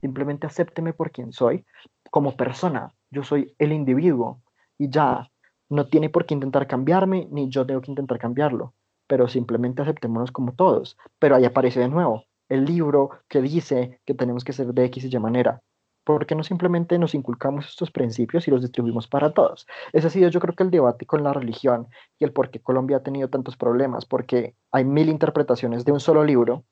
simplemente 0.01 0.47
acépteme 0.47 0.93
por 0.93 1.11
quien 1.11 1.33
soy, 1.33 1.65
como 2.11 2.37
persona. 2.37 2.95
Yo 3.13 3.23
soy 3.23 3.55
el 3.59 3.73
individuo 3.73 4.41
y 4.79 4.89
ya, 4.89 5.31
no 5.69 5.87
tiene 5.87 6.09
por 6.09 6.25
qué 6.25 6.33
intentar 6.33 6.67
cambiarme, 6.67 7.29
ni 7.31 7.51
yo 7.51 7.67
tengo 7.67 7.83
que 7.83 7.91
intentar 7.91 8.19
cambiarlo, 8.19 8.75
pero 9.07 9.29
simplemente 9.29 9.83
aceptémonos 9.83 10.33
como 10.33 10.55
todos. 10.55 10.97
Pero 11.19 11.37
ahí 11.37 11.45
aparece 11.45 11.79
de 11.79 11.89
nuevo 11.89 12.25
el 12.49 12.65
libro 12.65 13.11
que 13.29 13.43
dice 13.43 14.01
que 14.07 14.15
tenemos 14.15 14.45
que 14.45 14.55
ser 14.55 14.73
de 14.73 14.85
X 14.87 15.05
y 15.05 15.15
Y 15.15 15.19
manera. 15.19 15.63
¿Por 16.05 16.25
qué 16.27 16.35
no 16.35 16.43
simplemente 16.43 16.99
nos 16.99 17.15
inculcamos 17.15 17.69
estos 17.69 17.91
principios 17.91 18.49
y 18.49 18.51
los 18.51 18.63
distribuimos 18.63 19.07
para 19.09 19.35
todos? 19.35 19.67
Ese 19.93 20.07
ha 20.07 20.11
sido 20.11 20.31
yo 20.31 20.41
creo 20.41 20.57
que 20.57 20.65
el 20.65 20.71
debate 20.71 21.05
con 21.05 21.23
la 21.23 21.35
religión 21.35 21.89
y 22.19 22.25
el 22.25 22.33
por 22.33 22.51
qué 22.51 22.61
Colombia 22.61 22.97
ha 22.97 23.03
tenido 23.03 23.29
tantos 23.29 23.59
problemas, 23.59 24.07
porque 24.07 24.57
hay 24.73 24.85
mil 24.87 25.11
interpretaciones 25.11 25.85
de 25.85 25.93
un 25.93 26.01
solo 26.01 26.25
libro 26.25 26.65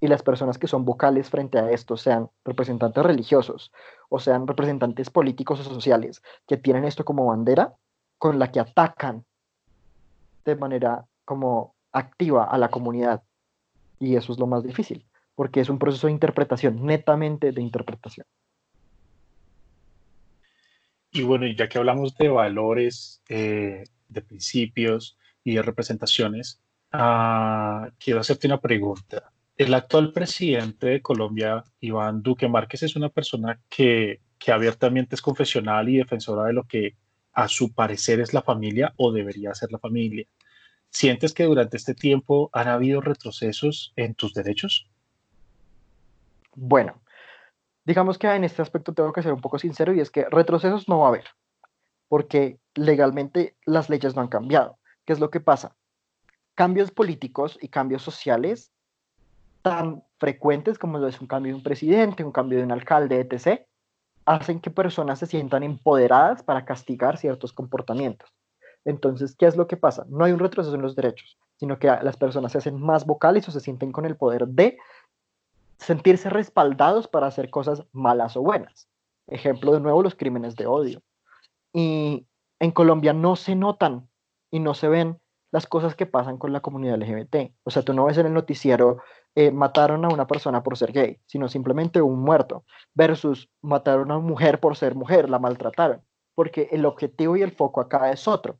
y 0.00 0.08
las 0.08 0.22
personas 0.22 0.58
que 0.58 0.66
son 0.66 0.84
vocales 0.84 1.30
frente 1.30 1.58
a 1.58 1.70
esto, 1.70 1.96
sean 1.96 2.28
representantes 2.44 3.04
religiosos 3.04 3.72
o 4.08 4.18
sean 4.18 4.46
representantes 4.46 5.10
políticos 5.10 5.60
o 5.60 5.64
sociales, 5.64 6.22
que 6.46 6.56
tienen 6.56 6.84
esto 6.84 7.04
como 7.04 7.26
bandera, 7.26 7.74
con 8.18 8.38
la 8.38 8.50
que 8.50 8.60
atacan 8.60 9.24
de 10.44 10.56
manera 10.56 11.06
como 11.24 11.74
activa 11.92 12.44
a 12.44 12.58
la 12.58 12.68
comunidad. 12.68 13.22
Y 13.98 14.16
eso 14.16 14.32
es 14.32 14.38
lo 14.38 14.46
más 14.46 14.62
difícil, 14.62 15.06
porque 15.34 15.60
es 15.60 15.68
un 15.68 15.78
proceso 15.78 16.06
de 16.06 16.12
interpretación, 16.12 16.84
netamente 16.84 17.52
de 17.52 17.62
interpretación. 17.62 18.26
Y 21.12 21.22
bueno, 21.22 21.46
ya 21.46 21.68
que 21.68 21.78
hablamos 21.78 22.16
de 22.16 22.28
valores, 22.28 23.22
eh, 23.28 23.84
de 24.08 24.22
principios 24.22 25.16
y 25.44 25.54
de 25.54 25.62
representaciones, 25.62 26.60
uh, 26.92 27.88
quiero 27.98 28.20
hacerte 28.20 28.48
una 28.48 28.60
pregunta. 28.60 29.30
El 29.56 29.72
actual 29.72 30.12
presidente 30.12 30.88
de 30.88 31.02
Colombia, 31.02 31.62
Iván 31.78 32.22
Duque 32.22 32.48
Márquez, 32.48 32.82
es 32.82 32.96
una 32.96 33.08
persona 33.08 33.60
que, 33.68 34.20
que 34.36 34.50
abiertamente 34.50 35.14
es 35.14 35.22
confesional 35.22 35.88
y 35.88 35.98
defensora 35.98 36.44
de 36.44 36.52
lo 36.52 36.64
que 36.64 36.96
a 37.32 37.46
su 37.46 37.72
parecer 37.72 38.20
es 38.20 38.34
la 38.34 38.42
familia 38.42 38.94
o 38.96 39.12
debería 39.12 39.54
ser 39.54 39.70
la 39.70 39.78
familia. 39.78 40.26
¿Sientes 40.90 41.32
que 41.32 41.44
durante 41.44 41.76
este 41.76 41.94
tiempo 41.94 42.50
han 42.52 42.68
habido 42.68 43.00
retrocesos 43.00 43.92
en 43.94 44.14
tus 44.14 44.34
derechos? 44.34 44.88
Bueno, 46.56 47.00
digamos 47.84 48.18
que 48.18 48.28
en 48.28 48.44
este 48.44 48.62
aspecto 48.62 48.92
tengo 48.92 49.12
que 49.12 49.22
ser 49.22 49.32
un 49.32 49.40
poco 49.40 49.58
sincero 49.58 49.94
y 49.94 50.00
es 50.00 50.10
que 50.10 50.28
retrocesos 50.30 50.88
no 50.88 50.98
va 51.00 51.06
a 51.06 51.08
haber, 51.10 51.26
porque 52.08 52.58
legalmente 52.74 53.56
las 53.66 53.88
leyes 53.88 54.16
no 54.16 54.22
han 54.22 54.28
cambiado. 54.28 54.78
¿Qué 55.04 55.12
es 55.12 55.20
lo 55.20 55.30
que 55.30 55.40
pasa? 55.40 55.76
Cambios 56.56 56.90
políticos 56.90 57.58
y 57.60 57.68
cambios 57.68 58.02
sociales 58.02 58.73
tan 59.64 60.04
frecuentes 60.18 60.78
como 60.78 60.98
lo 60.98 61.08
es 61.08 61.22
un 61.22 61.26
cambio 61.26 61.52
de 61.52 61.56
un 61.56 61.62
presidente, 61.62 62.22
un 62.22 62.32
cambio 62.32 62.58
de 62.58 62.64
un 62.64 62.72
alcalde, 62.72 63.18
etc., 63.18 63.62
hacen 64.26 64.60
que 64.60 64.70
personas 64.70 65.18
se 65.18 65.26
sientan 65.26 65.62
empoderadas 65.62 66.42
para 66.42 66.66
castigar 66.66 67.16
ciertos 67.16 67.54
comportamientos. 67.54 68.30
Entonces, 68.84 69.34
¿qué 69.34 69.46
es 69.46 69.56
lo 69.56 69.66
que 69.66 69.78
pasa? 69.78 70.04
No 70.10 70.26
hay 70.26 70.32
un 70.32 70.38
retroceso 70.38 70.74
en 70.74 70.82
los 70.82 70.94
derechos, 70.94 71.38
sino 71.56 71.78
que 71.78 71.86
las 71.86 72.18
personas 72.18 72.52
se 72.52 72.58
hacen 72.58 72.78
más 72.78 73.06
vocales 73.06 73.48
o 73.48 73.52
se 73.52 73.60
sienten 73.60 73.90
con 73.90 74.04
el 74.04 74.16
poder 74.16 74.46
de 74.46 74.76
sentirse 75.78 76.28
respaldados 76.28 77.08
para 77.08 77.26
hacer 77.26 77.48
cosas 77.48 77.84
malas 77.90 78.36
o 78.36 78.42
buenas. 78.42 78.86
Ejemplo 79.28 79.72
de 79.72 79.80
nuevo, 79.80 80.02
los 80.02 80.14
crímenes 80.14 80.56
de 80.56 80.66
odio. 80.66 81.02
Y 81.72 82.26
en 82.60 82.70
Colombia 82.70 83.14
no 83.14 83.34
se 83.34 83.54
notan 83.54 84.10
y 84.50 84.60
no 84.60 84.74
se 84.74 84.88
ven 84.88 85.18
las 85.50 85.66
cosas 85.66 85.94
que 85.94 86.04
pasan 86.04 86.36
con 86.36 86.52
la 86.52 86.60
comunidad 86.60 86.98
LGBT. 86.98 87.54
O 87.62 87.70
sea, 87.70 87.82
tú 87.82 87.94
no 87.94 88.04
ves 88.04 88.18
en 88.18 88.26
el 88.26 88.34
noticiero 88.34 88.98
eh, 89.36 89.50
mataron 89.50 90.04
a 90.04 90.08
una 90.08 90.26
persona 90.26 90.62
por 90.62 90.76
ser 90.76 90.92
gay, 90.92 91.18
sino 91.26 91.48
simplemente 91.48 92.00
un 92.00 92.20
muerto, 92.20 92.64
versus 92.94 93.50
mataron 93.62 94.10
a 94.10 94.18
una 94.18 94.26
mujer 94.26 94.60
por 94.60 94.76
ser 94.76 94.94
mujer, 94.94 95.28
la 95.28 95.38
maltrataron, 95.38 96.02
porque 96.34 96.68
el 96.70 96.86
objetivo 96.86 97.36
y 97.36 97.42
el 97.42 97.52
foco 97.52 97.80
acá 97.80 98.10
es 98.12 98.28
otro, 98.28 98.58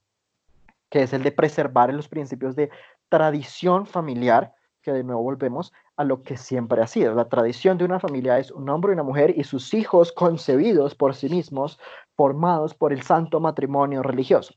que 0.91 1.03
es 1.03 1.13
el 1.13 1.23
de 1.23 1.33
preservar 1.33 1.93
los 1.95 2.09
principios 2.09 2.57
de 2.57 2.71
tradición 3.09 3.87
familiar, 3.87 4.55
que 4.83 4.93
de 4.93 5.05
nuevo 5.05 5.23
volvemos 5.23 5.73
a 5.97 6.05
lo 6.05 6.23
que 6.23 6.37
siempre 6.37 6.83
ha 6.83 6.87
sido. 6.87 7.15
La 7.15 7.29
tradición 7.29 7.79
de 7.79 7.85
una 7.85 8.01
familia 8.01 8.39
es 8.39 8.51
un 8.51 8.69
hombre 8.69 8.91
y 8.91 8.95
una 8.95 9.03
mujer 9.03 9.33
y 9.37 9.45
sus 9.45 9.73
hijos 9.75 10.13
concebidos 10.13 10.95
por 10.95 11.15
sí 11.15 11.29
mismos, 11.29 11.79
formados 12.17 12.75
por 12.75 12.93
el 12.93 13.03
santo 13.03 13.41
matrimonio 13.41 14.03
religioso. 14.03 14.55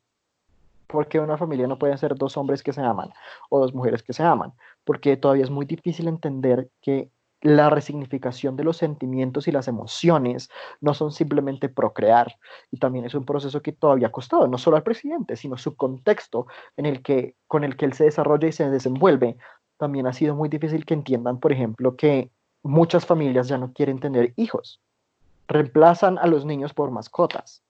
Porque 0.87 1.19
una 1.19 1.37
familia 1.37 1.67
no 1.67 1.77
puede 1.77 1.97
ser 1.97 2.15
dos 2.15 2.37
hombres 2.37 2.63
que 2.63 2.73
se 2.73 2.81
aman 2.81 3.11
o 3.49 3.59
dos 3.59 3.73
mujeres 3.73 4.03
que 4.03 4.13
se 4.13 4.23
aman, 4.23 4.53
porque 4.83 5.17
todavía 5.17 5.43
es 5.43 5.49
muy 5.49 5.65
difícil 5.65 6.07
entender 6.07 6.69
que 6.81 7.11
la 7.41 7.69
resignificación 7.69 8.55
de 8.55 8.63
los 8.63 8.77
sentimientos 8.77 9.47
y 9.47 9.51
las 9.51 9.67
emociones 9.67 10.49
no 10.81 10.93
son 10.93 11.11
simplemente 11.11 11.69
procrear. 11.69 12.35
Y 12.71 12.77
también 12.77 13.05
es 13.05 13.13
un 13.13 13.25
proceso 13.25 13.61
que 13.61 13.73
todavía 13.73 14.07
ha 14.07 14.11
costado, 14.11 14.47
no 14.47 14.57
solo 14.57 14.77
al 14.77 14.83
presidente, 14.83 15.35
sino 15.35 15.57
su 15.57 15.75
contexto 15.75 16.47
en 16.77 16.85
el 16.85 17.01
que, 17.03 17.35
con 17.47 17.63
el 17.63 17.77
que 17.77 17.85
él 17.85 17.93
se 17.93 18.05
desarrolla 18.05 18.47
y 18.47 18.51
se 18.53 18.69
desenvuelve. 18.69 19.37
También 19.77 20.07
ha 20.07 20.13
sido 20.13 20.35
muy 20.35 20.49
difícil 20.49 20.85
que 20.85 20.95
entiendan, 20.95 21.39
por 21.39 21.51
ejemplo, 21.51 21.95
que 21.95 22.31
muchas 22.63 23.05
familias 23.05 23.47
ya 23.47 23.57
no 23.57 23.71
quieren 23.71 23.99
tener 23.99 24.33
hijos. 24.35 24.81
Reemplazan 25.47 26.17
a 26.17 26.27
los 26.27 26.45
niños 26.45 26.73
por 26.73 26.91
mascotas 26.91 27.63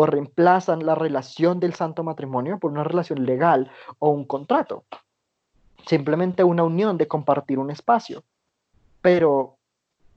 o 0.00 0.06
reemplazan 0.06 0.86
la 0.86 0.94
relación 0.94 1.60
del 1.60 1.74
santo 1.74 2.02
matrimonio 2.02 2.58
por 2.58 2.72
una 2.72 2.84
relación 2.84 3.26
legal 3.26 3.70
o 3.98 4.08
un 4.08 4.24
contrato. 4.24 4.84
Simplemente 5.84 6.42
una 6.42 6.62
unión 6.62 6.96
de 6.96 7.06
compartir 7.06 7.58
un 7.58 7.70
espacio. 7.70 8.24
Pero 9.02 9.58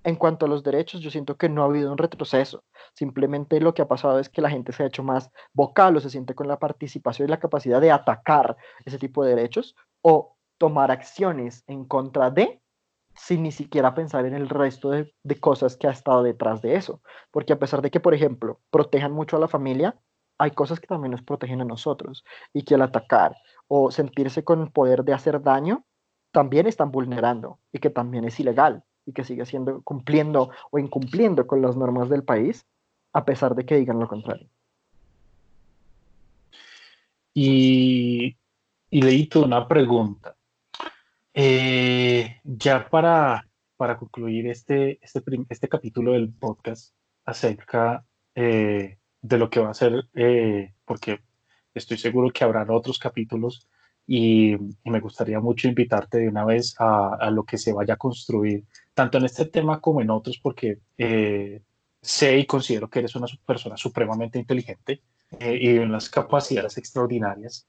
en 0.06 0.16
cuanto 0.16 0.46
a 0.46 0.50
los 0.50 0.64
derechos, 0.64 1.02
yo 1.02 1.12
siento 1.12 1.36
que 1.36 1.50
no 1.50 1.64
ha 1.64 1.66
habido 1.66 1.92
un 1.92 1.98
retroceso. 1.98 2.64
Simplemente 2.94 3.60
lo 3.60 3.74
que 3.74 3.82
ha 3.82 3.88
pasado 3.90 4.20
es 4.20 4.30
que 4.30 4.42
la 4.42 4.50
gente 4.50 4.72
se 4.72 4.84
ha 4.84 4.88
hecho 4.88 5.04
más 5.04 5.30
vocal 5.52 5.98
o 5.98 6.00
se 6.00 6.10
siente 6.10 6.34
con 6.34 6.48
la 6.48 6.60
participación 6.60 7.28
y 7.28 7.32
la 7.32 7.42
capacidad 7.42 7.82
de 7.82 7.92
atacar 7.92 8.56
ese 8.86 8.98
tipo 8.98 9.26
de 9.26 9.36
derechos 9.36 9.76
o 10.02 10.38
tomar 10.58 10.92
acciones 10.92 11.66
en 11.68 11.84
contra 11.84 12.30
de 12.30 12.62
sin 13.16 13.44
ni 13.44 13.52
siquiera 13.52 13.94
pensar 13.94 14.26
en 14.26 14.34
el 14.34 14.50
resto 14.50 14.90
de, 14.90 15.14
cosas 15.40 15.78
que 15.78 15.88
ha 15.88 15.92
estado 15.92 16.24
detrás 16.24 16.62
de 16.62 16.76
eso. 16.76 17.02
Porque 17.32 17.54
a 17.54 17.60
pesar 17.60 17.82
de 17.82 17.92
que, 17.92 18.00
por 18.00 18.14
ejemplo, 18.14 18.60
protejan 18.72 19.12
mucho 19.12 19.38
a 19.38 19.40
la 19.40 19.48
familia, 19.48 19.96
hay 20.38 20.52
cosas 20.52 20.80
que 20.80 20.88
también 20.88 21.12
nos 21.12 21.22
protegen 21.22 21.62
a 21.62 21.66
nosotros 21.66 22.24
y 22.54 22.64
que 22.64 22.76
al 22.76 22.82
atacar 22.82 23.36
o 23.68 23.92
sentirse 23.92 24.44
con 24.44 24.62
el 24.62 24.72
poder 24.72 25.04
de 25.04 25.14
hacer 25.14 25.42
daño, 25.42 25.86
también 26.32 26.66
están 26.68 26.92
vulnerando 26.92 27.60
y 27.72 27.80
que 27.80 27.90
también 27.90 28.26
es 28.26 28.40
ilegal 28.40 28.84
y 29.06 29.14
que 29.14 29.24
sigue 29.24 29.46
siendo 29.46 29.82
cumpliendo 29.84 30.50
o 30.72 30.80
incumpliendo 30.80 31.46
con 31.46 31.62
las 31.62 31.78
normas 31.78 32.10
del 32.10 32.24
país, 32.24 32.66
a 33.14 33.26
pesar 33.26 33.54
de 33.56 33.66
que 33.66 33.76
digan 33.76 34.00
lo 34.00 34.08
contrario. 34.08 34.50
Y, 37.36 38.38
y 38.90 39.02
leí 39.02 39.30
una 39.36 39.68
pregunta. 39.68 40.36
Eh, 41.34 42.40
ya 42.44 42.88
para, 42.90 43.50
para 43.76 43.98
concluir 43.98 44.48
este, 44.48 45.00
este, 45.02 45.22
este, 45.50 45.68
capítulo 45.68 46.14
del 46.14 46.32
podcast 46.32 46.94
acerca 47.26 48.06
eh, 48.36 49.00
de 49.22 49.38
lo 49.38 49.50
que 49.50 49.60
va 49.60 49.72
a 49.72 49.74
ser, 49.74 50.10
eh, 50.14 50.74
porque 50.86 51.22
estoy 51.74 51.98
seguro 51.98 52.30
que 52.32 52.44
habrán 52.44 52.70
otros 52.70 53.00
capítulos 53.00 53.68
y, 54.06 54.56
me 54.84 55.00
gustaría 55.00 55.40
mucho 55.40 55.68
invitarte 55.68 56.20
de 56.20 56.28
una 56.28 56.46
vez 56.46 56.76
a, 56.80 57.16
a, 57.16 57.32
lo 57.32 57.46
que 57.46 57.58
se 57.58 57.74
vaya 57.74 57.96
a 57.96 57.98
construir, 57.98 58.66
tanto 58.94 59.18
en 59.18 59.26
este 59.26 59.46
tema 59.46 59.82
como 59.82 60.02
en 60.02 60.12
otros, 60.12 60.38
porque 60.38 60.80
sé 62.02 62.38
y 62.38 62.46
considero 62.46 62.90
que 62.90 63.00
eres 63.00 63.16
una 63.16 63.28
persona 63.46 63.78
supremamente 63.78 64.38
inteligente 64.38 65.02
y 65.40 65.78
en 65.78 65.84
unas 65.84 66.10
capacidades 66.10 66.78
extraordinarias 66.78 67.68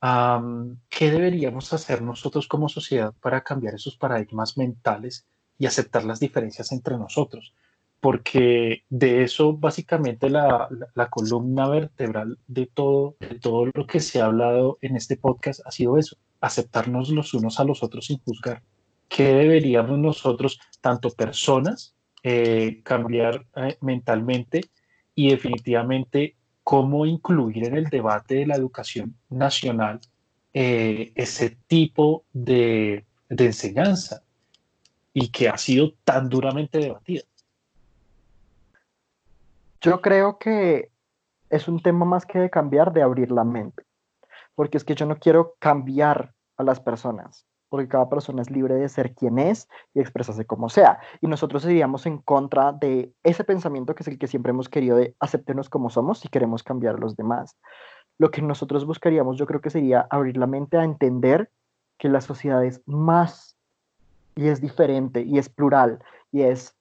¿Qué 0.00 1.10
deberíamos 1.10 1.72
hacer 1.72 2.02
nosotros 2.02 2.46
como 2.46 2.68
sociedad 2.68 3.12
para 3.20 3.42
cambiar 3.42 3.74
esos 3.74 3.96
paradigmas 3.96 4.56
mentales 4.56 5.26
y 5.58 5.66
aceptar 5.66 6.04
las 6.04 6.20
diferencias 6.20 6.70
entre 6.72 6.96
nosotros? 6.96 7.52
Porque 8.00 8.84
de 8.88 9.24
eso 9.24 9.54
básicamente 9.54 10.30
la, 10.30 10.68
columna 11.10 11.68
vertebral 11.68 12.38
de 12.46 12.66
todo, 12.66 13.16
todo 13.40 13.66
lo 13.74 13.86
que 13.86 13.98
se 13.98 14.20
ha 14.20 14.26
hablado 14.26 14.78
en 14.82 14.94
este 14.94 15.16
podcast 15.16 15.60
ha 15.66 15.72
sido 15.72 15.98
eso, 15.98 16.16
aceptarnos 16.40 17.08
los 17.10 17.34
unos 17.34 17.58
a 17.58 17.64
los 17.64 17.82
otros 17.82 18.06
sin 18.06 18.18
juzgar. 18.18 18.62
¿Qué 19.08 19.32
deberíamos 19.32 19.98
nosotros, 19.98 20.60
tanto 20.80 21.10
personas, 21.10 21.96
eh, 22.22 22.82
cambiar 22.84 23.46
eh, 23.56 23.78
mentalmente 23.80 24.60
y 25.14 25.30
definitivamente 25.30 26.36
cómo 26.68 27.06
incluir 27.06 27.64
en 27.64 27.78
el 27.78 27.86
debate 27.86 28.34
de 28.34 28.46
la 28.46 28.54
educación 28.54 29.16
nacional 29.30 30.00
eh, 30.52 31.12
ese 31.14 31.56
tipo 31.66 32.24
de, 32.34 33.06
de 33.30 33.46
enseñanza 33.46 34.22
y 35.14 35.30
que 35.30 35.48
ha 35.48 35.56
sido 35.56 35.94
tan 36.04 36.28
duramente 36.28 36.76
debatida? 36.76 37.22
Yo 39.80 40.02
creo 40.02 40.38
que 40.38 40.90
es 41.48 41.68
un 41.68 41.80
tema 41.80 42.04
más 42.04 42.26
que 42.26 42.38
de 42.38 42.50
cambiar, 42.50 42.92
de 42.92 43.00
abrir 43.00 43.30
la 43.30 43.44
mente. 43.44 43.84
Porque 44.54 44.76
es 44.76 44.84
que 44.84 44.94
yo 44.94 45.06
no 45.06 45.18
quiero 45.18 45.54
cambiar 45.58 46.34
a 46.58 46.64
las 46.64 46.80
personas, 46.80 47.46
porque 47.68 47.88
cada 47.88 48.08
persona 48.08 48.42
es 48.42 48.50
libre 48.50 48.74
de 48.74 48.88
ser 48.88 49.14
quien 49.14 49.38
es 49.38 49.68
y 49.94 50.00
expresarse 50.00 50.44
como 50.44 50.68
sea. 50.68 51.00
Y 51.20 51.26
nosotros 51.26 51.64
iríamos 51.64 52.06
en 52.06 52.18
contra 52.18 52.72
de 52.72 53.12
ese 53.22 53.44
pensamiento 53.44 53.94
que 53.94 54.02
es 54.02 54.08
el 54.08 54.18
que 54.18 54.26
siempre 54.26 54.50
hemos 54.50 54.68
querido 54.68 54.96
de 54.96 55.14
aceptarnos 55.20 55.68
como 55.68 55.90
somos 55.90 56.20
si 56.20 56.28
queremos 56.28 56.62
cambiar 56.62 56.96
a 56.96 56.98
los 56.98 57.16
demás. 57.16 57.56
Lo 58.18 58.30
que 58.30 58.42
nosotros 58.42 58.84
buscaríamos 58.84 59.38
yo 59.38 59.46
creo 59.46 59.60
que 59.60 59.70
sería 59.70 60.06
abrir 60.10 60.36
la 60.36 60.46
mente 60.46 60.76
a 60.76 60.84
entender 60.84 61.50
que 61.98 62.08
la 62.08 62.20
sociedad 62.20 62.64
es 62.64 62.82
más 62.86 63.56
y 64.34 64.48
es 64.48 64.60
diferente 64.60 65.22
y 65.22 65.38
es 65.38 65.48
plural 65.48 66.02
y 66.32 66.42
es 66.42 66.76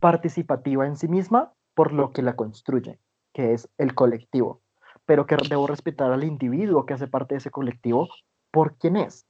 participativa 0.00 0.86
en 0.86 0.96
sí 0.96 1.08
misma 1.08 1.52
por 1.74 1.92
lo 1.92 2.12
que 2.12 2.22
la 2.22 2.34
construye, 2.34 2.98
que 3.32 3.52
es 3.52 3.68
el 3.78 3.94
colectivo, 3.94 4.62
pero 5.06 5.26
que 5.26 5.36
debo 5.48 5.66
respetar 5.66 6.10
al 6.12 6.24
individuo 6.24 6.86
que 6.86 6.94
hace 6.94 7.06
parte 7.06 7.34
de 7.34 7.38
ese 7.38 7.50
colectivo 7.50 8.08
por 8.50 8.76
quién 8.76 8.96
es. 8.96 9.27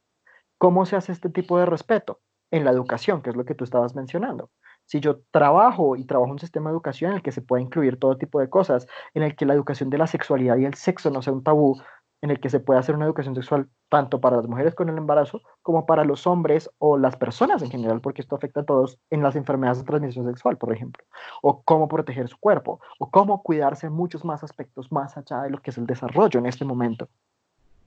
¿Cómo 0.59 0.87
se 0.87 0.97
hace 0.97 1.13
este 1.13 1.31
tipo 1.31 1.59
de 1.59 1.67
respeto? 1.67 2.21
En 2.51 2.65
la 2.65 2.73
educación, 2.73 3.23
que 3.23 3.31
es 3.31 3.37
lo 3.37 3.45
que 3.45 3.55
tú 3.55 3.63
estabas 3.63 3.95
mencionando. 3.95 4.51
Si 4.87 5.01
yo 5.01 5.21
trabajo 5.31 5.95
y 5.95 6.05
trabajo 6.05 6.33
un 6.33 6.39
sistema 6.39 6.71
de 6.71 6.75
educación 6.75 7.13
en 7.13 7.19
el 7.19 7.23
que 7.23 7.31
se 7.31 7.43
pueda 7.43 7.63
incluir 7.63 7.99
todo 7.99 8.19
tipo 8.19 8.41
de 8.41 8.51
cosas, 8.51 8.87
en 9.15 9.23
el 9.23 9.37
que 9.37 9.47
la 9.47 9.55
educación 9.55 9.89
de 9.91 9.99
la 9.99 10.07
sexualidad 10.07 10.57
y 10.57 10.65
el 10.65 10.75
sexo 10.75 11.11
no 11.11 11.23
sea 11.23 11.33
un 11.33 11.45
tabú, 11.45 11.77
en 12.23 12.31
el 12.31 12.41
que 12.41 12.51
se 12.51 12.59
puede 12.59 12.81
hacer 12.81 12.97
una 12.97 13.05
educación 13.05 13.35
sexual 13.35 13.69
tanto 13.89 14.21
para 14.21 14.37
las 14.37 14.49
mujeres 14.49 14.75
con 14.75 14.89
el 14.89 14.99
embarazo 14.99 15.43
como 15.63 15.87
para 15.87 16.05
los 16.05 16.27
hombres 16.27 16.69
o 16.79 16.99
las 16.99 17.17
personas 17.17 17.63
en 17.63 17.71
general, 17.71 18.01
porque 18.01 18.23
esto 18.23 18.35
afecta 18.35 18.61
a 18.61 18.65
todos 18.65 18.99
en 19.11 19.23
las 19.23 19.37
enfermedades 19.37 19.79
de 19.79 19.85
transmisión 19.85 20.27
sexual, 20.27 20.59
por 20.59 20.73
ejemplo, 20.73 21.05
o 21.43 21.63
cómo 21.63 21.87
proteger 21.87 22.29
su 22.29 22.39
cuerpo, 22.39 22.81
o 22.99 23.11
cómo 23.11 23.43
cuidarse 23.43 23.87
en 23.87 23.93
muchos 23.93 24.25
más 24.25 24.43
aspectos 24.43 24.91
más 24.91 25.17
allá 25.17 25.43
de 25.43 25.51
lo 25.51 25.63
que 25.63 25.71
es 25.71 25.79
el 25.79 25.87
desarrollo 25.87 26.41
en 26.41 26.47
este 26.47 26.65
momento. 26.65 27.09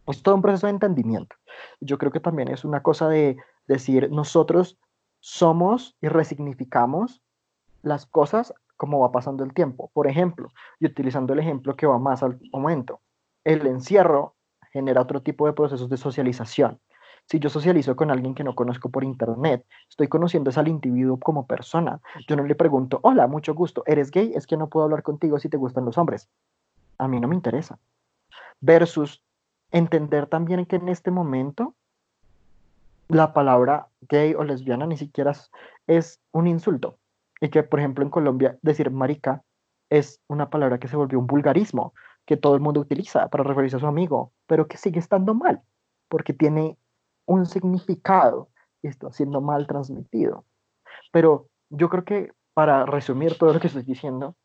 Es 0.08 0.24
todo 0.24 0.36
un 0.36 0.42
proceso 0.42 0.68
de 0.68 0.72
entendimiento. 0.72 1.36
Yo 1.80 1.98
creo 1.98 2.12
que 2.12 2.20
también 2.20 2.50
es 2.50 2.66
una 2.66 2.82
cosa 2.82 3.08
de 3.08 3.38
decir, 3.68 4.10
nosotros 4.12 4.78
somos 5.20 5.96
y 6.02 6.08
resignificamos 6.08 7.22
las 7.84 8.06
cosas 8.06 8.54
como 8.78 9.00
va 9.00 9.12
pasando 9.12 9.44
el 9.44 9.54
tiempo. 9.54 9.92
Por 9.94 10.08
ejemplo, 10.08 10.50
y 10.80 10.88
utilizando 10.88 11.34
el 11.34 11.40
ejemplo 11.40 11.76
que 11.76 11.86
va 11.86 12.00
más 12.00 12.24
al 12.24 12.40
momento, 12.52 13.02
el 13.44 13.66
encierro 13.68 14.36
genera 14.72 15.02
otro 15.02 15.22
tipo 15.22 15.46
de 15.46 15.54
procesos 15.54 15.90
de 15.90 15.98
socialización. 15.98 16.80
Si 17.26 17.40
yo 17.40 17.50
socializo 17.50 17.96
con 17.96 18.10
alguien 18.10 18.34
que 18.34 18.44
no 18.44 18.56
conozco 18.56 18.90
por 18.90 19.04
internet, 19.04 19.66
estoy 19.90 20.08
conociendo 20.08 20.52
al 20.56 20.68
individuo 20.68 21.20
como 21.20 21.46
persona. 21.46 22.02
Yo 22.28 22.36
no 22.36 22.44
le 22.44 22.56
pregunto, 22.56 23.00
hola, 23.04 23.28
mucho 23.28 23.54
gusto, 23.54 23.84
¿eres 23.86 24.12
gay? 24.12 24.34
Es 24.34 24.48
que 24.48 24.58
no 24.58 24.68
puedo 24.68 24.86
hablar 24.86 25.04
contigo 25.04 25.40
si 25.40 25.48
te 25.48 25.58
gustan 25.58 25.86
los 25.86 25.98
hombres. 25.98 26.28
A 26.98 27.08
mí 27.08 27.20
no 27.20 27.28
me 27.28 27.36
interesa. 27.36 27.80
Versus 28.60 29.24
entender 29.72 30.28
también 30.28 30.66
que 30.66 30.78
en 30.78 30.90
este 30.90 31.12
momento 31.12 31.76
la 33.08 33.34
palabra 33.34 33.88
gay 34.10 34.34
o 34.34 34.44
lesbiana 34.44 34.86
ni 34.88 34.98
siquiera 34.98 35.34
es 35.88 36.22
un 36.32 36.48
insulto. 36.48 36.98
Y 37.40 37.50
que, 37.50 37.64
por 37.64 37.80
ejemplo, 37.80 38.04
en 38.04 38.10
Colombia 38.10 38.58
decir 38.62 38.92
marica 38.92 39.44
es 39.90 40.22
una 40.28 40.50
palabra 40.50 40.80
que 40.80 40.88
se 40.88 40.96
volvió 40.96 41.20
un 41.20 41.28
vulgarismo 41.28 41.94
que 42.26 42.38
todo 42.38 42.56
el 42.56 42.62
mundo 42.62 42.80
utiliza 42.80 43.28
para 43.30 43.44
referirse 43.44 43.78
a 43.78 43.80
su 43.80 43.88
amigo, 43.88 44.32
pero 44.48 44.68
que 44.68 44.78
sigue 44.78 45.00
estando 45.00 45.34
mal, 45.34 45.62
porque 46.08 46.34
tiene 46.34 46.78
un 47.26 47.46
significado 47.46 48.50
y 48.82 48.88
está 48.88 49.12
siendo 49.12 49.42
mal 49.42 49.68
transmitido. 49.68 50.46
Pero 51.12 51.48
yo 51.70 51.90
creo 51.90 52.06
que 52.06 52.32
para 52.54 52.86
resumir 52.86 53.38
todo 53.38 53.54
lo 53.54 53.60
que 53.60 53.68
estoy 53.68 53.84
diciendo, 53.84 54.36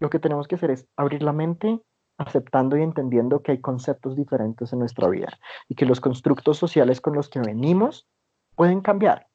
lo 0.00 0.10
que 0.10 0.18
tenemos 0.18 0.48
que 0.48 0.56
hacer 0.56 0.70
es 0.70 0.86
abrir 0.96 1.22
la 1.22 1.32
mente 1.32 1.80
aceptando 2.22 2.76
y 2.76 2.82
entendiendo 2.82 3.42
que 3.42 3.52
hay 3.52 3.58
conceptos 3.58 4.16
diferentes 4.16 4.72
en 4.72 4.78
nuestra 4.78 5.08
vida 5.08 5.38
y 5.68 5.74
que 5.74 5.86
los 5.86 6.00
constructos 6.00 6.58
sociales 6.58 7.00
con 7.00 7.14
los 7.14 7.28
que 7.28 7.40
venimos 7.40 8.06
pueden 8.54 8.80
cambiar 8.80 9.28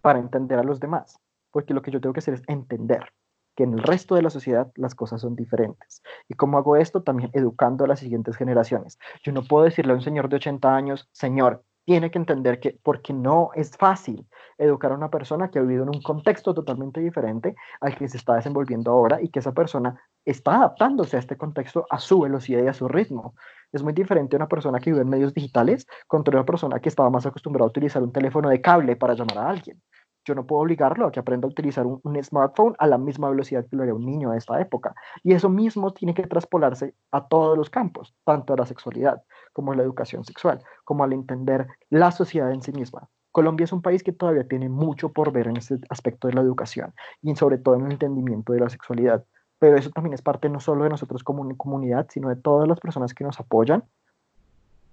para 0.00 0.18
entender 0.18 0.58
a 0.58 0.64
los 0.64 0.80
demás, 0.80 1.18
porque 1.50 1.74
lo 1.74 1.82
que 1.82 1.90
yo 1.90 2.00
tengo 2.00 2.12
que 2.12 2.20
hacer 2.20 2.34
es 2.34 2.42
entender 2.46 3.12
que 3.56 3.64
en 3.64 3.74
el 3.74 3.82
resto 3.82 4.14
de 4.14 4.22
la 4.22 4.30
sociedad 4.30 4.72
las 4.76 4.94
cosas 4.94 5.20
son 5.20 5.36
diferentes. 5.36 6.02
¿Y 6.28 6.34
cómo 6.34 6.58
hago 6.58 6.76
esto? 6.76 7.02
También 7.02 7.30
educando 7.34 7.84
a 7.84 7.88
las 7.88 8.00
siguientes 8.00 8.36
generaciones. 8.36 8.98
Yo 9.22 9.32
no 9.32 9.42
puedo 9.44 9.64
decirle 9.64 9.92
a 9.92 9.96
un 9.96 10.02
señor 10.02 10.28
de 10.28 10.36
80 10.36 10.74
años, 10.74 11.08
señor, 11.12 11.62
tiene 11.84 12.10
que 12.10 12.18
entender 12.18 12.60
que 12.60 12.78
porque 12.82 13.12
no 13.12 13.50
es 13.54 13.76
fácil 13.76 14.26
educar 14.58 14.92
a 14.92 14.94
una 14.94 15.10
persona 15.10 15.50
que 15.50 15.58
ha 15.58 15.62
vivido 15.62 15.82
en 15.82 15.90
un 15.90 16.02
contexto 16.02 16.54
totalmente 16.54 17.00
diferente 17.00 17.54
al 17.80 17.96
que 17.96 18.08
se 18.08 18.16
está 18.16 18.34
desenvolviendo 18.34 18.90
ahora 18.90 19.20
y 19.20 19.28
que 19.28 19.40
esa 19.40 19.52
persona 19.52 20.00
está 20.24 20.56
adaptándose 20.56 21.16
a 21.16 21.20
este 21.20 21.36
contexto 21.36 21.86
a 21.90 21.98
su 21.98 22.20
velocidad 22.20 22.62
y 22.62 22.68
a 22.68 22.74
su 22.74 22.88
ritmo. 22.88 23.34
Es 23.72 23.82
muy 23.82 23.92
diferente 23.92 24.36
una 24.36 24.48
persona 24.48 24.78
que 24.78 24.90
vive 24.90 25.02
en 25.02 25.08
medios 25.08 25.34
digitales 25.34 25.86
contra 26.06 26.36
una 26.36 26.44
persona 26.44 26.78
que 26.80 26.88
estaba 26.88 27.10
más 27.10 27.26
acostumbrada 27.26 27.66
a 27.66 27.70
utilizar 27.70 28.02
un 28.02 28.12
teléfono 28.12 28.48
de 28.48 28.60
cable 28.60 28.96
para 28.96 29.14
llamar 29.14 29.38
a 29.38 29.50
alguien 29.50 29.82
yo 30.24 30.34
no 30.34 30.46
puedo 30.46 30.62
obligarlo 30.62 31.06
a 31.06 31.12
que 31.12 31.20
aprenda 31.20 31.46
a 31.46 31.50
utilizar 31.50 31.86
un, 31.86 32.22
smartphone 32.22 32.74
a 32.78 32.86
la 32.86 32.98
misma 32.98 33.30
velocidad 33.30 33.66
que 33.66 33.76
lo 33.76 33.82
haría 33.82 33.94
un 33.94 34.06
niño 34.06 34.30
de 34.30 34.38
esta 34.38 34.60
época. 34.60 34.94
Y 35.22 35.32
eso 35.32 35.48
mismo 35.48 35.92
tiene 35.92 36.14
que 36.14 36.26
traspolarse 36.26 36.94
a 37.10 37.26
todos 37.26 37.56
los 37.56 37.70
campos, 37.70 38.14
tanto 38.24 38.54
a 38.54 38.56
la 38.56 38.66
sexualidad 38.66 39.22
como 39.52 39.72
a 39.72 39.76
la 39.76 39.82
educación 39.82 40.24
sexual, 40.24 40.62
como 40.84 41.04
al 41.04 41.12
entender 41.12 41.66
la 41.90 42.10
sociedad 42.12 42.52
en 42.52 42.62
sí 42.62 42.72
misma. 42.72 43.08
Colombia 43.32 43.64
es 43.64 43.72
un 43.72 43.82
país 43.82 44.02
que 44.02 44.12
todavía 44.12 44.46
tiene 44.46 44.68
mucho 44.68 45.10
por 45.10 45.32
ver 45.32 45.48
en 45.48 45.56
ese 45.56 45.78
aspecto 45.88 46.28
de 46.28 46.34
la 46.34 46.42
educación 46.42 46.92
y 47.22 47.34
sobre 47.34 47.58
todo 47.58 47.76
en 47.76 47.86
el 47.86 47.92
entendimiento 47.92 48.52
de 48.52 48.60
la 48.60 48.68
sexualidad. 48.68 49.24
Pero 49.58 49.76
eso 49.76 49.90
también 49.90 50.12
es 50.12 50.22
parte 50.22 50.48
no 50.48 50.60
solo 50.60 50.84
de 50.84 50.90
nosotros 50.90 51.24
como 51.24 51.56
comunidad, 51.56 52.06
sino 52.10 52.28
de 52.28 52.36
todas 52.36 52.68
las 52.68 52.80
personas 52.80 53.14
que 53.14 53.24
nos 53.24 53.40
apoyan 53.40 53.84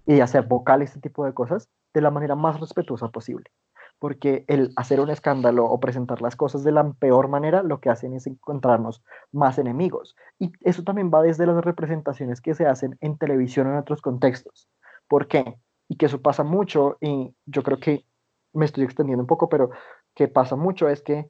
y 0.05 0.21
hacer 0.21 0.47
vocal 0.47 0.82
este 0.82 0.99
tipo 0.99 1.25
de 1.25 1.34
cosas 1.34 1.69
de 1.93 2.01
la 2.01 2.11
manera 2.11 2.36
más 2.36 2.59
respetuosa 2.59 3.09
posible 3.09 3.51
porque 4.00 4.45
el 4.47 4.72
hacer 4.78 5.02
un 5.02 5.10
escándalo 5.10 5.66
o 5.66 5.80
presentar 5.80 6.22
las 6.22 6.36
cosas 6.36 6.64
de 6.64 6.72
la 6.72 6.91
peor 6.93 7.28
manera 7.28 7.64
lo 7.64 7.82
que 7.82 7.89
hacen 7.89 8.14
es 8.14 8.26
encontrarnos 8.28 9.04
más 9.32 9.60
enemigos. 9.60 10.16
Y 10.39 10.54
eso 10.62 10.84
también 10.84 11.12
va 11.14 11.22
desde 11.22 11.45
las 11.45 11.64
representaciones 11.64 12.41
que 12.41 12.56
se 12.56 12.66
hacen 12.66 12.97
en 13.02 13.18
televisión 13.18 13.68
o 13.68 13.72
en 13.72 13.78
otros 13.78 14.02
contextos. 14.02 14.70
¿Por 15.08 15.28
qué? 15.28 15.58
Y 15.89 15.97
que 15.97 16.06
eso 16.06 16.22
pasa 16.22 16.43
mucho, 16.43 16.97
y 17.02 17.36
yo 17.45 17.64
creo 17.64 17.80
que 17.80 18.06
me 18.54 18.66
estoy 18.66 18.86
extendiendo 18.86 19.24
un 19.24 19.28
poco, 19.28 19.50
pero 19.50 19.70
que 20.16 20.28
pasa 20.28 20.56
mucho 20.56 20.88
es 20.88 21.02
que 21.02 21.30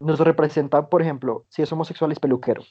nos 0.00 0.20
representan, 0.20 0.88
por 0.88 1.02
ejemplo, 1.02 1.44
si 1.48 1.62
es 1.62 1.72
homosexual 1.72 2.12
es 2.12 2.20
peluquero, 2.20 2.62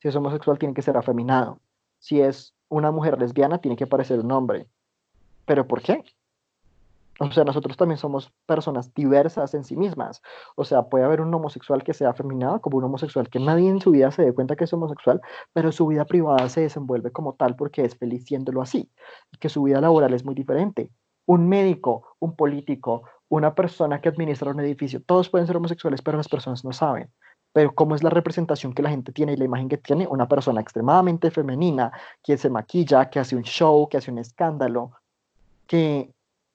si 0.00 0.08
es 0.08 0.16
homosexual 0.16 0.58
tiene 0.58 0.74
que 0.74 0.82
ser 0.82 0.96
afeminado, 0.96 1.60
si 1.98 2.20
es 2.20 2.54
una 2.68 2.90
mujer 2.90 3.18
lesbiana 3.18 3.58
tiene 3.58 3.76
que 3.76 3.86
parecer 3.86 4.18
un 4.18 4.32
hombre. 4.32 4.66
¿Pero 5.46 5.66
por 5.66 5.82
qué? 5.82 6.02
O 7.18 7.30
sea, 7.30 7.44
nosotros 7.44 7.76
también 7.76 7.98
somos 7.98 8.32
personas 8.46 8.92
diversas 8.94 9.54
en 9.54 9.64
sí 9.64 9.76
mismas. 9.76 10.22
O 10.56 10.64
sea, 10.64 10.84
puede 10.84 11.04
haber 11.04 11.20
un 11.20 11.32
homosexual 11.32 11.84
que 11.84 11.94
sea 11.94 12.10
afeminado 12.10 12.60
como 12.60 12.78
un 12.78 12.84
homosexual 12.84 13.28
que 13.28 13.38
nadie 13.38 13.68
en 13.68 13.80
su 13.80 13.90
vida 13.90 14.10
se 14.10 14.22
dé 14.22 14.32
cuenta 14.32 14.56
que 14.56 14.64
es 14.64 14.72
homosexual, 14.72 15.20
pero 15.52 15.72
su 15.72 15.86
vida 15.86 16.04
privada 16.04 16.48
se 16.48 16.62
desenvuelve 16.62 17.12
como 17.12 17.34
tal 17.34 17.54
porque 17.54 17.84
es 17.84 17.96
feliz 17.96 18.24
siéndolo 18.24 18.62
así. 18.62 18.90
Y 19.30 19.38
que 19.38 19.48
su 19.48 19.62
vida 19.62 19.80
laboral 19.80 20.14
es 20.14 20.24
muy 20.24 20.34
diferente. 20.34 20.90
Un 21.26 21.48
médico, 21.48 22.16
un 22.18 22.34
político, 22.34 23.04
una 23.28 23.54
persona 23.54 24.00
que 24.00 24.08
administra 24.08 24.50
un 24.50 24.60
edificio, 24.60 25.02
todos 25.02 25.28
pueden 25.28 25.46
ser 25.46 25.56
homosexuales, 25.56 26.02
pero 26.02 26.16
las 26.16 26.28
personas 26.28 26.64
no 26.64 26.72
saben. 26.72 27.10
Pero 27.52 27.74
cómo 27.74 27.94
es 27.94 28.02
la 28.02 28.10
representación 28.10 28.72
que 28.72 28.82
la 28.82 28.90
gente 28.90 29.12
tiene 29.12 29.34
y 29.34 29.36
la 29.36 29.44
imagen 29.44 29.68
que 29.68 29.76
tiene 29.76 30.06
una 30.08 30.26
persona 30.26 30.60
extremadamente 30.60 31.30
femenina, 31.30 31.92
que 32.22 32.38
se 32.38 32.48
maquilla, 32.48 33.10
que 33.10 33.20
hace 33.20 33.36
un 33.36 33.42
show, 33.42 33.88
que 33.88 33.98
hace 33.98 34.10
un 34.10 34.18
escándalo, 34.18 34.92
que 35.66 36.12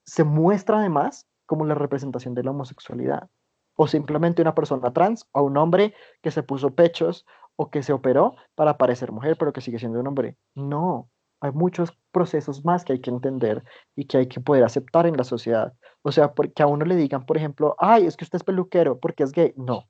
se 0.08 0.24
muestra 0.24 0.80
además 0.80 1.28
como 1.46 1.66
la 1.66 1.76
representación 1.76 2.34
de 2.34 2.44
la 2.44 2.52
homosexualidad. 2.52 3.30
O 3.76 3.88
simplemente 3.88 4.42
una 4.42 4.56
persona 4.56 4.92
trans 4.92 5.28
o 5.34 5.44
un 5.44 5.58
hombre 5.58 5.94
que 6.24 6.32
se 6.32 6.42
puso 6.42 6.74
pechos 6.74 7.26
o 7.56 7.70
que 7.70 7.84
se 7.84 7.94
operó 7.94 8.36
para 8.56 8.78
parecer 8.78 9.12
mujer, 9.12 9.38
pero 9.38 9.54
que 9.54 9.62
sigue 9.62 9.78
siendo 9.78 10.00
un 10.00 10.08
hombre. 10.08 10.38
No, 10.56 11.10
hay 11.42 11.52
muchos 11.52 11.96
procesos 12.12 12.66
más 12.66 12.84
que 12.84 12.94
hay 12.94 13.02
que 13.02 13.12
entender 13.12 13.64
y 13.96 14.06
que 14.06 14.18
hay 14.18 14.28
que 14.28 14.40
poder 14.40 14.64
aceptar 14.64 15.06
en 15.06 15.18
la 15.18 15.24
sociedad. 15.24 15.74
O 16.02 16.12
sea, 16.12 16.34
porque 16.34 16.64
a 16.64 16.68
uno 16.68 16.86
le 16.86 16.96
digan, 16.96 17.26
por 17.26 17.38
ejemplo, 17.38 17.76
ay, 17.78 18.06
es 18.06 18.18
que 18.18 18.24
usted 18.24 18.38
es 18.38 18.44
peluquero 18.44 19.00
porque 19.00 19.24
es 19.24 19.32
gay. 19.32 19.54
No, 19.58 19.84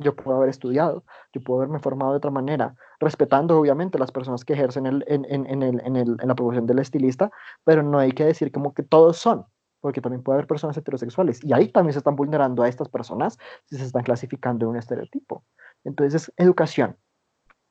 yo 0.00 0.14
puedo 0.14 0.36
haber 0.38 0.50
estudiado, 0.50 1.04
yo 1.32 1.40
puedo 1.40 1.60
haberme 1.60 1.78
formado 1.78 2.12
de 2.12 2.18
otra 2.18 2.30
manera, 2.30 2.74
respetando 3.00 3.58
obviamente 3.58 3.98
las 3.98 4.12
personas 4.12 4.44
que 4.44 4.52
ejercen 4.54 4.86
el, 4.86 5.04
en, 5.06 5.24
en, 5.28 5.62
el, 5.62 5.80
en, 5.84 6.16
la 6.16 6.34
profesión 6.34 6.66
del 6.66 6.78
estilista, 6.78 7.30
pero 7.64 7.82
no 7.82 7.98
hay 7.98 8.12
que 8.12 8.24
decir 8.24 8.52
como 8.52 8.74
que 8.74 8.82
todos 8.82 9.16
son, 9.16 9.46
porque 9.80 10.00
también 10.00 10.22
puede 10.22 10.36
haber 10.36 10.46
personas 10.46 10.76
heterosexuales 10.76 11.42
y 11.44 11.52
ahí 11.52 11.68
también 11.68 11.92
se 11.92 11.98
están 11.98 12.16
vulnerando 12.16 12.62
a 12.62 12.68
estas 12.68 12.88
personas 12.88 13.38
si 13.66 13.76
se 13.76 13.84
están 13.84 14.02
clasificando 14.02 14.66
en 14.66 14.70
un 14.70 14.76
estereotipo. 14.76 15.44
Entonces, 15.84 16.32
educación 16.36 16.96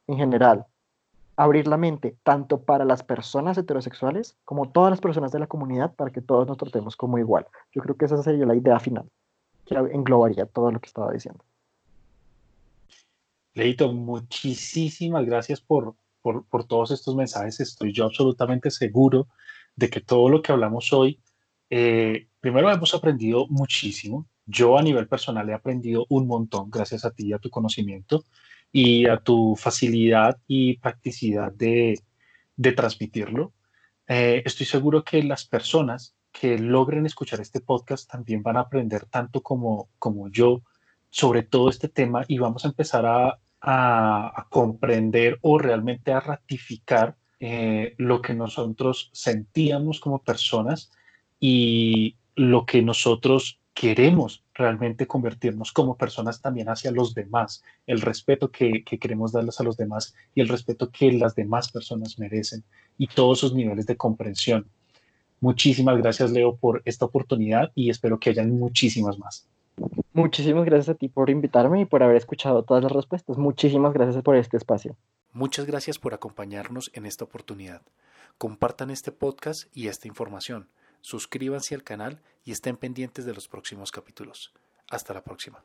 en 0.07 0.17
general, 0.17 0.65
abrir 1.35 1.67
la 1.67 1.77
mente 1.77 2.17
tanto 2.23 2.61
para 2.61 2.83
las 2.83 3.03
personas 3.03 3.57
heterosexuales 3.57 4.37
como 4.43 4.71
todas 4.71 4.89
las 4.89 5.01
personas 5.01 5.31
de 5.31 5.39
la 5.39 5.47
comunidad 5.47 5.93
para 5.95 6.11
que 6.11 6.21
todos 6.21 6.47
nos 6.47 6.57
tratemos 6.57 6.95
como 6.95 7.19
igual. 7.19 7.45
Yo 7.71 7.81
creo 7.81 7.95
que 7.95 8.05
esa 8.05 8.21
sería 8.23 8.45
la 8.45 8.55
idea 8.55 8.79
final, 8.79 9.09
que 9.65 9.75
englobaría 9.75 10.47
todo 10.47 10.71
lo 10.71 10.79
que 10.79 10.87
estaba 10.87 11.11
diciendo. 11.11 11.43
Leito, 13.57 13.91
muchísimas 13.91 15.25
gracias 15.25 15.61
por, 15.61 15.95
por, 16.21 16.45
por 16.45 16.65
todos 16.65 16.91
estos 16.91 17.15
mensajes. 17.15 17.59
Estoy 17.59 17.91
yo 17.91 18.05
absolutamente 18.05 18.69
seguro 18.69 19.29
de 19.75 19.89
que 19.89 19.99
todo 19.99 20.29
lo 20.29 20.43
que 20.43 20.51
hablamos 20.51 20.93
hoy, 20.93 21.19
eh, 21.71 22.27
primero 22.39 22.71
hemos 22.71 22.93
aprendido 22.93 23.47
muchísimo. 23.47 24.27
Yo 24.45 24.77
a 24.77 24.83
nivel 24.83 25.07
personal 25.07 25.49
he 25.49 25.55
aprendido 25.55 26.05
un 26.09 26.27
montón 26.27 26.69
gracias 26.69 27.03
a 27.03 27.09
ti 27.09 27.29
y 27.29 27.33
a 27.33 27.39
tu 27.39 27.49
conocimiento 27.49 28.25
y 28.71 29.07
a 29.07 29.17
tu 29.17 29.55
facilidad 29.55 30.37
y 30.45 30.77
practicidad 30.77 31.51
de, 31.51 31.99
de 32.57 32.71
transmitirlo. 32.73 33.53
Eh, 34.07 34.43
estoy 34.45 34.67
seguro 34.67 35.03
que 35.03 35.23
las 35.23 35.45
personas 35.45 36.15
que 36.31 36.59
logren 36.59 37.07
escuchar 37.07 37.41
este 37.41 37.61
podcast 37.61 38.07
también 38.07 38.43
van 38.43 38.57
a 38.57 38.61
aprender 38.61 39.05
tanto 39.05 39.41
como, 39.41 39.89
como 39.97 40.29
yo 40.29 40.61
sobre 41.09 41.41
todo 41.41 41.69
este 41.69 41.87
tema 41.87 42.23
y 42.27 42.37
vamos 42.37 42.63
a 42.63 42.67
empezar 42.67 43.03
a, 43.61 44.47
comprender 44.49 45.39
o 45.41 45.57
realmente 45.57 46.11
a 46.11 46.19
ratificar 46.19 47.15
eh, 47.39 47.93
lo 47.97 48.21
que 48.21 48.33
nosotros 48.33 49.09
sentíamos 49.13 49.99
como 49.99 50.19
personas 50.19 50.91
y 51.39 52.15
lo 52.35 52.65
que 52.65 52.81
nosotros 52.81 53.59
queremos 53.73 54.43
realmente 54.55 55.05
convertirnos 55.05 55.71
como 55.71 55.97
personas 55.97 56.41
también 56.41 56.67
hacia 56.69 56.91
los 56.91 57.13
demás, 57.13 57.63
el 57.85 58.01
respeto 58.01 58.49
que, 58.49 58.83
que, 58.83 58.97
queremos 58.97 59.31
darles 59.31 59.59
a 59.59 59.63
los 59.63 59.77
demás 59.77 60.15
y 60.33 60.41
el 60.41 60.47
respeto 60.47 60.89
que 60.89 61.11
las 61.11 61.35
demás 61.35 61.71
personas 61.71 62.17
merecen 62.17 62.63
y 62.97 63.05
todos 63.05 63.39
sus 63.39 63.53
niveles 63.53 63.85
de 63.85 63.95
comprensión. 63.95 64.67
Muchísimas 65.39 65.97
gracias, 65.97 66.31
Leo, 66.31 66.55
por 66.55 66.81
esta 66.85 67.05
oportunidad 67.05 67.71
y 67.75 67.91
espero 67.91 68.19
que 68.19 68.31
hayan 68.31 68.57
muchísimas 68.57 69.19
más. 69.19 69.47
Muchísimas 70.13 70.65
gracias 70.65 70.89
a 70.89 70.97
ti 70.97 71.09
por 71.09 71.29
invitarme 71.29 71.81
y 71.81 71.85
por 71.85 72.01
haber 72.01 72.15
escuchado 72.15 72.63
todas 72.63 72.81
las 72.81 72.91
respuestas. 72.91 73.37
Muchísimas 73.37 73.93
gracias 73.93 74.23
por 74.23 74.35
este 74.35 74.57
espacio. 74.57 74.95
Muchas 75.31 75.67
gracias 75.67 75.99
por 75.99 76.15
acompañarnos 76.15 76.89
en 76.95 77.05
esta 77.05 77.25
oportunidad. 77.25 77.83
Compartan 78.39 78.89
este 78.89 79.11
podcast 79.11 79.65
y 79.75 79.87
esta 79.87 80.07
información. 80.07 80.69
Suscríbanse 81.01 81.75
al 81.75 81.83
canal 81.83 82.21
y 82.43 82.51
estén 82.51 82.77
pendientes 82.77 83.25
de 83.25 83.33
los 83.33 83.47
próximos 83.47 83.91
capítulos. 83.91 84.53
Hasta 84.89 85.13
la 85.13 85.23
próxima. 85.23 85.63